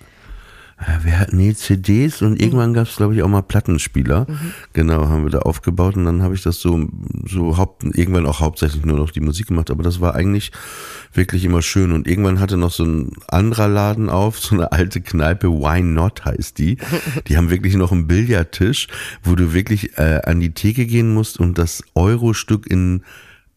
Wir 1.03 1.19
hatten 1.19 1.37
nee, 1.37 1.53
CDs 1.53 2.21
und 2.21 2.41
irgendwann 2.41 2.73
gab 2.73 2.87
es, 2.87 2.97
glaube 2.97 3.15
ich, 3.15 3.23
auch 3.23 3.29
mal 3.29 3.41
Plattenspieler. 3.41 4.27
Mhm. 4.29 4.53
Genau, 4.73 5.07
haben 5.07 5.23
wir 5.23 5.29
da 5.29 5.39
aufgebaut 5.39 5.95
und 5.95 6.03
dann 6.03 6.21
habe 6.21 6.35
ich 6.35 6.41
das 6.41 6.59
so, 6.59 6.89
so 7.25 7.57
haupt, 7.57 7.83
irgendwann 7.83 8.25
auch 8.25 8.41
hauptsächlich 8.41 8.85
nur 8.85 8.97
noch 8.97 9.11
die 9.11 9.21
Musik 9.21 9.47
gemacht. 9.47 9.71
Aber 9.71 9.83
das 9.83 10.01
war 10.01 10.15
eigentlich 10.15 10.51
wirklich 11.13 11.45
immer 11.45 11.61
schön. 11.61 11.93
Und 11.93 12.07
irgendwann 12.07 12.41
hatte 12.41 12.57
noch 12.57 12.71
so 12.71 12.83
ein 12.83 13.11
anderer 13.29 13.69
Laden 13.69 14.09
auf, 14.09 14.37
so 14.39 14.53
eine 14.53 14.73
alte 14.73 14.99
Kneipe, 14.99 15.49
Why 15.49 15.81
Not 15.81 16.25
heißt 16.25 16.57
die. 16.57 16.77
Die 17.27 17.37
haben 17.37 17.49
wirklich 17.49 17.75
noch 17.75 17.91
einen 17.91 18.07
Billardtisch, 18.07 18.87
wo 19.23 19.35
du 19.35 19.53
wirklich 19.53 19.97
äh, 19.97 20.21
an 20.25 20.39
die 20.39 20.53
Theke 20.53 20.85
gehen 20.85 21.13
musst 21.13 21.39
und 21.39 21.57
das 21.57 21.83
Euro-Stück 21.95 22.67
in 22.67 23.03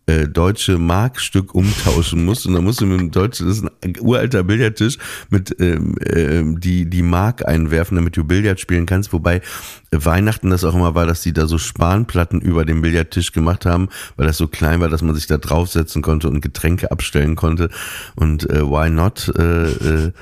äh, 0.08 0.26
deutsche 0.26 0.78
Markstück 0.78 1.54
umtauschen 1.54 2.24
musst 2.24 2.46
und 2.46 2.54
dann 2.54 2.64
musst 2.64 2.80
du 2.80 2.86
mit 2.86 2.98
dem 2.98 3.10
deutschen, 3.10 3.46
das 3.46 3.58
ist 3.58 3.70
ein 3.84 3.94
uralter 4.00 4.42
Billardtisch, 4.42 4.96
mit 5.28 5.54
ähm, 5.60 5.96
ähm, 6.06 6.60
die 6.60 6.88
die 6.88 7.02
Mark 7.02 7.46
einwerfen, 7.46 7.96
damit 7.96 8.16
du 8.16 8.24
Billard 8.24 8.58
spielen 8.58 8.86
kannst. 8.86 9.12
Wobei 9.12 9.42
Weihnachten 9.90 10.48
das 10.48 10.64
auch 10.64 10.74
immer 10.74 10.94
war, 10.94 11.04
dass 11.04 11.20
die 11.20 11.34
da 11.34 11.46
so 11.46 11.58
Spanplatten 11.58 12.40
über 12.40 12.64
den 12.64 12.80
Billardtisch 12.80 13.32
gemacht 13.32 13.66
haben, 13.66 13.90
weil 14.16 14.26
das 14.26 14.38
so 14.38 14.48
klein 14.48 14.80
war, 14.80 14.88
dass 14.88 15.02
man 15.02 15.14
sich 15.14 15.26
da 15.26 15.36
draufsetzen 15.36 16.00
konnte 16.00 16.28
und 16.28 16.40
Getränke 16.40 16.90
abstellen 16.90 17.36
konnte. 17.36 17.68
Und 18.16 18.48
äh, 18.48 18.62
why 18.62 18.88
not? 18.88 19.30
Äh, 19.38 19.70
äh, 19.70 20.12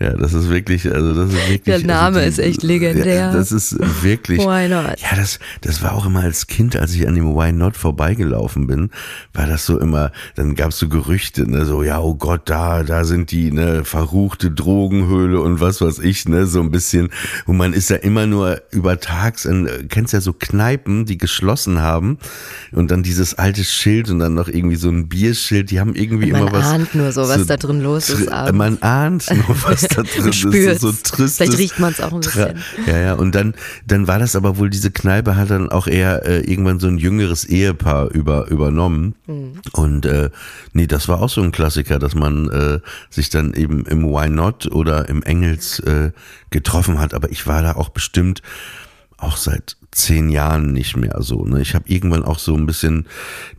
ja, 0.00 0.14
das 0.14 0.32
ist 0.32 0.48
wirklich, 0.48 0.90
also 0.90 1.14
das 1.14 1.28
ist 1.28 1.48
wirklich. 1.50 1.62
Der 1.62 1.86
Name 1.86 2.20
also 2.20 2.20
die, 2.20 2.26
ist 2.28 2.38
echt 2.38 2.62
legendär. 2.62 3.14
Ja, 3.14 3.32
das 3.34 3.52
ist 3.52 3.76
wirklich. 4.02 4.38
Why 4.38 4.66
not? 4.66 4.98
Ja, 4.98 5.14
das, 5.14 5.38
das 5.60 5.82
war 5.82 5.92
auch 5.92 6.06
immer 6.06 6.20
als 6.20 6.46
Kind, 6.46 6.74
als 6.74 6.94
ich 6.94 7.06
an 7.06 7.14
dem 7.14 7.36
Why 7.36 7.52
not 7.52 7.76
vorbeigelaufen 7.76 8.66
bin, 8.66 8.88
war 9.34 9.46
das 9.46 9.66
so 9.66 9.78
immer, 9.78 10.10
dann 10.36 10.54
gab's 10.54 10.78
so 10.78 10.88
Gerüchte, 10.88 11.50
ne, 11.50 11.66
so, 11.66 11.82
ja, 11.82 12.00
oh 12.00 12.14
Gott, 12.14 12.48
da, 12.48 12.82
da 12.82 13.04
sind 13.04 13.30
die, 13.30 13.52
ne, 13.52 13.84
verruchte 13.84 14.50
Drogenhöhle 14.50 15.38
und 15.38 15.60
was 15.60 15.82
weiß 15.82 15.98
ich, 15.98 16.26
ne, 16.26 16.46
so 16.46 16.60
ein 16.60 16.70
bisschen. 16.70 17.10
Und 17.44 17.58
man 17.58 17.74
ist 17.74 17.90
ja 17.90 17.96
immer 17.96 18.26
nur 18.26 18.62
über 18.70 19.00
tags, 19.00 19.44
in, 19.44 19.68
kennst 19.90 20.14
ja 20.14 20.22
so 20.22 20.32
Kneipen, 20.32 21.04
die 21.04 21.18
geschlossen 21.18 21.82
haben 21.82 22.16
und 22.72 22.90
dann 22.90 23.02
dieses 23.02 23.34
alte 23.34 23.64
Schild 23.64 24.08
und 24.08 24.20
dann 24.20 24.32
noch 24.32 24.48
irgendwie 24.48 24.76
so 24.76 24.88
ein 24.88 25.10
Bierschild, 25.10 25.70
die 25.70 25.78
haben 25.78 25.94
irgendwie 25.94 26.30
immer 26.30 26.50
was. 26.50 26.64
Man 26.64 26.80
ahnt 26.80 26.94
nur 26.94 27.12
so, 27.12 27.28
was 27.28 27.40
so, 27.40 27.44
da 27.44 27.58
drin 27.58 27.82
los 27.82 28.08
ist. 28.08 28.32
Abends. 28.32 28.56
Man 28.56 28.80
ahnt 28.80 29.26
nur, 29.30 29.62
was 29.64 29.89
da 29.94 30.02
drin 30.02 30.28
ist. 30.28 30.80
So, 30.80 30.92
tristes, 30.92 31.36
Vielleicht 31.36 31.58
riecht 31.58 31.78
man 31.78 31.92
es 31.92 32.00
auch 32.00 32.12
ein 32.12 32.20
bisschen. 32.20 32.62
Ja, 32.86 32.98
ja, 32.98 33.14
und 33.14 33.34
dann, 33.34 33.54
dann 33.86 34.06
war 34.06 34.18
das 34.18 34.36
aber 34.36 34.56
wohl, 34.56 34.70
diese 34.70 34.90
Kneipe 34.90 35.36
hat 35.36 35.50
dann 35.50 35.70
auch 35.70 35.86
eher 35.86 36.26
äh, 36.26 36.40
irgendwann 36.40 36.80
so 36.80 36.86
ein 36.86 36.98
jüngeres 36.98 37.44
Ehepaar 37.44 38.10
über, 38.10 38.48
übernommen. 38.48 39.14
Mhm. 39.26 39.60
Und 39.72 40.06
äh, 40.06 40.30
nee, 40.72 40.86
das 40.86 41.08
war 41.08 41.20
auch 41.20 41.30
so 41.30 41.42
ein 41.42 41.52
Klassiker, 41.52 41.98
dass 41.98 42.14
man 42.14 42.48
äh, 42.50 42.80
sich 43.10 43.30
dann 43.30 43.54
eben 43.54 43.84
im 43.86 44.04
Why 44.04 44.28
Not 44.28 44.70
oder 44.70 45.08
im 45.08 45.22
Engels 45.22 45.80
äh, 45.80 46.12
getroffen 46.50 46.98
hat. 46.98 47.14
Aber 47.14 47.30
ich 47.30 47.46
war 47.46 47.62
da 47.62 47.72
auch 47.74 47.90
bestimmt 47.90 48.42
auch 49.16 49.36
seit 49.36 49.76
zehn 49.92 50.30
Jahren 50.30 50.72
nicht 50.72 50.96
mehr 50.96 51.16
so. 51.20 51.44
Ne? 51.44 51.60
Ich 51.60 51.74
habe 51.74 51.88
irgendwann 51.88 52.22
auch 52.22 52.38
so 52.38 52.54
ein 52.54 52.66
bisschen 52.66 53.06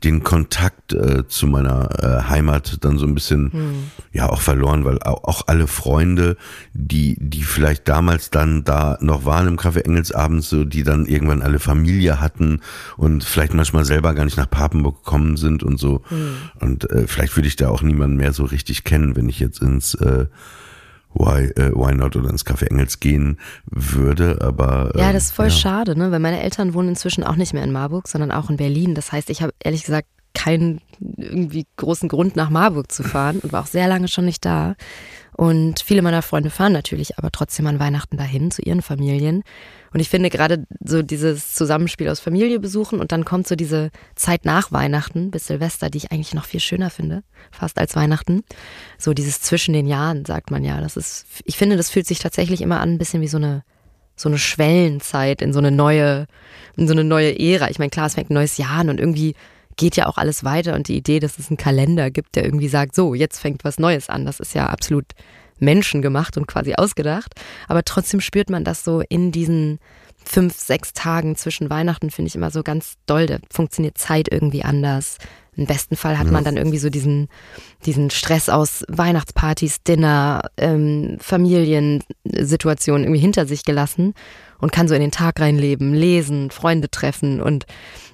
den 0.03 0.23
Kontakt 0.23 0.93
äh, 0.93 1.27
zu 1.27 1.45
meiner 1.45 1.89
äh, 2.01 2.29
Heimat 2.29 2.77
dann 2.85 2.97
so 2.97 3.05
ein 3.05 3.13
bisschen 3.13 3.51
hm. 3.51 3.73
ja 4.13 4.29
auch 4.29 4.39
verloren, 4.39 4.85
weil 4.85 5.01
auch, 5.01 5.25
auch, 5.25 5.47
alle 5.47 5.67
Freunde, 5.67 6.37
die 6.73 7.17
die 7.19 7.43
vielleicht 7.43 7.87
damals 7.89 8.29
dann 8.29 8.63
da 8.63 8.97
noch 9.01 9.25
waren 9.25 9.47
im 9.47 9.57
Café 9.57 9.81
Engels 9.81 10.13
abends, 10.13 10.49
so 10.49 10.63
die 10.63 10.83
dann 10.83 11.05
irgendwann 11.05 11.41
alle 11.41 11.59
Familie 11.59 12.21
hatten 12.21 12.61
und 12.95 13.23
vielleicht 13.23 13.53
manchmal 13.53 13.83
selber 13.83 14.13
gar 14.13 14.23
nicht 14.23 14.37
nach 14.37 14.49
Papenburg 14.49 15.03
gekommen 15.03 15.35
sind 15.35 15.63
und 15.63 15.79
so. 15.79 16.01
Hm. 16.07 16.35
Und 16.61 16.89
äh, 16.91 17.07
vielleicht 17.07 17.35
würde 17.35 17.47
ich 17.47 17.57
da 17.57 17.67
auch 17.69 17.81
niemanden 17.81 18.15
mehr 18.15 18.31
so 18.31 18.45
richtig 18.45 18.85
kennen, 18.85 19.17
wenn 19.17 19.27
ich 19.27 19.39
jetzt 19.39 19.61
ins 19.61 19.95
äh, 19.95 20.27
Why, 21.13 21.45
äh, 21.55 21.71
Why 21.73 21.93
Not 21.93 22.15
oder 22.15 22.29
ins 22.29 22.45
Café 22.45 22.67
Engels 22.67 22.99
gehen 22.99 23.37
würde, 23.65 24.39
aber. 24.41 24.91
Äh, 24.95 24.99
ja, 24.99 25.13
das 25.13 25.25
ist 25.25 25.31
voll 25.31 25.47
ja. 25.47 25.51
schade, 25.51 25.97
ne? 25.97 26.11
Weil 26.11 26.19
meine 26.19 26.41
Eltern 26.41 26.73
wohnen 26.73 26.89
inzwischen 26.89 27.23
auch 27.23 27.35
nicht 27.35 27.53
mehr 27.53 27.63
in 27.63 27.71
Marburg, 27.71 28.07
sondern 28.07 28.31
auch 28.31 28.49
in 28.49 28.57
Berlin. 28.57 28.95
Das 28.95 29.11
heißt, 29.11 29.29
ich 29.29 29.41
habe 29.41 29.53
ehrlich 29.59 29.83
gesagt 29.83 30.07
keinen 30.33 30.81
irgendwie 31.17 31.65
großen 31.75 32.07
Grund 32.07 32.35
nach 32.35 32.49
Marburg 32.49 32.91
zu 32.91 33.03
fahren 33.03 33.39
und 33.39 33.51
war 33.51 33.63
auch 33.63 33.67
sehr 33.67 33.87
lange 33.87 34.07
schon 34.07 34.25
nicht 34.25 34.45
da. 34.45 34.75
Und 35.41 35.81
viele 35.81 36.03
meiner 36.03 36.21
Freunde 36.21 36.51
fahren 36.51 36.71
natürlich 36.71 37.17
aber 37.17 37.31
trotzdem 37.31 37.65
an 37.65 37.79
Weihnachten 37.79 38.15
dahin 38.15 38.51
zu 38.51 38.61
ihren 38.61 38.83
Familien. 38.83 39.41
Und 39.91 39.99
ich 39.99 40.07
finde 40.07 40.29
gerade 40.29 40.67
so 40.85 41.01
dieses 41.01 41.55
Zusammenspiel 41.55 42.09
aus 42.09 42.19
Familie 42.19 42.59
besuchen 42.59 42.99
und 42.99 43.11
dann 43.11 43.25
kommt 43.25 43.47
so 43.47 43.55
diese 43.55 43.89
Zeit 44.13 44.45
nach 44.45 44.71
Weihnachten 44.71 45.31
bis 45.31 45.47
Silvester, 45.47 45.89
die 45.89 45.97
ich 45.97 46.11
eigentlich 46.11 46.35
noch 46.35 46.45
viel 46.45 46.59
schöner 46.59 46.91
finde, 46.91 47.23
fast 47.49 47.79
als 47.79 47.95
Weihnachten. 47.95 48.43
So 48.99 49.15
dieses 49.15 49.41
zwischen 49.41 49.73
den 49.73 49.87
Jahren, 49.87 50.25
sagt 50.25 50.51
man 50.51 50.63
ja. 50.63 50.79
Das 50.79 50.95
ist, 50.95 51.25
ich 51.43 51.57
finde, 51.57 51.75
das 51.75 51.89
fühlt 51.89 52.05
sich 52.05 52.19
tatsächlich 52.19 52.61
immer 52.61 52.79
an, 52.79 52.93
ein 52.93 52.97
bisschen 52.99 53.23
wie 53.23 53.27
so 53.27 53.37
eine, 53.37 53.63
so 54.15 54.29
eine 54.29 54.37
Schwellenzeit 54.37 55.41
in 55.41 55.53
so 55.53 55.59
eine 55.59 55.71
neue, 55.71 56.27
in 56.77 56.85
so 56.85 56.93
eine 56.93 57.03
neue 57.03 57.39
Ära. 57.39 57.71
Ich 57.71 57.79
meine, 57.79 57.89
klar, 57.89 58.05
es 58.05 58.13
fängt 58.13 58.29
ein 58.29 58.35
neues 58.35 58.57
Jahr 58.57 58.81
an 58.81 58.91
und 58.91 58.99
irgendwie 58.99 59.33
geht 59.77 59.95
ja 59.95 60.07
auch 60.07 60.17
alles 60.17 60.43
weiter 60.43 60.75
und 60.75 60.87
die 60.87 60.97
Idee, 60.97 61.19
dass 61.19 61.39
es 61.39 61.49
einen 61.49 61.57
Kalender 61.57 62.11
gibt, 62.11 62.35
der 62.35 62.45
irgendwie 62.45 62.67
sagt, 62.67 62.95
so, 62.95 63.13
jetzt 63.13 63.39
fängt 63.39 63.63
was 63.63 63.79
Neues 63.79 64.09
an, 64.09 64.25
das 64.25 64.39
ist 64.39 64.53
ja 64.53 64.67
absolut 64.67 65.05
menschengemacht 65.59 66.37
und 66.37 66.47
quasi 66.47 66.73
ausgedacht. 66.73 67.35
Aber 67.67 67.83
trotzdem 67.83 68.19
spürt 68.19 68.49
man 68.49 68.63
das 68.63 68.83
so 68.83 69.01
in 69.07 69.31
diesen 69.31 69.79
fünf, 70.23 70.57
sechs 70.57 70.93
Tagen 70.93 71.35
zwischen 71.35 71.69
Weihnachten, 71.69 72.11
finde 72.11 72.27
ich 72.27 72.35
immer 72.35 72.51
so 72.51 72.63
ganz 72.63 72.95
doll. 73.05 73.25
Da 73.25 73.37
funktioniert 73.51 73.97
Zeit 73.97 74.27
irgendwie 74.31 74.63
anders. 74.63 75.17
Im 75.55 75.65
besten 75.65 75.97
Fall 75.97 76.17
hat 76.17 76.31
man 76.31 76.45
dann 76.45 76.55
irgendwie 76.55 76.77
so 76.77 76.89
diesen, 76.89 77.27
diesen 77.85 78.09
Stress 78.09 78.47
aus 78.47 78.85
Weihnachtspartys, 78.87 79.83
Dinner, 79.83 80.49
ähm, 80.55 81.17
Familiensituationen 81.19 83.03
irgendwie 83.03 83.19
hinter 83.19 83.45
sich 83.45 83.65
gelassen 83.65 84.13
und 84.59 84.71
kann 84.71 84.87
so 84.87 84.95
in 84.95 85.01
den 85.01 85.11
Tag 85.11 85.41
reinleben, 85.41 85.93
lesen, 85.93 86.51
Freunde 86.51 86.89
treffen. 86.89 87.41
Und 87.41 87.65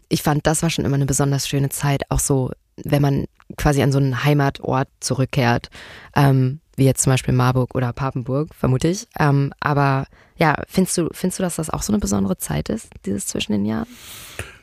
ich 0.09 0.23
fand, 0.23 0.47
das 0.47 0.63
war 0.63 0.69
schon 0.69 0.85
immer 0.85 0.95
eine 0.95 1.05
besonders 1.05 1.47
schöne 1.47 1.69
Zeit, 1.69 2.03
auch 2.09 2.19
so, 2.19 2.51
wenn 2.77 3.01
man 3.01 3.25
quasi 3.57 3.81
an 3.81 3.91
so 3.91 3.97
einen 3.97 4.23
Heimatort 4.23 4.87
zurückkehrt. 4.99 5.69
Ähm, 6.15 6.59
wie 6.77 6.85
jetzt 6.85 7.01
zum 7.01 7.11
Beispiel 7.11 7.33
Marburg 7.33 7.73
oder 7.75 7.91
Papenburg, 7.91 8.53
vermute 8.53 8.87
ich. 8.87 9.07
Ähm, 9.19 9.51
aber 9.59 10.05
ja, 10.37 10.61
findest 10.67 10.97
du, 10.97 11.09
findest 11.11 11.39
du, 11.39 11.43
dass 11.43 11.55
das 11.55 11.71
auch 11.71 11.81
so 11.81 11.91
eine 11.91 11.99
besondere 11.99 12.37
Zeit 12.37 12.69
ist, 12.69 12.89
dieses 13.05 13.25
zwischen 13.25 13.51
den 13.51 13.65
Jahren? 13.65 13.87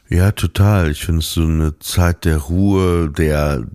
Ja, 0.08 0.32
total. 0.32 0.90
Ich 0.90 1.04
finde 1.04 1.20
es 1.20 1.32
so 1.32 1.42
eine 1.42 1.78
Zeit 1.80 2.24
der 2.24 2.36
Ruhe, 2.36 3.10
der 3.10 3.66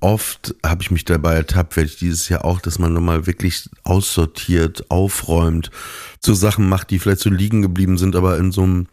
oft 0.00 0.54
habe 0.64 0.82
ich 0.82 0.90
mich 0.90 1.04
dabei 1.04 1.34
ertappt, 1.34 1.76
werde 1.76 1.90
ich 1.90 1.98
dieses 1.98 2.28
Jahr 2.28 2.44
auch, 2.44 2.60
dass 2.60 2.78
man 2.78 2.92
nochmal 2.92 3.26
wirklich 3.26 3.68
aussortiert, 3.82 4.90
aufräumt, 4.90 5.70
so 6.20 6.32
Sachen 6.32 6.68
macht, 6.68 6.90
die 6.90 6.98
vielleicht 6.98 7.20
so 7.20 7.28
liegen 7.28 7.60
geblieben 7.60 7.98
sind, 7.98 8.16
aber 8.16 8.38
in 8.38 8.52
so 8.52 8.62
einem 8.62 8.86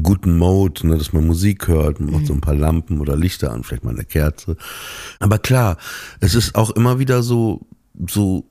guten 0.00 0.38
Mode, 0.38 0.86
ne, 0.86 0.96
dass 0.96 1.12
man 1.12 1.26
Musik 1.26 1.68
hört, 1.68 2.00
man 2.00 2.12
macht 2.12 2.26
so 2.26 2.32
ein 2.32 2.40
paar 2.40 2.54
Lampen 2.54 3.00
oder 3.00 3.16
Lichter 3.16 3.52
an, 3.52 3.64
vielleicht 3.64 3.84
mal 3.84 3.94
eine 3.94 4.04
Kerze. 4.04 4.56
Aber 5.18 5.38
klar, 5.38 5.76
es 6.20 6.34
ist 6.34 6.54
auch 6.54 6.70
immer 6.70 6.98
wieder 6.98 7.22
so 7.22 7.66
so 8.08 8.46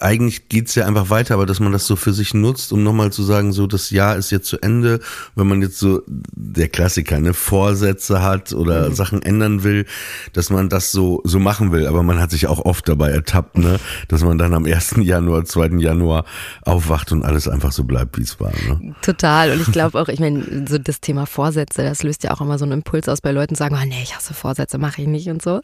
eigentlich 0.00 0.48
geht's 0.48 0.74
ja 0.74 0.86
einfach 0.86 1.10
weiter, 1.10 1.34
aber 1.34 1.46
dass 1.46 1.60
man 1.60 1.72
das 1.72 1.86
so 1.86 1.96
für 1.96 2.12
sich 2.12 2.34
nutzt, 2.34 2.72
um 2.72 2.82
nochmal 2.82 3.12
zu 3.12 3.22
sagen, 3.22 3.52
so 3.52 3.66
das 3.66 3.90
Jahr 3.90 4.16
ist 4.16 4.30
jetzt 4.30 4.48
zu 4.48 4.58
Ende, 4.60 5.00
wenn 5.34 5.46
man 5.46 5.62
jetzt 5.62 5.78
so 5.78 6.02
der 6.06 6.68
Klassiker, 6.68 7.20
ne, 7.20 7.34
Vorsätze 7.34 8.22
hat 8.22 8.52
oder 8.52 8.90
mhm. 8.90 8.94
Sachen 8.94 9.22
ändern 9.22 9.62
will, 9.62 9.86
dass 10.32 10.50
man 10.50 10.68
das 10.68 10.92
so 10.92 11.20
so 11.24 11.38
machen 11.38 11.72
will. 11.72 11.86
Aber 11.86 12.02
man 12.02 12.20
hat 12.20 12.30
sich 12.30 12.46
auch 12.46 12.64
oft 12.64 12.88
dabei 12.88 13.10
ertappt, 13.10 13.58
ne, 13.58 13.78
dass 14.08 14.22
man 14.22 14.38
dann 14.38 14.54
am 14.54 14.64
1. 14.64 14.96
Januar, 15.02 15.44
2. 15.44 15.78
Januar 15.78 16.24
aufwacht 16.62 17.12
und 17.12 17.24
alles 17.24 17.48
einfach 17.48 17.72
so 17.72 17.84
bleibt, 17.84 18.18
wie 18.18 18.22
es 18.22 18.40
war. 18.40 18.52
Ne? 18.66 18.94
Total. 19.02 19.52
Und 19.52 19.60
ich 19.60 19.72
glaube 19.72 20.00
auch, 20.00 20.08
ich 20.08 20.20
meine, 20.20 20.66
so 20.68 20.78
das 20.78 21.00
Thema 21.00 21.26
Vorsätze, 21.26 21.82
das 21.82 22.02
löst 22.02 22.24
ja 22.24 22.32
auch 22.32 22.40
immer 22.40 22.58
so 22.58 22.64
einen 22.64 22.72
Impuls 22.72 23.08
aus 23.08 23.20
bei 23.20 23.32
Leuten, 23.32 23.54
sagen, 23.54 23.76
oh 23.80 23.86
nee, 23.86 24.02
ich 24.02 24.16
hasse 24.16 24.34
Vorsätze, 24.34 24.78
mache 24.78 25.02
ich 25.02 25.08
nicht 25.08 25.28
und 25.28 25.42
so. 25.42 25.60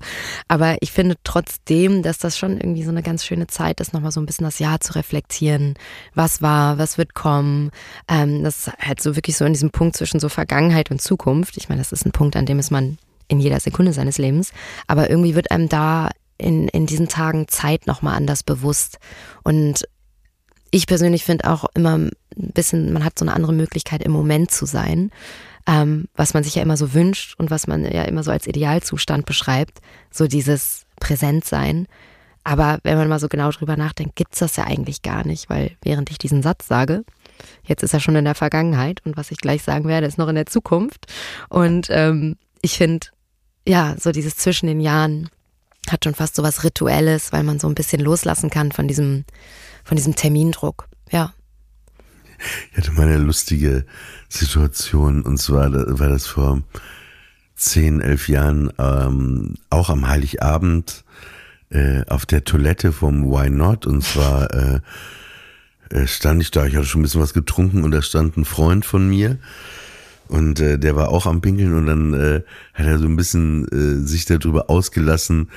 Aber 0.48 0.76
ich 0.80 0.92
finde 0.92 1.16
trotzdem, 1.24 2.02
dass 2.02 2.18
das 2.18 2.36
schon 2.36 2.58
irgendwie 2.58 2.82
so 2.82 2.90
eine 2.90 3.02
ganz 3.02 3.24
schöne 3.24 3.46
Zeit 3.46 3.80
ist, 3.80 3.92
nochmal 3.92 4.12
so 4.12 4.20
ein 4.20 4.25
bisschen 4.26 4.44
das 4.44 4.58
Jahr 4.58 4.80
zu 4.80 4.94
reflektieren. 4.94 5.74
Was 6.14 6.42
war, 6.42 6.78
was 6.78 6.98
wird 6.98 7.14
kommen? 7.14 7.70
Ähm, 8.08 8.44
das 8.44 8.66
ist 8.66 8.72
halt 8.78 9.00
so 9.00 9.16
wirklich 9.16 9.36
so 9.36 9.44
in 9.44 9.52
diesem 9.52 9.70
Punkt 9.70 9.96
zwischen 9.96 10.20
so 10.20 10.28
Vergangenheit 10.28 10.90
und 10.90 11.00
Zukunft. 11.00 11.56
Ich 11.56 11.68
meine, 11.68 11.80
das 11.80 11.92
ist 11.92 12.04
ein 12.04 12.12
Punkt, 12.12 12.36
an 12.36 12.46
dem 12.46 12.58
ist 12.58 12.70
man 12.70 12.98
in 13.28 13.40
jeder 13.40 13.60
Sekunde 13.60 13.92
seines 13.92 14.18
Lebens. 14.18 14.52
Aber 14.86 15.10
irgendwie 15.10 15.34
wird 15.34 15.50
einem 15.50 15.68
da 15.68 16.10
in, 16.38 16.68
in 16.68 16.86
diesen 16.86 17.08
Tagen 17.08 17.48
Zeit 17.48 17.86
nochmal 17.86 18.16
anders 18.16 18.42
bewusst. 18.42 18.98
Und 19.42 19.84
ich 20.70 20.86
persönlich 20.86 21.24
finde 21.24 21.50
auch 21.50 21.64
immer 21.74 21.96
ein 21.96 22.10
bisschen, 22.34 22.92
man 22.92 23.04
hat 23.04 23.18
so 23.18 23.24
eine 23.24 23.34
andere 23.34 23.52
Möglichkeit 23.52 24.02
im 24.02 24.12
Moment 24.12 24.50
zu 24.50 24.66
sein, 24.66 25.10
ähm, 25.66 26.06
was 26.14 26.34
man 26.34 26.44
sich 26.44 26.54
ja 26.54 26.62
immer 26.62 26.76
so 26.76 26.94
wünscht 26.94 27.34
und 27.38 27.50
was 27.50 27.66
man 27.66 27.84
ja 27.84 28.02
immer 28.02 28.22
so 28.22 28.30
als 28.30 28.46
Idealzustand 28.46 29.26
beschreibt, 29.26 29.78
so 30.10 30.26
dieses 30.26 30.82
Präsentsein. 31.00 31.86
Aber 32.46 32.78
wenn 32.84 32.96
man 32.96 33.08
mal 33.08 33.18
so 33.18 33.26
genau 33.26 33.50
drüber 33.50 33.76
nachdenkt, 33.76 34.14
gibt's 34.14 34.38
das 34.38 34.54
ja 34.54 34.62
eigentlich 34.62 35.02
gar 35.02 35.26
nicht, 35.26 35.50
weil 35.50 35.72
während 35.82 36.12
ich 36.12 36.18
diesen 36.18 36.44
Satz 36.44 36.68
sage, 36.68 37.02
jetzt 37.64 37.82
ist 37.82 37.92
er 37.92 37.98
schon 37.98 38.14
in 38.14 38.24
der 38.24 38.36
Vergangenheit 38.36 39.04
und 39.04 39.16
was 39.16 39.32
ich 39.32 39.38
gleich 39.38 39.64
sagen 39.64 39.88
werde, 39.88 40.06
ist 40.06 40.16
noch 40.16 40.28
in 40.28 40.36
der 40.36 40.46
Zukunft. 40.46 41.12
Und 41.48 41.88
ähm, 41.90 42.36
ich 42.62 42.76
finde, 42.76 43.08
ja, 43.66 43.96
so 43.98 44.12
dieses 44.12 44.36
zwischen 44.36 44.68
den 44.68 44.78
Jahren 44.78 45.28
hat 45.90 46.04
schon 46.04 46.14
fast 46.14 46.36
so 46.36 46.44
was 46.44 46.62
Rituelles, 46.62 47.32
weil 47.32 47.42
man 47.42 47.58
so 47.58 47.66
ein 47.66 47.74
bisschen 47.74 48.00
loslassen 48.00 48.48
kann 48.48 48.70
von 48.70 48.86
diesem, 48.86 49.24
von 49.82 49.96
diesem 49.96 50.14
Termindruck. 50.14 50.86
Ja. 51.10 51.34
Ich 52.70 52.78
hatte 52.78 52.92
mal 52.92 53.08
eine 53.08 53.16
lustige 53.16 53.86
Situation 54.28 55.22
und 55.22 55.38
zwar 55.38 55.72
war 55.72 56.08
das 56.08 56.28
vor 56.28 56.62
zehn, 57.56 58.00
elf 58.00 58.28
Jahren 58.28 58.72
ähm, 58.78 59.54
auch 59.68 59.90
am 59.90 60.06
Heiligabend 60.06 61.02
äh, 61.76 62.02
auf 62.08 62.26
der 62.26 62.44
Toilette 62.44 62.92
vom 62.92 63.30
Why 63.30 63.50
Not 63.50 63.86
und 63.86 64.02
zwar 64.02 64.52
äh, 64.52 64.80
äh, 65.90 66.06
stand 66.06 66.40
ich 66.42 66.50
da, 66.50 66.64
ich 66.66 66.74
hatte 66.74 66.86
schon 66.86 67.00
ein 67.00 67.04
bisschen 67.04 67.20
was 67.20 67.34
getrunken 67.34 67.84
und 67.84 67.90
da 67.90 68.02
stand 68.02 68.36
ein 68.36 68.44
Freund 68.44 68.84
von 68.84 69.08
mir 69.08 69.38
und 70.28 70.58
äh, 70.60 70.78
der 70.78 70.96
war 70.96 71.10
auch 71.10 71.26
am 71.26 71.40
Pinkeln 71.40 71.74
und 71.74 71.86
dann 71.86 72.14
äh, 72.14 72.42
hat 72.74 72.86
er 72.86 72.98
so 72.98 73.04
ein 73.04 73.16
bisschen 73.16 73.68
äh, 73.68 74.06
sich 74.06 74.24
darüber 74.24 74.70
ausgelassen, 74.70 75.50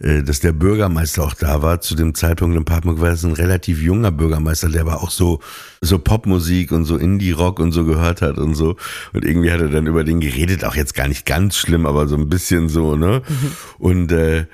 äh, 0.00 0.22
dass 0.22 0.40
der 0.40 0.52
Bürgermeister 0.52 1.24
auch 1.24 1.34
da 1.34 1.60
war. 1.60 1.80
Zu 1.80 1.94
dem 1.96 2.14
Zeitpunkt 2.14 2.56
in 2.56 2.64
Papenburg 2.64 3.00
war 3.00 3.10
das 3.10 3.24
ein 3.24 3.32
relativ 3.32 3.82
junger 3.82 4.12
Bürgermeister, 4.12 4.68
der 4.68 4.86
war 4.86 5.02
auch 5.02 5.10
so, 5.10 5.40
so 5.80 5.98
Popmusik 5.98 6.72
und 6.72 6.84
so 6.84 6.96
Indie-Rock 6.96 7.58
und 7.58 7.72
so 7.72 7.84
gehört 7.84 8.22
hat 8.22 8.38
und 8.38 8.54
so. 8.54 8.76
Und 9.12 9.24
irgendwie 9.24 9.50
hat 9.50 9.60
er 9.60 9.68
dann 9.68 9.86
über 9.86 10.04
den 10.04 10.20
geredet, 10.20 10.64
auch 10.64 10.76
jetzt 10.76 10.94
gar 10.94 11.08
nicht 11.08 11.26
ganz 11.26 11.56
schlimm, 11.56 11.84
aber 11.84 12.06
so 12.06 12.16
ein 12.16 12.28
bisschen 12.28 12.68
so, 12.68 12.96
ne? 12.96 13.22
Mhm. 13.28 13.50
Und 13.78 14.12
äh, 14.12 14.46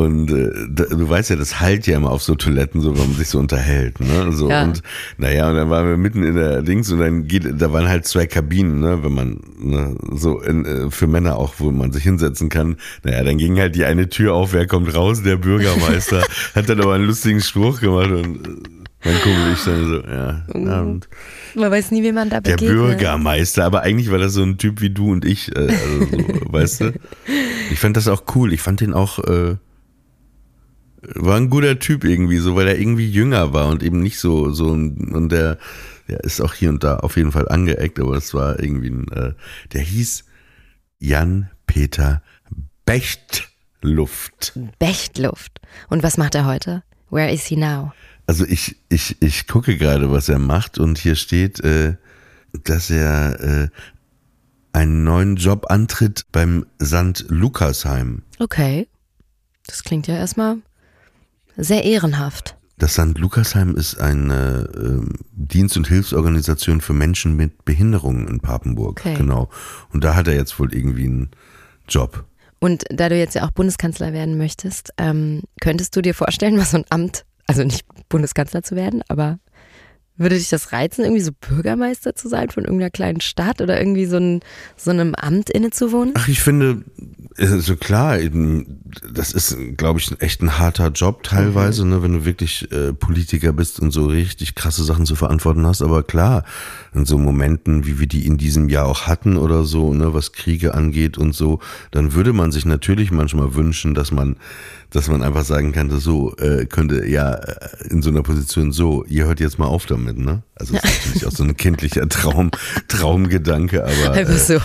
und 0.00 0.30
äh, 0.30 0.50
du 0.68 1.08
weißt 1.08 1.30
ja, 1.30 1.36
das 1.36 1.60
halt 1.60 1.86
ja 1.86 1.96
immer 1.96 2.10
auf 2.10 2.22
so 2.22 2.34
Toiletten, 2.34 2.80
so 2.80 2.92
wenn 2.92 3.08
man 3.08 3.16
sich 3.16 3.28
so 3.28 3.38
unterhält, 3.38 4.00
ne? 4.00 4.32
So 4.32 4.50
ja. 4.50 4.64
und 4.64 4.82
naja, 5.18 5.48
und 5.50 5.56
dann 5.56 5.70
waren 5.70 5.88
wir 5.88 5.96
mitten 5.96 6.22
in 6.22 6.34
der 6.34 6.62
Dings 6.62 6.90
und 6.90 6.98
dann 6.98 7.26
geht, 7.26 7.44
da 7.60 7.72
waren 7.72 7.88
halt 7.88 8.06
zwei 8.06 8.26
Kabinen, 8.26 8.80
ne, 8.80 9.02
wenn 9.02 9.12
man 9.12 9.40
ne, 9.58 9.96
so 10.12 10.40
in, 10.40 10.64
äh, 10.64 10.90
für 10.90 11.06
Männer 11.06 11.36
auch, 11.36 11.54
wo 11.58 11.70
man 11.70 11.92
sich 11.92 12.02
hinsetzen 12.02 12.48
kann. 12.48 12.76
Naja, 13.04 13.22
dann 13.24 13.38
ging 13.38 13.58
halt 13.58 13.74
die 13.74 13.84
eine 13.84 14.08
Tür 14.08 14.34
auf, 14.34 14.52
wer 14.52 14.66
kommt 14.66 14.94
raus? 14.94 15.22
Der 15.22 15.36
Bürgermeister 15.36 16.22
hat 16.54 16.68
dann 16.68 16.80
aber 16.80 16.94
einen 16.94 17.06
lustigen 17.06 17.40
Spruch 17.40 17.80
gemacht 17.80 18.10
und 18.10 18.46
äh, 18.46 18.80
mein 19.02 19.14
Kumpel 19.20 19.52
ich 19.54 19.64
dann 19.64 19.86
so, 19.86 20.00
ja. 20.00 20.44
Und 20.52 21.08
man 21.54 21.70
weiß 21.70 21.90
nie, 21.90 22.02
wie 22.02 22.12
man 22.12 22.28
da 22.28 22.40
begegnet. 22.40 22.68
Der 22.68 22.74
Bürgermeister, 22.74 23.64
aber 23.64 23.80
eigentlich 23.80 24.10
war 24.10 24.18
das 24.18 24.34
so 24.34 24.42
ein 24.42 24.58
Typ 24.58 24.82
wie 24.82 24.90
du 24.90 25.10
und 25.10 25.24
ich, 25.24 25.54
äh, 25.56 25.68
also 25.68 26.00
so, 26.00 26.52
weißt 26.52 26.80
du? 26.82 26.92
Ich 27.70 27.78
fand 27.78 27.96
das 27.96 28.08
auch 28.08 28.24
cool. 28.34 28.52
Ich 28.52 28.62
fand 28.62 28.80
den 28.80 28.92
auch 28.92 29.20
äh, 29.20 29.54
war 31.02 31.36
ein 31.36 31.50
guter 31.50 31.78
Typ 31.78 32.04
irgendwie, 32.04 32.38
so 32.38 32.56
weil 32.56 32.68
er 32.68 32.78
irgendwie 32.78 33.10
jünger 33.10 33.52
war 33.52 33.68
und 33.68 33.82
eben 33.82 34.00
nicht 34.00 34.18
so 34.18 34.50
so 34.52 34.68
und 34.68 35.28
der 35.30 35.58
der 36.08 36.20
ist 36.20 36.40
auch 36.40 36.54
hier 36.54 36.70
und 36.70 36.82
da 36.82 36.98
auf 36.98 37.16
jeden 37.16 37.32
Fall 37.32 37.48
angeeckt, 37.48 38.00
aber 38.00 38.14
das 38.14 38.34
war 38.34 38.58
irgendwie 38.60 38.90
ein 38.90 39.08
äh, 39.12 39.32
der 39.72 39.80
hieß 39.80 40.24
Jan 40.98 41.50
Peter 41.66 42.22
Bechtluft. 42.84 44.58
Bechtluft. 44.78 45.60
Und 45.88 46.02
was 46.02 46.16
macht 46.18 46.34
er 46.34 46.44
heute? 46.44 46.82
Where 47.10 47.32
is 47.32 47.44
he 47.44 47.56
now? 47.56 47.92
Also 48.26 48.44
ich 48.44 48.76
ich 48.88 49.16
ich 49.20 49.46
gucke 49.46 49.76
gerade, 49.76 50.10
was 50.10 50.28
er 50.28 50.38
macht 50.38 50.78
und 50.78 50.98
hier 50.98 51.14
steht, 51.14 51.60
äh, 51.60 51.96
dass 52.64 52.90
er 52.90 53.40
äh, 53.40 53.68
einen 54.72 55.04
neuen 55.04 55.36
Job 55.36 55.66
antritt 55.68 56.26
beim 56.32 56.66
St. 56.82 57.26
Lukasheim. 57.28 58.22
Okay. 58.38 58.88
Das 59.66 59.84
klingt 59.84 60.06
ja 60.06 60.16
erstmal 60.16 60.58
sehr 61.60 61.84
ehrenhaft. 61.84 62.56
Das 62.78 62.94
St. 62.94 63.18
Lukasheim 63.18 63.76
ist 63.76 64.00
eine 64.00 64.68
äh, 64.74 65.14
Dienst- 65.32 65.76
und 65.76 65.86
Hilfsorganisation 65.86 66.80
für 66.80 66.94
Menschen 66.94 67.36
mit 67.36 67.66
Behinderungen 67.66 68.26
in 68.26 68.40
Papenburg. 68.40 69.00
Okay. 69.00 69.14
Genau. 69.16 69.50
Und 69.92 70.02
da 70.02 70.16
hat 70.16 70.28
er 70.28 70.34
jetzt 70.34 70.58
wohl 70.58 70.72
irgendwie 70.72 71.04
einen 71.04 71.30
Job. 71.88 72.24
Und 72.58 72.84
da 72.90 73.10
du 73.10 73.16
jetzt 73.16 73.34
ja 73.34 73.44
auch 73.44 73.50
Bundeskanzler 73.50 74.14
werden 74.14 74.38
möchtest, 74.38 74.94
ähm, 74.96 75.42
könntest 75.60 75.94
du 75.94 76.00
dir 76.00 76.14
vorstellen, 76.14 76.58
was 76.58 76.70
so 76.70 76.78
ein 76.78 76.84
Amt, 76.88 77.26
also 77.46 77.64
nicht 77.64 77.84
Bundeskanzler 78.08 78.62
zu 78.62 78.76
werden, 78.76 79.02
aber 79.08 79.38
Würde 80.20 80.36
dich 80.36 80.50
das 80.50 80.72
reizen, 80.72 81.02
irgendwie 81.02 81.22
so 81.22 81.30
Bürgermeister 81.32 82.14
zu 82.14 82.28
sein 82.28 82.50
von 82.50 82.64
irgendeiner 82.64 82.90
kleinen 82.90 83.22
Stadt 83.22 83.62
oder 83.62 83.80
irgendwie 83.80 84.04
so, 84.04 84.18
ein, 84.18 84.40
so 84.76 84.90
einem 84.90 85.14
Amt 85.14 85.48
innezuwohnen? 85.48 86.12
Ach, 86.14 86.28
ich 86.28 86.42
finde, 86.42 86.84
so 87.38 87.74
klar, 87.76 88.18
das 89.14 89.32
ist, 89.32 89.56
glaube 89.78 89.98
ich, 89.98 90.20
echt 90.20 90.42
ein 90.42 90.58
harter 90.58 90.88
Job 90.88 91.22
teilweise, 91.22 91.84
mhm. 91.84 91.90
ne, 91.90 92.02
wenn 92.02 92.12
du 92.12 92.24
wirklich 92.26 92.70
äh, 92.70 92.92
Politiker 92.92 93.54
bist 93.54 93.80
und 93.80 93.92
so 93.92 94.08
richtig 94.08 94.54
krasse 94.54 94.84
Sachen 94.84 95.06
zu 95.06 95.16
verantworten 95.16 95.66
hast. 95.66 95.80
Aber 95.80 96.02
klar, 96.02 96.44
in 96.92 97.06
so 97.06 97.16
Momenten, 97.16 97.86
wie 97.86 97.98
wir 97.98 98.06
die 98.06 98.26
in 98.26 98.36
diesem 98.36 98.68
Jahr 98.68 98.84
auch 98.84 99.06
hatten 99.06 99.38
oder 99.38 99.64
so, 99.64 99.94
ne, 99.94 100.12
was 100.12 100.32
Kriege 100.32 100.74
angeht 100.74 101.16
und 101.16 101.32
so, 101.32 101.60
dann 101.92 102.12
würde 102.12 102.34
man 102.34 102.52
sich 102.52 102.66
natürlich 102.66 103.10
manchmal 103.10 103.54
wünschen, 103.54 103.94
dass 103.94 104.12
man 104.12 104.36
dass 104.90 105.08
man 105.08 105.22
einfach 105.22 105.44
sagen 105.44 105.72
kann, 105.72 105.88
dass 105.88 106.02
so 106.02 106.34
äh, 106.36 106.66
könnte 106.66 107.06
ja 107.06 107.34
äh, 107.34 107.68
in 107.88 108.02
so 108.02 108.10
einer 108.10 108.22
Position 108.22 108.72
so, 108.72 109.04
ihr 109.06 109.26
hört 109.26 109.40
jetzt 109.40 109.58
mal 109.58 109.66
auf 109.66 109.86
damit, 109.86 110.18
ne? 110.18 110.42
Also 110.54 110.74
das 110.74 110.84
ist 110.84 111.06
natürlich 111.06 111.26
auch 111.26 111.32
so 111.32 111.44
ein 111.44 111.56
kindlicher 111.56 112.08
Traum, 112.08 112.50
Traumgedanke, 112.88 113.84
aber 113.84 114.16
äh, 114.16 114.26
so, 114.26 114.58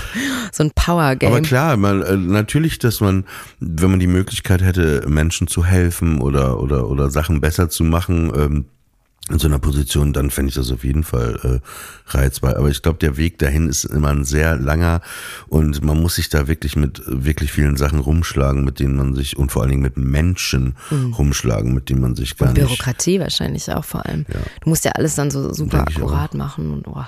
so 0.52 0.64
ein 0.64 0.72
Power 0.76 1.16
Game. 1.16 1.32
Aber 1.32 1.42
klar, 1.42 1.78
man, 1.78 2.02
äh, 2.02 2.18
natürlich, 2.18 2.80
dass 2.80 3.02
man, 3.02 3.26
wenn 3.60 3.92
man 3.92 4.00
die 4.00 4.08
Möglichkeit 4.08 4.62
hätte, 4.62 5.06
Menschen 5.08 5.48
zu 5.48 5.66
helfen 5.66 6.20
oder 6.20 6.60
oder 6.60 6.90
oder 6.90 7.10
Sachen 7.10 7.42
besser 7.42 7.70
zu 7.70 7.84
machen. 7.84 8.32
Ähm, 8.36 8.66
in 9.30 9.40
so 9.40 9.48
einer 9.48 9.58
Position, 9.58 10.14
dann 10.14 10.30
fände 10.30 10.50
ich 10.50 10.56
das 10.56 10.72
auf 10.72 10.84
jeden 10.84 11.04
Fall 11.04 11.62
äh, 11.62 12.16
reizbar. 12.16 12.58
Aber 12.58 12.70
ich 12.70 12.84
glaube, 12.84 13.00
der 13.00 13.18
Weg 13.18 13.40
dahin 13.40 13.68
ist 13.68 13.84
immer 13.86 14.10
ein 14.10 14.24
sehr 14.24 14.56
langer 14.56 15.02
und 15.48 15.84
man 15.84 16.00
muss 16.00 16.16
sich 16.16 16.30
da 16.30 16.48
wirklich 16.48 16.76
mit 16.76 17.02
wirklich 17.08 17.52
vielen 17.52 17.76
Sachen 17.76 18.00
rumschlagen, 18.00 18.64
mit 18.64 18.80
denen 18.80 18.96
man 18.96 19.16
sich 19.16 19.36
und 19.36 19.52
vor 19.52 19.64
allen 19.64 19.72
Dingen 19.72 19.82
mit 19.82 19.98
Menschen 19.98 20.76
mhm. 20.92 21.14
rumschlagen, 21.14 21.74
mit 21.74 21.90
denen 21.90 22.02
man 22.02 22.16
sich 22.16 22.38
gar 22.38 22.50
und 22.50 22.56
Bürokratie 22.56 23.14
nicht. 23.14 23.22
wahrscheinlich 23.22 23.72
auch 23.72 23.86
vor 23.86 24.06
allem. 24.06 24.26
Ja. 24.32 24.40
Du 24.62 24.70
musst 24.70 24.86
ja 24.86 24.92
alles 24.92 25.16
dann 25.16 25.32
so 25.32 25.52
super 25.54 25.82
akkurat 25.82 26.36
machen 26.36 26.72
und 26.72 26.88
oh. 26.88 27.04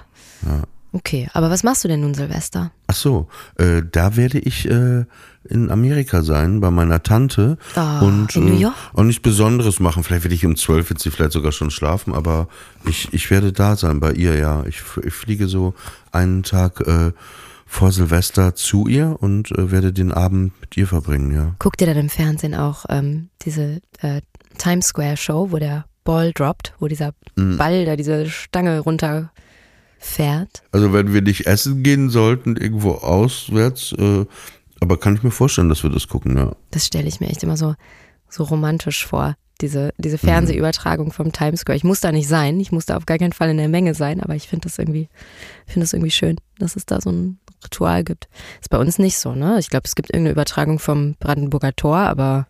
Ja. 0.46 0.64
Okay, 0.93 1.28
aber 1.34 1.50
was 1.50 1.63
machst 1.63 1.84
du 1.84 1.88
denn 1.88 2.02
nun, 2.02 2.13
Silvester? 2.13 2.71
Ach 2.88 2.95
so, 2.95 3.28
äh, 3.58 3.82
da 3.91 4.15
werde 4.15 4.39
ich 4.39 4.69
äh, 4.69 5.06
in 5.50 5.69
Amerika 5.69 6.23
sein, 6.23 6.60
bei 6.60 6.71
meiner 6.71 7.04
Tante. 7.04 7.58
Oh, 7.76 8.06
und 8.06 8.36
in 8.36 8.45
New 8.45 8.56
äh, 8.56 8.62
York? 8.62 8.76
auch 8.93 9.04
nichts 9.04 9.21
Besonderes 9.21 9.80
machen. 9.80 10.04
Vielleicht 10.04 10.23
werde 10.23 10.36
ich 10.36 10.45
um 10.45 10.56
zwölf 10.56 10.89
jetzt 10.89 11.04
sie 11.04 11.12
vielleicht 11.12 11.34
sogar 11.34 11.52
schon 11.52 11.71
schlafen, 11.71 12.13
aber 12.13 12.47
ich, 12.86 13.13
ich 13.13 13.30
werde 13.30 13.52
da 13.52 13.76
sein 13.76 14.00
bei 14.00 14.13
ihr, 14.13 14.38
ja. 14.38 14.63
Ich, 14.65 14.82
ich 15.04 15.13
fliege 15.13 15.47
so 15.47 15.73
einen 16.12 16.43
Tag 16.43 16.80
äh, 16.82 17.12
vor 17.65 17.91
Silvester 17.91 18.56
zu 18.56 18.88
ihr 18.88 19.17
und 19.19 19.52
äh, 19.52 19.71
werde 19.71 19.91
den 19.91 20.12
Abend 20.13 20.60
mit 20.62 20.78
ihr 20.78 20.88
verbringen, 20.88 21.34
ja. 21.34 21.56
Guckt 21.60 21.82
ihr 21.82 21.88
dann 21.88 21.97
im 21.97 22.10
Fernsehen 22.10 22.56
auch 22.56 22.86
ähm, 22.89 23.30
diese 23.41 23.82
äh, 24.00 24.21
Times 24.58 24.88
Square 24.88 25.17
Show, 25.17 25.52
wo 25.52 25.58
der 25.58 25.86
Ball 26.06 26.32
droppt, 26.32 26.73
wo 26.80 26.88
dieser 26.88 27.13
mhm. 27.36 27.58
Ball 27.58 27.86
da 27.86 27.97
diese 27.97 28.30
Stange 28.30 28.80
runter 28.80 29.32
fährt? 30.00 30.64
Also 30.72 30.94
wenn 30.94 31.14
wir 31.14 31.22
nicht 31.22 31.48
essen 31.48 31.84
gehen 31.84 32.10
sollten, 32.10 32.56
irgendwo 32.56 32.92
auswärts, 32.92 33.94
äh, 33.94 34.26
aber 34.80 35.00
kann 35.00 35.16
ich 35.16 35.24
mir 35.24 35.32
vorstellen, 35.32 35.70
dass 35.70 35.84
wir 35.84 35.90
das 35.90 36.08
gucken, 36.08 36.38
ja. 36.38 36.56
Das 36.72 36.86
stelle 36.86 37.08
ich 37.08 37.20
mir 37.20 37.28
echt 37.28 37.44
immer 37.44 37.58
so, 37.58 37.76
so 38.30 38.44
romantisch 38.44 39.06
vor. 39.06 39.36
Diese, 39.60 39.92
diese 39.98 40.20
Fernsehübertragung 40.20 41.12
vom 41.12 41.32
Times 41.32 41.62
Square. 41.62 41.78
Ich 41.78 41.84
muss 41.84 42.00
da 42.00 42.12
nicht 42.12 42.28
sein, 42.28 42.60
ich 42.60 42.72
muss 42.72 42.86
da 42.86 42.96
auf 42.96 43.08
gar 43.08 43.18
keinen 43.18 43.34
Fall 43.34 43.50
in 43.50 43.58
der 43.58 43.70
Menge 43.70 43.96
sein, 43.96 44.22
aber 44.22 44.36
ich 44.36 44.48
finde 44.48 44.66
das 44.66 44.78
irgendwie, 44.78 45.10
finde 45.66 45.84
das 45.84 45.94
irgendwie 45.94 46.12
schön, 46.12 46.38
dass 46.60 46.76
es 46.76 46.86
da 46.86 47.02
so 47.02 47.12
ein 47.12 47.40
Ritual 47.66 48.04
gibt. 48.04 48.28
Ist 48.62 48.70
bei 48.70 48.78
uns 48.78 49.00
nicht 49.00 49.18
so, 49.18 49.34
ne? 49.34 49.58
Ich 49.58 49.70
glaube, 49.70 49.86
es 49.86 49.96
gibt 49.96 50.12
irgendeine 50.12 50.34
Übertragung 50.34 50.78
vom 50.78 51.16
Brandenburger 51.16 51.76
Tor, 51.76 51.98
aber 51.98 52.48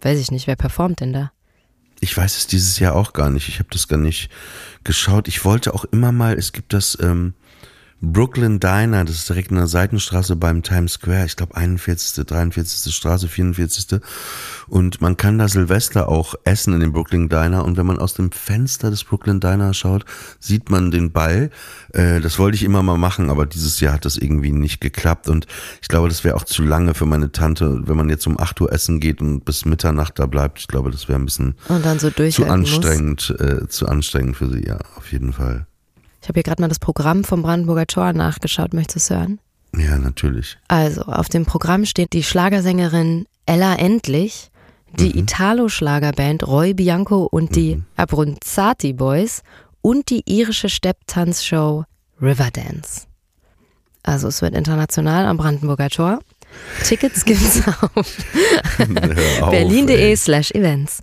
weiß 0.00 0.18
ich 0.18 0.30
nicht, 0.30 0.46
wer 0.46 0.56
performt 0.56 1.00
denn 1.00 1.12
da? 1.12 1.32
Ich 2.00 2.16
weiß 2.16 2.36
es 2.36 2.46
dieses 2.46 2.78
Jahr 2.78 2.94
auch 2.94 3.12
gar 3.12 3.30
nicht. 3.30 3.48
Ich 3.48 3.58
habe 3.58 3.68
das 3.70 3.88
gar 3.88 3.98
nicht 3.98 4.30
geschaut. 4.84 5.28
Ich 5.28 5.44
wollte 5.44 5.74
auch 5.74 5.84
immer 5.84 6.12
mal, 6.12 6.34
es 6.38 6.52
gibt 6.52 6.72
das, 6.72 6.96
ähm, 7.00 7.34
Brooklyn 8.02 8.60
Diner, 8.60 9.06
das 9.06 9.16
ist 9.16 9.28
direkt 9.30 9.50
in 9.50 9.56
der 9.56 9.68
Seitenstraße 9.68 10.36
beim 10.36 10.62
Times 10.62 10.94
Square, 10.94 11.24
ich 11.24 11.36
glaube 11.36 11.56
41., 11.56 12.26
43. 12.26 12.94
Straße, 12.94 13.26
44. 13.26 14.00
Und 14.68 15.00
man 15.00 15.16
kann 15.16 15.38
da 15.38 15.48
Silvester 15.48 16.08
auch 16.08 16.34
essen 16.44 16.74
in 16.74 16.80
dem 16.80 16.92
Brooklyn 16.92 17.30
Diner. 17.30 17.64
Und 17.64 17.78
wenn 17.78 17.86
man 17.86 17.98
aus 17.98 18.12
dem 18.12 18.32
Fenster 18.32 18.90
des 18.90 19.04
Brooklyn 19.04 19.40
Diner 19.40 19.72
schaut, 19.72 20.04
sieht 20.38 20.68
man 20.68 20.90
den 20.90 21.10
Ball. 21.10 21.50
Äh, 21.94 22.20
das 22.20 22.38
wollte 22.38 22.56
ich 22.56 22.64
immer 22.64 22.82
mal 22.82 22.98
machen, 22.98 23.30
aber 23.30 23.46
dieses 23.46 23.80
Jahr 23.80 23.94
hat 23.94 24.04
das 24.04 24.18
irgendwie 24.18 24.52
nicht 24.52 24.82
geklappt. 24.82 25.28
Und 25.30 25.46
ich 25.80 25.88
glaube, 25.88 26.08
das 26.08 26.22
wäre 26.22 26.36
auch 26.36 26.44
zu 26.44 26.62
lange 26.62 26.92
für 26.92 27.06
meine 27.06 27.32
Tante, 27.32 27.80
wenn 27.86 27.96
man 27.96 28.10
jetzt 28.10 28.26
um 28.26 28.38
8 28.38 28.60
Uhr 28.60 28.72
essen 28.72 29.00
geht 29.00 29.22
und 29.22 29.46
bis 29.46 29.64
Mitternacht 29.64 30.18
da 30.18 30.26
bleibt. 30.26 30.58
Ich 30.58 30.68
glaube, 30.68 30.90
das 30.90 31.08
wäre 31.08 31.18
ein 31.18 31.24
bisschen 31.24 31.54
so 31.98 32.10
zu 32.44 32.44
anstrengend, 32.44 33.34
äh, 33.38 33.68
zu 33.68 33.86
anstrengend 33.86 34.36
für 34.36 34.50
sie, 34.50 34.66
ja, 34.66 34.78
auf 34.96 35.10
jeden 35.12 35.32
Fall. 35.32 35.66
Ich 36.26 36.28
habe 36.28 36.38
hier 36.38 36.42
gerade 36.42 36.60
mal 36.60 36.66
das 36.66 36.80
Programm 36.80 37.22
vom 37.22 37.42
Brandenburger 37.42 37.86
Tor 37.86 38.12
nachgeschaut. 38.12 38.74
Möchtest 38.74 39.10
du 39.10 39.14
es 39.14 39.20
hören? 39.20 39.38
Ja, 39.76 39.96
natürlich. 39.96 40.58
Also, 40.66 41.02
auf 41.02 41.28
dem 41.28 41.46
Programm 41.46 41.84
steht 41.86 42.12
die 42.14 42.24
Schlagersängerin 42.24 43.26
Ella 43.46 43.76
Endlich, 43.76 44.50
die 44.98 45.10
mhm. 45.10 45.20
Italo-Schlagerband 45.20 46.44
Roy 46.44 46.74
Bianco 46.74 47.28
und 47.30 47.54
die 47.54 47.76
mhm. 47.76 47.84
Abronzati 47.94 48.92
Boys 48.92 49.44
und 49.82 50.10
die 50.10 50.24
irische 50.26 50.68
Stepptanzshow 50.68 51.84
Riverdance. 52.20 53.06
Also 54.02 54.26
es 54.26 54.42
wird 54.42 54.56
international 54.56 55.26
am 55.26 55.36
Brandenburger 55.36 55.90
Tor. 55.90 56.18
Tickets 56.82 57.24
gibt's 57.24 57.62
auf, 57.82 57.92
auf 57.94 59.50
berlin.de 59.50 60.16
slash 60.16 60.50
events. 60.50 60.98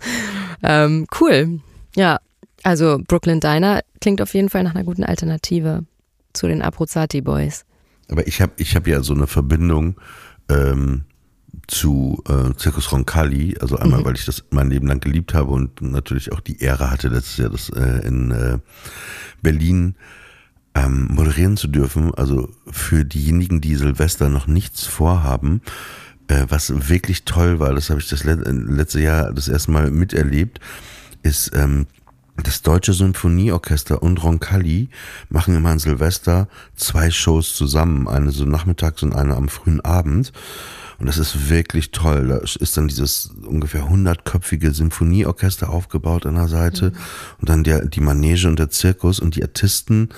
Ähm, 0.62 1.06
cool. 1.18 1.60
Ja, 1.96 2.18
also 2.64 3.00
Brooklyn 3.06 3.40
Diner 3.40 3.82
klingt 4.00 4.20
auf 4.20 4.34
jeden 4.34 4.48
Fall 4.48 4.64
nach 4.64 4.74
einer 4.74 4.84
guten 4.84 5.04
Alternative 5.04 5.84
zu 6.32 6.48
den 6.48 6.62
Abruzzati 6.62 7.20
Boys. 7.20 7.64
Aber 8.10 8.26
ich 8.26 8.40
habe 8.40 8.52
ich 8.56 8.74
hab 8.74 8.86
ja 8.86 9.02
so 9.02 9.14
eine 9.14 9.26
Verbindung 9.26 9.96
ähm, 10.48 11.04
zu 11.66 12.22
äh, 12.28 12.58
Circus 12.58 12.92
Roncalli, 12.92 13.56
also 13.60 13.76
einmal, 13.76 14.00
mhm. 14.00 14.04
weil 14.04 14.14
ich 14.16 14.24
das 14.24 14.44
mein 14.50 14.70
Leben 14.70 14.86
lang 14.86 15.00
geliebt 15.00 15.34
habe 15.34 15.50
und 15.50 15.80
natürlich 15.80 16.32
auch 16.32 16.40
die 16.40 16.60
Ehre 16.60 16.90
hatte, 16.90 17.08
letztes 17.08 17.36
Jahr 17.38 17.50
das 17.50 17.70
äh, 17.70 18.06
in 18.06 18.30
äh, 18.30 18.58
Berlin 19.42 19.94
ähm, 20.74 21.08
moderieren 21.10 21.56
zu 21.56 21.68
dürfen. 21.68 22.14
Also 22.14 22.50
für 22.70 23.04
diejenigen, 23.04 23.60
die 23.60 23.76
Silvester 23.76 24.28
noch 24.28 24.46
nichts 24.46 24.84
vorhaben, 24.84 25.62
äh, 26.28 26.46
was 26.48 26.88
wirklich 26.88 27.24
toll 27.24 27.60
war, 27.60 27.74
das 27.74 27.90
habe 27.90 28.00
ich 28.00 28.08
das 28.08 28.24
letzte 28.24 29.00
Jahr 29.00 29.32
das 29.32 29.48
erste 29.48 29.70
Mal 29.70 29.90
miterlebt, 29.90 30.60
ist 31.22 31.52
ähm, 31.54 31.86
das 32.42 32.62
Deutsche 32.62 32.92
Symphonieorchester 32.92 34.02
und 34.02 34.22
Roncalli 34.22 34.88
machen 35.28 35.54
immer 35.54 35.70
an 35.70 35.78
Silvester 35.78 36.48
zwei 36.74 37.10
Shows 37.10 37.54
zusammen, 37.54 38.08
eine 38.08 38.32
so 38.32 38.44
nachmittags 38.44 39.02
und 39.02 39.14
eine 39.14 39.36
am 39.36 39.48
frühen 39.48 39.80
Abend. 39.80 40.32
Und 40.98 41.06
das 41.06 41.18
ist 41.18 41.48
wirklich 41.50 41.90
toll. 41.90 42.28
Da 42.28 42.38
ist 42.38 42.76
dann 42.76 42.88
dieses 42.88 43.30
ungefähr 43.44 43.88
hundertköpfige 43.88 44.72
Symphonieorchester 44.72 45.70
aufgebaut 45.70 46.24
an 46.26 46.36
der 46.36 46.48
Seite 46.48 46.90
mhm. 46.90 46.96
und 47.40 47.48
dann 47.48 47.64
der, 47.64 47.84
die 47.86 48.00
Manege 48.00 48.48
und 48.48 48.58
der 48.58 48.70
Zirkus 48.70 49.20
und 49.20 49.36
die 49.36 49.42
Artisten 49.42 50.10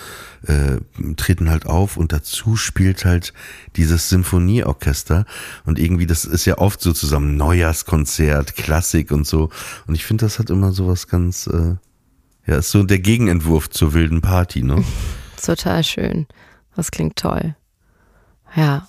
äh, 0.47 0.79
treten 1.17 1.51
halt 1.51 1.67
auf 1.67 1.97
und 1.97 2.13
dazu 2.13 2.57
spielt 2.57 3.05
halt 3.05 3.33
dieses 3.77 4.09
Symphonieorchester 4.09 5.25
und 5.65 5.79
irgendwie, 5.79 6.07
das 6.07 6.25
ist 6.25 6.45
ja 6.45 6.59
oft 6.59 6.81
so 6.81 6.93
zusammen 6.93 7.37
Neujahrskonzert, 7.37 8.55
Klassik 8.55 9.13
und 9.13 9.27
so. 9.27 9.51
Und 9.87 9.95
ich 9.95 10.05
finde, 10.05 10.27
das 10.27 10.39
hat 10.39 10.51
immer 10.51 10.73
so 10.73 10.89
was 10.89 11.09
ganz, 11.09 11.47
äh, 11.47 11.77
ja, 12.47 12.59
ist 12.59 12.71
so 12.71 12.83
der 12.83 12.99
Gegenentwurf 12.99 13.71
zur 13.71 13.93
wilden 13.93 14.21
Party, 14.21 14.63
ne? 14.63 14.85
Total 15.43 15.83
schön. 15.85 16.27
Das 16.75 16.91
klingt 16.91 17.17
toll. 17.17 17.57
Ja. 18.55 18.89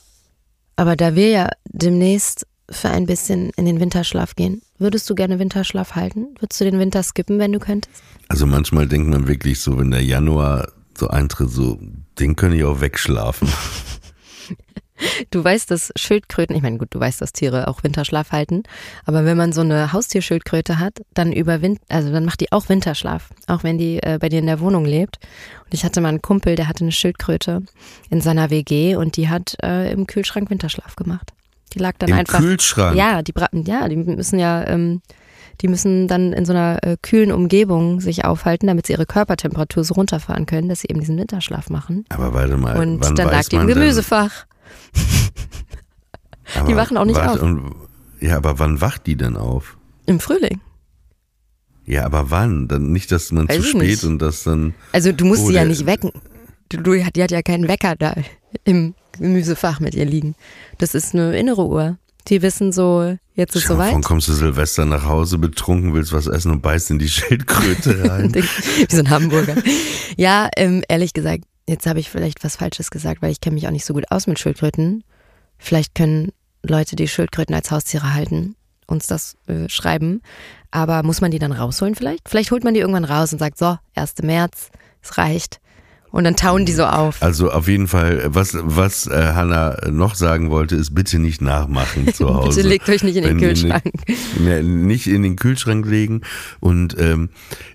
Aber 0.75 0.95
da 0.95 1.15
wir 1.15 1.29
ja 1.29 1.49
demnächst 1.65 2.45
für 2.69 2.89
ein 2.89 3.05
bisschen 3.05 3.49
in 3.55 3.65
den 3.65 3.79
Winterschlaf 3.79 4.35
gehen, 4.35 4.61
würdest 4.77 5.09
du 5.09 5.15
gerne 5.15 5.39
Winterschlaf 5.39 5.95
halten? 5.95 6.27
Würdest 6.39 6.59
du 6.61 6.65
den 6.65 6.79
Winter 6.79 7.01
skippen, 7.01 7.39
wenn 7.39 7.53
du 7.53 7.59
könntest? 7.59 8.03
Also 8.27 8.45
manchmal 8.45 8.87
denkt 8.87 9.09
man 9.09 9.27
wirklich 9.27 9.59
so, 9.59 9.79
wenn 9.79 9.91
der 9.91 10.03
Januar 10.03 10.71
so 10.97 11.07
eintritt, 11.07 11.49
so, 11.49 11.79
den 12.19 12.35
könnte 12.35 12.57
ich 12.57 12.63
auch 12.63 12.81
wegschlafen. 12.81 13.47
Du 15.31 15.43
weißt, 15.43 15.69
dass 15.69 15.91
Schildkröten, 15.95 16.55
ich 16.55 16.61
meine, 16.61 16.77
gut, 16.77 16.87
du 16.91 16.99
weißt, 16.99 17.21
dass 17.21 17.33
Tiere 17.33 17.67
auch 17.67 17.83
Winterschlaf 17.83 18.31
halten, 18.31 18.63
aber 19.05 19.25
wenn 19.25 19.37
man 19.37 19.53
so 19.53 19.61
eine 19.61 19.93
Haustierschildkröte 19.93 20.79
hat, 20.79 21.01
dann 21.13 21.31
überwind, 21.31 21.79
also 21.89 22.11
dann 22.11 22.25
macht 22.25 22.41
die 22.41 22.51
auch 22.51 22.69
Winterschlaf, 22.69 23.29
auch 23.47 23.63
wenn 23.63 23.77
die 23.77 24.01
äh, 24.01 24.17
bei 24.19 24.29
dir 24.29 24.39
in 24.39 24.47
der 24.47 24.59
Wohnung 24.59 24.85
lebt. 24.85 25.19
Und 25.65 25.73
ich 25.73 25.83
hatte 25.83 26.01
mal 26.01 26.09
einen 26.09 26.21
Kumpel, 26.21 26.55
der 26.55 26.67
hatte 26.67 26.83
eine 26.83 26.91
Schildkröte 26.91 27.63
in 28.09 28.21
seiner 28.21 28.49
WG 28.49 28.95
und 28.95 29.17
die 29.17 29.29
hat 29.29 29.55
äh, 29.63 29.91
im 29.91 30.07
Kühlschrank 30.07 30.49
Winterschlaf 30.49 30.95
gemacht. 30.95 31.33
Die 31.73 31.79
lag 31.79 31.93
dann 31.99 32.09
Im 32.09 32.17
einfach. 32.17 32.39
Kühlschrank? 32.39 32.95
Ja, 32.95 33.21
die 33.21 33.33
ja, 33.65 33.87
die 33.87 33.97
müssen 33.97 34.39
ja, 34.39 34.65
ähm, 34.65 35.01
die 35.61 35.67
müssen 35.67 36.07
dann 36.07 36.33
in 36.33 36.45
so 36.45 36.53
einer 36.53 36.79
äh, 36.83 36.97
kühlen 37.01 37.31
Umgebung 37.31 37.99
sich 37.99 38.25
aufhalten, 38.25 38.67
damit 38.67 38.87
sie 38.87 38.93
ihre 38.93 39.05
Körpertemperatur 39.05 39.83
so 39.83 39.93
runterfahren 39.93 40.47
können, 40.47 40.69
dass 40.69 40.81
sie 40.81 40.87
eben 40.89 40.99
diesen 40.99 41.17
Winterschlaf 41.17 41.69
machen. 41.69 42.05
Aber 42.09 42.33
warte 42.33 42.57
mal. 42.57 42.77
Und 42.77 43.01
dann 43.19 43.27
lag 43.27 43.45
die 43.45 43.57
im 43.57 43.67
Gemüsefach. 43.67 44.46
Die 46.67 46.75
wachen 46.75 46.97
auch 46.97 47.05
nicht 47.05 47.19
auf. 47.19 47.41
Und, 47.41 47.75
ja, 48.19 48.37
aber 48.37 48.59
wann 48.59 48.81
wacht 48.81 49.05
die 49.07 49.15
denn 49.15 49.35
auf? 49.37 49.77
Im 50.05 50.19
Frühling. 50.19 50.61
Ja, 51.85 52.05
aber 52.05 52.31
wann? 52.31 52.67
Dann 52.67 52.91
nicht, 52.91 53.11
dass 53.11 53.31
man 53.31 53.47
Weiß 53.47 53.57
zu 53.57 53.63
spät 53.63 53.81
nicht. 53.81 54.03
und 54.03 54.19
das 54.19 54.43
dann. 54.43 54.73
Also 54.91 55.11
du 55.11 55.25
musst 55.25 55.43
Oh, 55.43 55.47
sie 55.47 55.53
ja 55.53 55.65
nicht 55.65 55.85
wecken. 55.85 56.11
Du, 56.69 56.77
du, 56.77 56.93
die 56.93 57.03
hat 57.05 57.31
ja 57.31 57.41
keinen 57.41 57.67
Wecker 57.67 57.95
da 57.95 58.13
im 58.65 58.93
Gemüsefach 59.13 59.79
mit 59.79 59.93
ihr 59.95 60.05
liegen. 60.05 60.35
Das 60.79 60.95
ist 60.95 61.13
eine 61.13 61.37
innere 61.37 61.65
Uhr. 61.65 61.97
Die 62.27 62.41
wissen 62.41 62.73
so, 62.73 63.17
jetzt 63.35 63.55
ist 63.55 63.63
Schau 63.63 63.75
soweit. 63.75 63.93
Wann 63.93 64.03
kommst 64.03 64.27
du 64.27 64.33
Silvester 64.33 64.83
nach 64.83 65.05
Hause, 65.05 65.37
betrunken, 65.37 65.93
willst 65.93 66.11
was 66.11 66.27
essen 66.27 66.51
und 66.51 66.61
beißt 66.61 66.91
in 66.91 66.99
die 66.99 67.07
Schildkröte 67.09 68.09
rein? 68.09 68.33
Wie 68.35 68.43
so 68.93 68.99
ein 68.99 69.09
Hamburger. 69.09 69.55
Ja, 70.17 70.49
ähm, 70.57 70.83
ehrlich 70.89 71.13
gesagt, 71.13 71.45
jetzt 71.67 71.85
habe 71.85 71.99
ich 71.99 72.09
vielleicht 72.09 72.43
was 72.43 72.55
Falsches 72.55 72.91
gesagt, 72.91 73.21
weil 73.21 73.31
ich 73.31 73.41
kenne 73.41 73.55
mich 73.55 73.67
auch 73.67 73.71
nicht 73.71 73.85
so 73.85 73.93
gut 73.93 74.05
aus 74.09 74.27
mit 74.27 74.39
Schildkröten. 74.39 75.03
Vielleicht 75.57 75.95
können 75.95 76.31
Leute, 76.63 76.95
die 76.95 77.07
Schildkröten 77.07 77.55
als 77.55 77.71
Haustiere 77.71 78.13
halten, 78.13 78.55
uns 78.87 79.07
das 79.07 79.35
äh, 79.47 79.69
schreiben. 79.69 80.21
Aber 80.71 81.03
muss 81.03 81.21
man 81.21 81.31
die 81.31 81.39
dann 81.39 81.51
rausholen 81.51 81.95
vielleicht? 81.95 82.27
Vielleicht 82.27 82.51
holt 82.51 82.63
man 82.63 82.73
die 82.73 82.79
irgendwann 82.79 83.05
raus 83.05 83.33
und 83.33 83.39
sagt, 83.39 83.57
so, 83.57 83.77
1. 83.95 84.15
März, 84.23 84.69
es 85.01 85.17
reicht. 85.17 85.59
Und 86.09 86.23
dann 86.23 86.37
tauen 86.37 86.65
die 86.65 86.71
so 86.71 86.85
auf. 86.85 87.21
Also 87.21 87.51
auf 87.51 87.67
jeden 87.67 87.87
Fall, 87.87 88.23
was, 88.27 88.57
was 88.61 89.07
äh, 89.07 89.33
Hanna 89.33 89.77
noch 89.91 90.15
sagen 90.15 90.49
wollte, 90.49 90.75
ist 90.75 90.95
bitte 90.95 91.19
nicht 91.19 91.41
nachmachen 91.41 92.13
zu 92.13 92.33
Hause. 92.33 92.57
Bitte 92.57 92.69
legt 92.69 92.89
euch 92.89 93.03
nicht 93.03 93.17
in 93.17 93.23
den 93.23 93.39
Wenn 93.39 93.47
Kühlschrank. 93.49 94.07
Nicht, 94.07 94.39
mehr, 94.39 94.63
nicht 94.63 95.07
in 95.07 95.23
den 95.23 95.35
Kühlschrank 95.35 95.85
legen. 95.85 96.21
Und 96.61 96.97
ähm, 96.97 97.29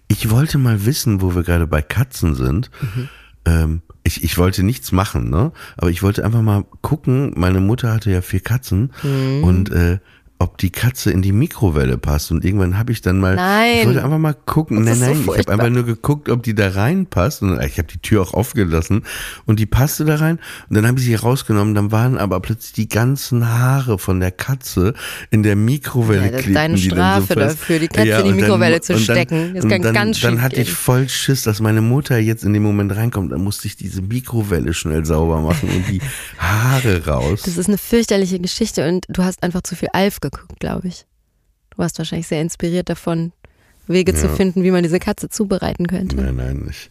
ich 0.09 0.31
wollte 0.31 0.57
mal 0.59 0.87
wissen, 0.87 1.21
wo 1.21 1.35
wir 1.35 1.43
gerade 1.43 1.67
bei 1.67 1.83
Katzen 1.83 2.35
sind. 2.35 2.71
Mhm. 2.81 3.09
Ähm, 3.45 3.83
ich, 4.05 4.25
ich 4.25 4.39
wollte 4.39 4.63
nichts 4.63 4.93
machen, 4.93 5.31
ne? 5.31 5.53
Aber 5.77 5.91
ich 5.91 6.03
wollte 6.03 6.25
einfach 6.25 6.43
mal 6.43 6.65
gucken. 6.81 7.33
Meine 7.37 7.61
Mutter 7.61 7.93
hatte 7.93 8.11
ja 8.11 8.21
vier 8.21 8.41
Katzen 8.41 8.93
Mhm. 9.03 9.45
und 9.45 9.71
äh, 9.73 9.99
ob 10.43 10.59
die 10.59 10.71
Katze 10.71 11.11
in 11.13 11.23
die 11.23 11.33
Mikrowelle 11.33 11.97
passt. 11.99 12.31
Und 12.33 12.45
irgendwann 12.45 12.77
habe 12.79 12.91
ich 12.93 13.01
dann 13.01 13.21
mal, 13.21 13.37
Nein. 13.37 13.79
ich 13.81 13.87
wollte 13.87 14.05
einfach 14.05 14.19
mal 14.19 14.35
gucken. 14.35 14.85
Das 14.85 14.99
nein, 14.99 15.13
ist 15.13 15.25
so 15.25 15.31
nein, 15.33 15.41
ich 15.41 15.47
habe 15.47 15.53
einfach 15.53 15.71
nur 15.75 15.85
geguckt, 15.87 16.29
ob 16.29 16.43
die 16.43 16.55
da 16.55 16.69
reinpasst. 16.71 17.43
Und 17.43 17.61
ich 17.63 17.79
habe 17.79 17.89
die 17.89 17.99
Tür 17.99 18.23
auch 18.23 18.35
aufgelassen 18.35 19.03
und 19.47 19.61
die 19.61 19.67
passte 19.67 20.05
da 20.05 20.17
rein. 20.17 20.39
Und 20.69 20.77
dann 20.77 20.87
habe 20.87 20.99
ich 20.99 21.05
sie 21.05 21.15
rausgenommen. 21.15 21.75
Dann 21.75 21.93
waren 21.93 22.19
aber 22.19 22.41
plötzlich 22.41 22.73
die 22.73 22.89
ganzen 22.89 23.49
Haare 23.49 23.99
von 23.99 24.19
der 24.21 24.33
Katze 24.33 24.95
in 25.31 25.43
der 25.45 25.55
Mikrowelle 25.57 26.25
Ja, 26.27 26.31
das 26.33 26.41
klebten 26.43 26.55
deine 26.55 26.79
Strafe 26.79 27.27
so 27.29 27.35
dafür, 27.35 27.79
die 27.79 27.89
Katze 27.89 28.03
in 28.03 28.09
die 28.09 28.23
und 28.23 28.27
dann- 28.29 28.37
Mikrowelle 28.37 28.81
zu 28.81 28.99
stecken. 28.99 29.55
Das 29.55 29.65
und 29.65 29.71
kann 29.71 29.83
dann, 29.83 29.95
ganz 29.95 30.21
Dann 30.21 30.43
hatte 30.43 30.61
ich 30.61 30.73
voll 30.73 31.09
Schiss, 31.09 31.43
dass 31.43 31.61
meine 31.61 31.81
Mutter 31.83 32.19
jetzt 32.19 32.45
in 32.45 32.53
dem 32.53 32.63
Moment 32.65 32.95
reinkommt. 32.97 33.31
Dann 33.33 33.43
musste 33.43 33.69
ich 33.69 33.77
diese 33.77 34.03
Mikrowelle 34.03 34.75
schnell 34.75 35.05
sauber 35.05 35.41
machen 35.41 35.69
und 35.69 35.89
die 35.89 36.01
Haare 36.39 37.07
raus. 37.07 37.43
Das 37.45 37.57
ist 37.57 37.69
eine 37.69 37.79
fürchterliche 37.79 38.41
Geschichte 38.41 38.89
und 38.89 39.05
du 39.09 39.23
hast 39.23 39.43
einfach 39.43 39.63
zu 39.63 39.77
viel 39.77 39.89
Alf 39.93 40.19
geguckt, 40.21 40.32
glaube 40.59 40.89
ich. 40.89 41.07
Du 41.71 41.79
warst 41.79 41.99
wahrscheinlich 41.99 42.27
sehr 42.27 42.41
inspiriert 42.43 42.89
davon, 42.89 43.33
Wege 43.87 44.15
zu 44.15 44.27
Ja. 44.27 44.35
finden, 44.35 44.63
wie 44.63 44.71
man 44.71 44.83
diese 44.83 44.99
Katze 44.99 45.29
zubereiten 45.29 45.87
könnte. 45.87 46.17
Nein, 46.17 46.37
nein, 46.37 46.57
nicht. 46.67 46.91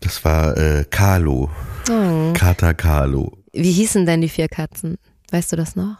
Das 0.00 0.24
war 0.24 0.56
äh, 0.56 0.84
Carlo. 0.88 1.50
Oh. 1.90 2.32
Kater 2.34 2.74
Carlo. 2.74 3.36
Wie 3.52 3.72
hießen 3.72 4.06
denn 4.06 4.20
die 4.20 4.28
vier 4.28 4.48
Katzen? 4.48 4.98
Weißt 5.30 5.52
du 5.52 5.56
das 5.56 5.74
noch? 5.76 5.96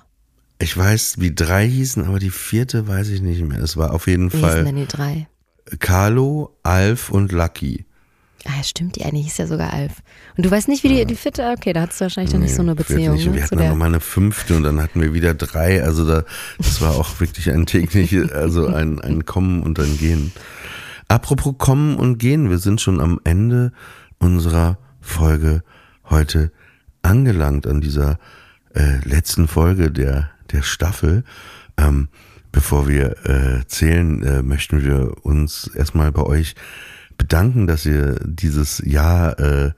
Ich 0.59 0.77
weiß, 0.77 1.16
wie 1.18 1.35
drei 1.35 1.66
hießen, 1.68 2.05
aber 2.05 2.18
die 2.18 2.31
vierte 2.31 2.87
weiß 2.88 3.09
ich 3.09 3.20
nicht 3.20 3.42
mehr. 3.42 3.59
Es 3.61 3.77
war 3.77 3.92
auf 3.92 4.07
jeden 4.07 4.33
Wie 4.33 4.37
hießen 4.37 4.51
Fall 4.51 4.64
denn 4.64 4.77
die 4.77 4.87
drei? 4.87 5.29
Carlo, 5.81 6.57
Alf 6.62 7.11
und 7.11 7.33
Lucky. 7.33 7.85
Ah, 8.49 8.57
ja, 8.59 8.63
stimmt, 8.63 8.97
die 8.97 9.05
eine 9.05 9.19
hieß 9.19 9.39
ja 9.39 9.47
sogar 9.47 9.73
Alf. 9.73 9.93
Und 10.37 10.47
du 10.47 10.51
weißt 10.51 10.69
nicht, 10.69 10.85
wie 10.85 10.89
die, 10.89 11.05
die 11.05 11.17
vierte, 11.17 11.53
okay, 11.57 11.73
da 11.73 11.83
hattest 11.83 12.01
du 12.01 12.05
wahrscheinlich 12.05 12.33
dann 12.33 12.43
nicht 12.43 12.55
so 12.55 12.63
eine 12.63 12.75
Beziehung. 12.75 13.19
Wir 13.19 13.31
Ne, 13.31 13.37
zu 13.37 13.43
hatten 13.43 13.49
dann 13.51 13.59
der. 13.59 13.69
noch 13.71 13.77
mal 13.77 13.87
eine 13.87 14.01
fünfte 14.01 14.57
und 14.57 14.63
dann 14.63 14.81
hatten 14.81 15.01
wir 15.01 15.13
wieder 15.15 15.35
drei. 15.35 15.83
Also 15.83 16.07
da, 16.07 16.25
das 16.59 16.81
war 16.81 16.93
auch 16.93 17.19
wirklich 17.21 17.51
ein 17.51 17.67
täglich, 17.67 18.17
also 18.33 18.67
ein, 18.69 19.01
ein 19.01 19.25
Kommen 19.27 19.63
und 19.63 19.79
ein 19.81 19.99
Gehen. 19.99 20.33
Apropos 21.09 21.55
Kommen 21.59 21.97
und 21.97 22.19
Gehen, 22.19 22.51
wir 22.51 22.59
sind 22.59 22.81
schon 22.81 23.01
am 23.01 23.21
Ende 23.25 23.73
unserer 24.19 24.79
Folge 25.01 25.63
heute 26.09 26.53
angelangt 27.03 27.67
an 27.67 27.81
dieser 27.81 28.19
äh, 28.75 28.99
letzten 29.05 29.49
Folge 29.49 29.91
der, 29.91 30.31
der 30.53 30.63
Staffel. 30.63 31.25
Ähm, 31.77 32.09
bevor 32.53 32.89
wir 32.89 33.17
äh, 33.27 33.67
zählen, 33.67 34.23
äh, 34.23 34.43
möchten 34.43 34.85
wir 34.85 35.25
uns 35.25 35.69
erstmal 35.75 36.11
bei 36.13 36.23
euch 36.23 36.55
bedanken, 37.16 37.66
dass 37.66 37.87
ihr 37.87 38.18
dieses 38.24 38.83
Jahr 38.85 39.38
äh, 39.38 39.72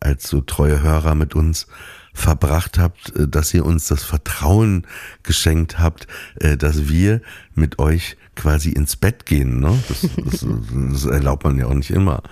als 0.00 0.28
so 0.28 0.40
treue 0.40 0.82
Hörer 0.82 1.14
mit 1.14 1.34
uns 1.34 1.66
verbracht 2.12 2.78
habt, 2.78 3.14
äh, 3.16 3.28
dass 3.28 3.54
ihr 3.54 3.64
uns 3.64 3.86
das 3.88 4.02
Vertrauen 4.02 4.86
geschenkt 5.22 5.78
habt, 5.78 6.06
äh, 6.36 6.56
dass 6.56 6.88
wir 6.88 7.20
mit 7.54 7.78
euch 7.78 8.16
quasi 8.34 8.70
ins 8.70 8.96
Bett 8.96 9.26
gehen. 9.26 9.60
Ne? 9.60 9.78
Das, 9.88 10.06
das, 10.16 10.46
das 10.92 11.04
erlaubt 11.06 11.44
man 11.44 11.58
ja 11.58 11.66
auch 11.66 11.74
nicht 11.74 11.90
immer. 11.90 12.22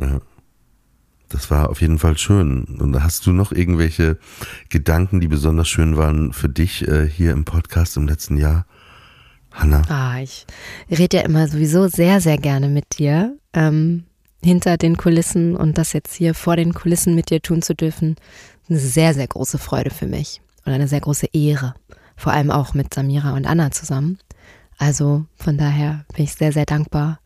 Ja. 0.00 0.20
Das 1.28 1.50
war 1.50 1.70
auf 1.70 1.80
jeden 1.80 1.98
Fall 1.98 2.16
schön. 2.16 2.64
Und 2.78 3.02
hast 3.02 3.26
du 3.26 3.32
noch 3.32 3.50
irgendwelche 3.50 4.16
Gedanken, 4.68 5.20
die 5.20 5.26
besonders 5.26 5.68
schön 5.68 5.96
waren 5.96 6.32
für 6.32 6.48
dich 6.48 6.86
äh, 6.86 7.08
hier 7.08 7.32
im 7.32 7.44
Podcast 7.44 7.96
im 7.96 8.06
letzten 8.06 8.36
Jahr? 8.36 8.64
Hanna? 9.50 9.82
Ah, 9.88 10.20
ich 10.20 10.46
rede 10.88 11.16
ja 11.16 11.22
immer 11.24 11.48
sowieso 11.48 11.88
sehr, 11.88 12.20
sehr 12.20 12.38
gerne 12.38 12.68
mit 12.68 12.98
dir. 12.98 13.36
Ähm, 13.56 14.04
hinter 14.44 14.76
den 14.76 14.96
Kulissen 14.96 15.56
und 15.56 15.76
das 15.76 15.92
jetzt 15.92 16.14
hier 16.14 16.34
vor 16.34 16.56
den 16.56 16.72
Kulissen 16.72 17.14
mit 17.16 17.30
dir 17.30 17.42
tun 17.42 17.62
zu 17.62 17.74
dürfen, 17.74 18.14
eine 18.68 18.78
sehr, 18.78 19.14
sehr 19.14 19.26
große 19.26 19.58
Freude 19.58 19.90
für 19.90 20.06
mich 20.06 20.40
und 20.64 20.72
eine 20.72 20.86
sehr 20.86 21.00
große 21.00 21.26
Ehre. 21.32 21.74
Vor 22.16 22.32
allem 22.32 22.50
auch 22.50 22.74
mit 22.74 22.94
Samira 22.94 23.34
und 23.34 23.46
Anna 23.46 23.70
zusammen. 23.70 24.18
Also 24.78 25.26
von 25.36 25.58
daher 25.58 26.04
bin 26.14 26.24
ich 26.24 26.34
sehr, 26.34 26.52
sehr 26.52 26.66
dankbar 26.66 27.18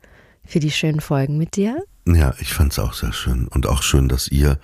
für 0.45 0.61
die 0.61 0.71
schönen 0.71 1.01
Folgen 1.01 1.39
mit 1.39 1.57
dir. 1.57 1.83
Ja, 2.07 2.35
ich 2.41 2.53
fand's 2.53 2.79
auch 2.79 2.95
sehr 2.95 3.13
schön. 3.13 3.47
Und 3.49 3.67
auch 3.67 3.83
schön, 3.83 4.09
dass 4.09 4.29
ihr, 4.29 4.59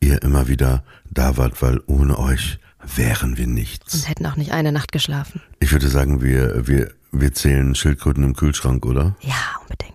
ihr 0.00 0.22
immer 0.22 0.48
wieder 0.48 0.84
da 1.10 1.36
wart, 1.36 1.62
weil 1.62 1.80
ohne 1.86 2.18
euch 2.18 2.58
wären 2.96 3.36
wir 3.36 3.46
nichts. 3.46 3.94
Und 3.94 4.08
hätten 4.08 4.26
auch 4.26 4.36
nicht 4.36 4.52
eine 4.52 4.72
Nacht 4.72 4.92
geschlafen. 4.92 5.40
Ich 5.60 5.72
würde 5.72 5.88
sagen, 5.88 6.22
wir, 6.22 6.66
wir, 6.66 6.92
wir 7.12 7.32
zählen 7.32 7.74
Schildkröten 7.74 8.24
im 8.24 8.34
Kühlschrank, 8.34 8.84
oder? 8.86 9.16
Ja, 9.20 9.60
unbedingt. 9.60 9.91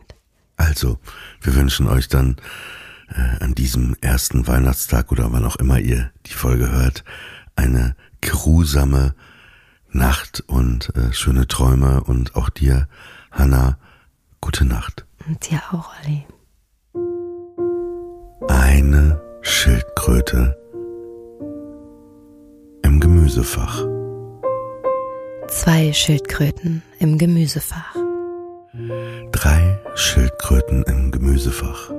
Also, 0.57 0.99
wir 1.41 1.55
wünschen 1.55 1.87
euch 1.87 2.07
dann 2.07 2.35
äh, 3.09 3.43
an 3.43 3.55
diesem 3.55 3.95
ersten 4.01 4.47
Weihnachtstag 4.47 5.11
oder 5.11 5.31
wann 5.31 5.45
auch 5.45 5.55
immer 5.55 5.79
ihr 5.79 6.11
die 6.25 6.33
Folge 6.33 6.71
hört, 6.71 7.03
eine 7.55 7.95
grusame 8.21 9.13
Nacht 9.91 10.43
und 10.47 10.95
äh, 10.95 11.13
schöne 11.13 11.47
Träume 11.47 12.03
und 12.03 12.35
auch 12.35 12.49
dir, 12.49 12.87
Hanna, 13.31 13.77
gute 14.41 14.65
Nacht. 14.65 15.05
Und 15.27 15.49
dir 15.49 15.61
auch, 15.71 15.91
Olli. 16.03 16.25
Eine 18.49 19.21
Schildkröte 19.41 20.57
im 22.83 22.99
Gemüsefach. 22.99 23.85
Zwei 25.47 25.93
Schildkröten 25.93 26.83
im 26.99 27.17
Gemüsefach. 27.17 27.95
Drei 29.31 29.76
Schildkröten 29.99 30.83
im 30.83 31.09
Gemüsefach. 31.09 31.91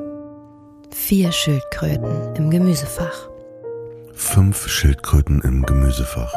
Vier 0.94 1.32
Schildkröten 1.32 2.36
im 2.36 2.48
Gemüsefach. 2.48 3.28
Fünf 4.14 4.68
Schildkröten 4.68 5.40
im 5.40 5.66
Gemüsefach. 5.66 6.32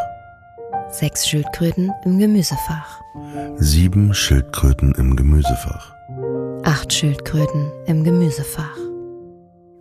Sechs 0.89 1.27
Schildkröten 1.27 1.93
im 2.03 2.17
Gemüsefach. 2.17 2.99
Sieben 3.57 4.11
Schildkröten 4.11 4.95
im 4.95 5.15
Gemüsefach. 5.15 5.93
Acht 6.63 6.91
Schildkröten 6.91 7.71
im 7.85 8.03
Gemüsefach. 8.03 8.77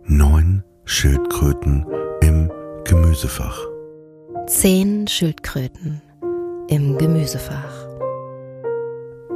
Neun 0.03 0.63
Schildkröten 0.85 1.87
im 2.21 2.51
Gemüsefach. 2.83 3.57
Zehn 4.45 5.07
Schildkröten 5.07 5.99
im 6.67 6.99
Gemüsefach. 6.99 7.87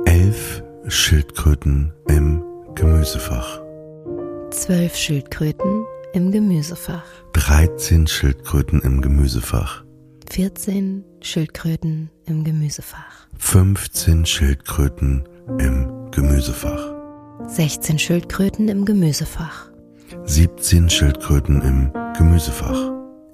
Elf 0.05 0.61
Schildkröten 0.87 1.91
im 2.07 2.43
Gemüsefach. 2.75 3.59
Zwölf 4.51 4.95
Schildkröten 4.95 5.83
im 6.13 6.31
Gemüsefach. 6.31 7.03
13 7.33 8.05
Schildkröten 8.05 8.81
im 8.81 9.01
Gemüsefach. 9.01 9.83
14 10.29 11.03
Schildkröten 11.21 12.11
im 12.25 12.43
Gemüsefach. 12.43 13.27
15 13.39 14.27
Schildkröten 14.27 15.27
im 15.57 16.11
Gemüsefach. 16.11 16.93
16 17.47 17.97
Schildkröten 17.97 18.67
im 18.67 18.85
Gemüsefach. 18.85 19.71
17 20.25 20.91
Schildkröten 20.91 21.61
im 21.61 21.91
Gemüsefach. 22.15 22.91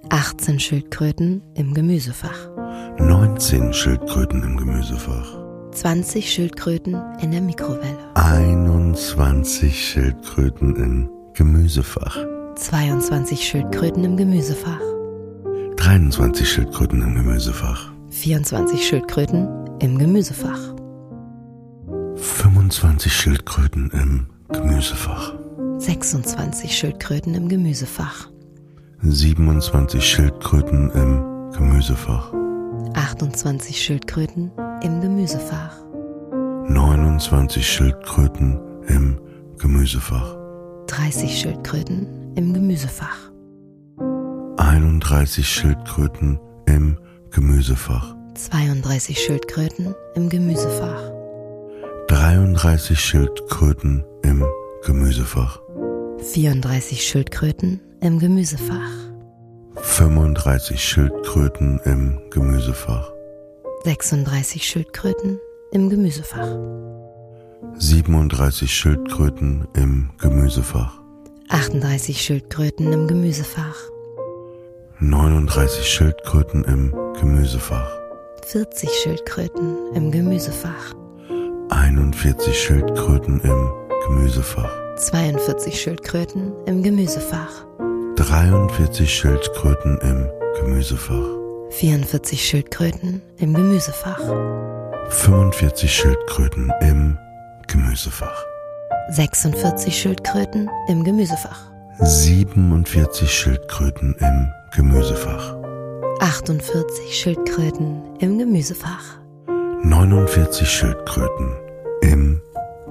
18 0.10 0.58
Schildkröten 0.58 1.42
im 1.56 1.74
Gemüsefach. 1.74 2.50
19 2.98 3.74
Schildkröten 3.74 4.42
im 4.42 4.56
Gemüsefach. 4.56 5.41
20 5.72 6.32
Schildkröten 6.32 7.02
in 7.22 7.32
der 7.32 7.42
Mikrowelle. 7.42 7.98
21 8.16 9.90
Schildkröten 9.90 10.76
im 10.76 11.10
Gemüsefach. 11.34 12.18
22 12.56 13.48
Schildkröten 13.48 14.04
im 14.04 14.18
Gemüsefach. 14.18 14.82
23 15.78 16.48
Schildkröten 16.48 17.02
im 17.02 17.16
Gemüsefach. 17.16 17.92
24 18.10 18.86
Schildkröten 18.86 19.48
im 19.80 19.98
Gemüsefach. 19.98 20.76
25 22.16 23.14
Schildkröten 23.14 23.90
im 23.92 24.28
Gemüsefach. 24.52 25.34
26 25.78 26.78
Schildkröten 26.78 27.34
im 27.34 27.48
Gemüsefach. 27.48 28.30
27 29.02 30.04
Schildkröten 30.04 30.92
im 30.92 31.52
Gemüsefach. 31.54 32.34
28 32.94 33.82
Schildkröten 33.82 34.52
im 34.82 35.00
Gemüsefach. 35.02 35.76
29 36.68 37.66
Schildkröten 37.68 38.60
im 38.88 39.20
Gemüsefach. 39.58 40.36
30 40.88 41.40
Schildkröten 41.40 42.34
im 42.36 42.54
Gemüsefach. 42.54 43.32
31 44.58 45.48
Schildkröten 45.48 46.40
im 46.66 46.98
Gemüsefach. 47.30 48.16
32 48.34 49.20
Schildkröten 49.20 49.94
im 50.16 50.30
Gemüsefach. 50.30 51.12
33 52.08 53.00
Schildkröten 53.00 54.04
im 54.24 54.44
Gemüsefach. 54.84 55.60
34 56.20 57.04
Schildkröten 57.04 57.82
im 58.02 58.20
Gemüsefach. 58.20 58.92
35 59.76 60.84
Schildkröten 60.84 61.80
im 61.86 62.20
Gemüsefach. 62.32 63.12
36 63.84 64.64
Schildkröten 64.64 65.40
im 65.72 65.90
Gemüsefach. 65.90 66.56
37 67.80 68.72
Schildkröten 68.72 69.68
im 69.74 70.12
Gemüsefach. 70.20 71.02
38 71.50 72.22
Schildkröten 72.22 72.94
im 72.94 73.08
Gemüsefach. 73.08 73.78
39 75.00 75.88
Schildkröten 75.88 76.64
im 76.66 76.94
Gemüsefach. 77.20 77.92
40 78.46 78.90
Schildkröten 78.90 79.78
im 79.96 80.12
Gemüsefach. 80.12 80.94
41 81.70 82.62
Schildkröten 82.62 83.40
im 83.40 83.72
Gemüsefach. 84.08 84.70
42 84.98 85.82
Schildkröten 85.82 86.54
im 86.68 86.84
Gemüsefach. 86.84 87.66
43 88.16 89.12
Schildkröten 89.12 89.98
im 90.02 90.28
Gemüsefach. 90.60 91.41
44 91.72 92.46
Schildkröten 92.46 93.22
im 93.38 93.54
Gemüsefach. 93.54 94.20
45 95.10 95.92
Schildkröten 95.94 96.72
im 96.82 97.18
Gemüsefach. 97.68 98.44
46 99.12 99.98
Schildkröten 99.98 100.70
im 100.90 101.04
Gemüsefach. 101.04 101.72
47 102.00 103.32
Schildkröten 103.32 104.16
im 104.20 104.48
Gemüsefach. 104.76 105.56
48 106.20 107.18
Schildkröten 107.18 108.02
im 108.20 108.38
Gemüsefach. 108.38 109.20
49 109.84 110.70
Schildkröten 110.70 111.56
im 112.02 112.42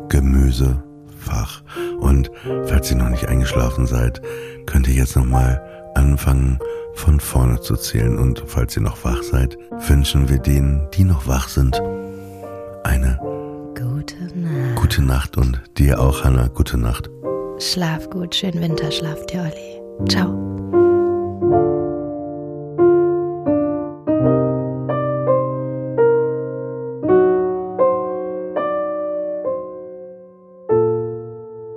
Gemüsefach. 0.09 1.63
Und 2.01 2.31
falls 2.67 2.91
ihr 2.91 2.97
noch 2.97 3.11
nicht 3.11 3.29
eingeschlafen 3.29 3.87
seid, 3.87 4.23
könnt 4.65 4.89
ihr 4.89 4.95
jetzt 4.95 5.17
nochmal 5.17 5.63
anfangen 5.95 6.59
von 6.95 7.21
vorne 7.21 7.61
zu 7.61 7.77
zählen. 7.77 8.19
Und 8.19 8.43
falls 8.47 8.77
ihr 8.77 8.83
noch 8.83 9.05
wach 9.05 9.23
seid, 9.23 9.57
wünschen 9.89 10.29
wir 10.29 10.39
denen, 10.39 10.87
die 10.95 11.05
noch 11.05 11.27
wach 11.27 11.49
sind, 11.49 11.81
eine 12.85 13.19
Gute 13.75 14.17
Nacht. 14.39 14.77
gute 14.77 15.03
Nacht 15.03 15.37
und 15.37 15.61
dir 15.79 16.01
auch, 16.01 16.25
Hanna, 16.25 16.49
gute 16.49 16.77
Nacht. 16.77 17.11
Schlaf 17.59 18.09
gut, 18.11 18.35
schönen 18.35 18.61
Winterschlaf 18.61 19.27
dir, 19.27 19.41
Olli. 19.41 20.09
Ciao. 20.09 20.51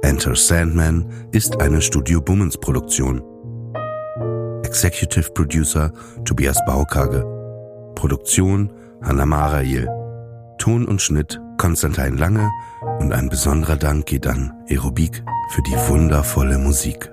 Enter 0.02 0.36
Sandman 0.36 1.06
ist 1.32 1.60
eine 1.60 1.82
Studio 1.82 2.22
Bummens 2.22 2.58
Produktion. 2.58 3.22
Executive 4.74 5.36
Producer 5.36 5.92
Tobias 6.26 6.58
Baukage. 6.66 7.24
Produktion 7.94 8.72
Hanna 9.04 9.24
Marail. 9.24 9.88
Ton 10.58 10.88
und 10.88 11.00
Schnitt 11.00 11.40
Konstantin 11.58 12.18
Lange 12.18 12.50
und 12.98 13.14
ein 13.14 13.30
besonderer 13.30 13.78
Dank 13.78 14.08
geht 14.08 14.26
an 14.26 14.52
Aerobik 14.68 15.24
für 15.52 15.62
die 15.62 15.78
wundervolle 15.90 16.58
Musik. 16.58 17.12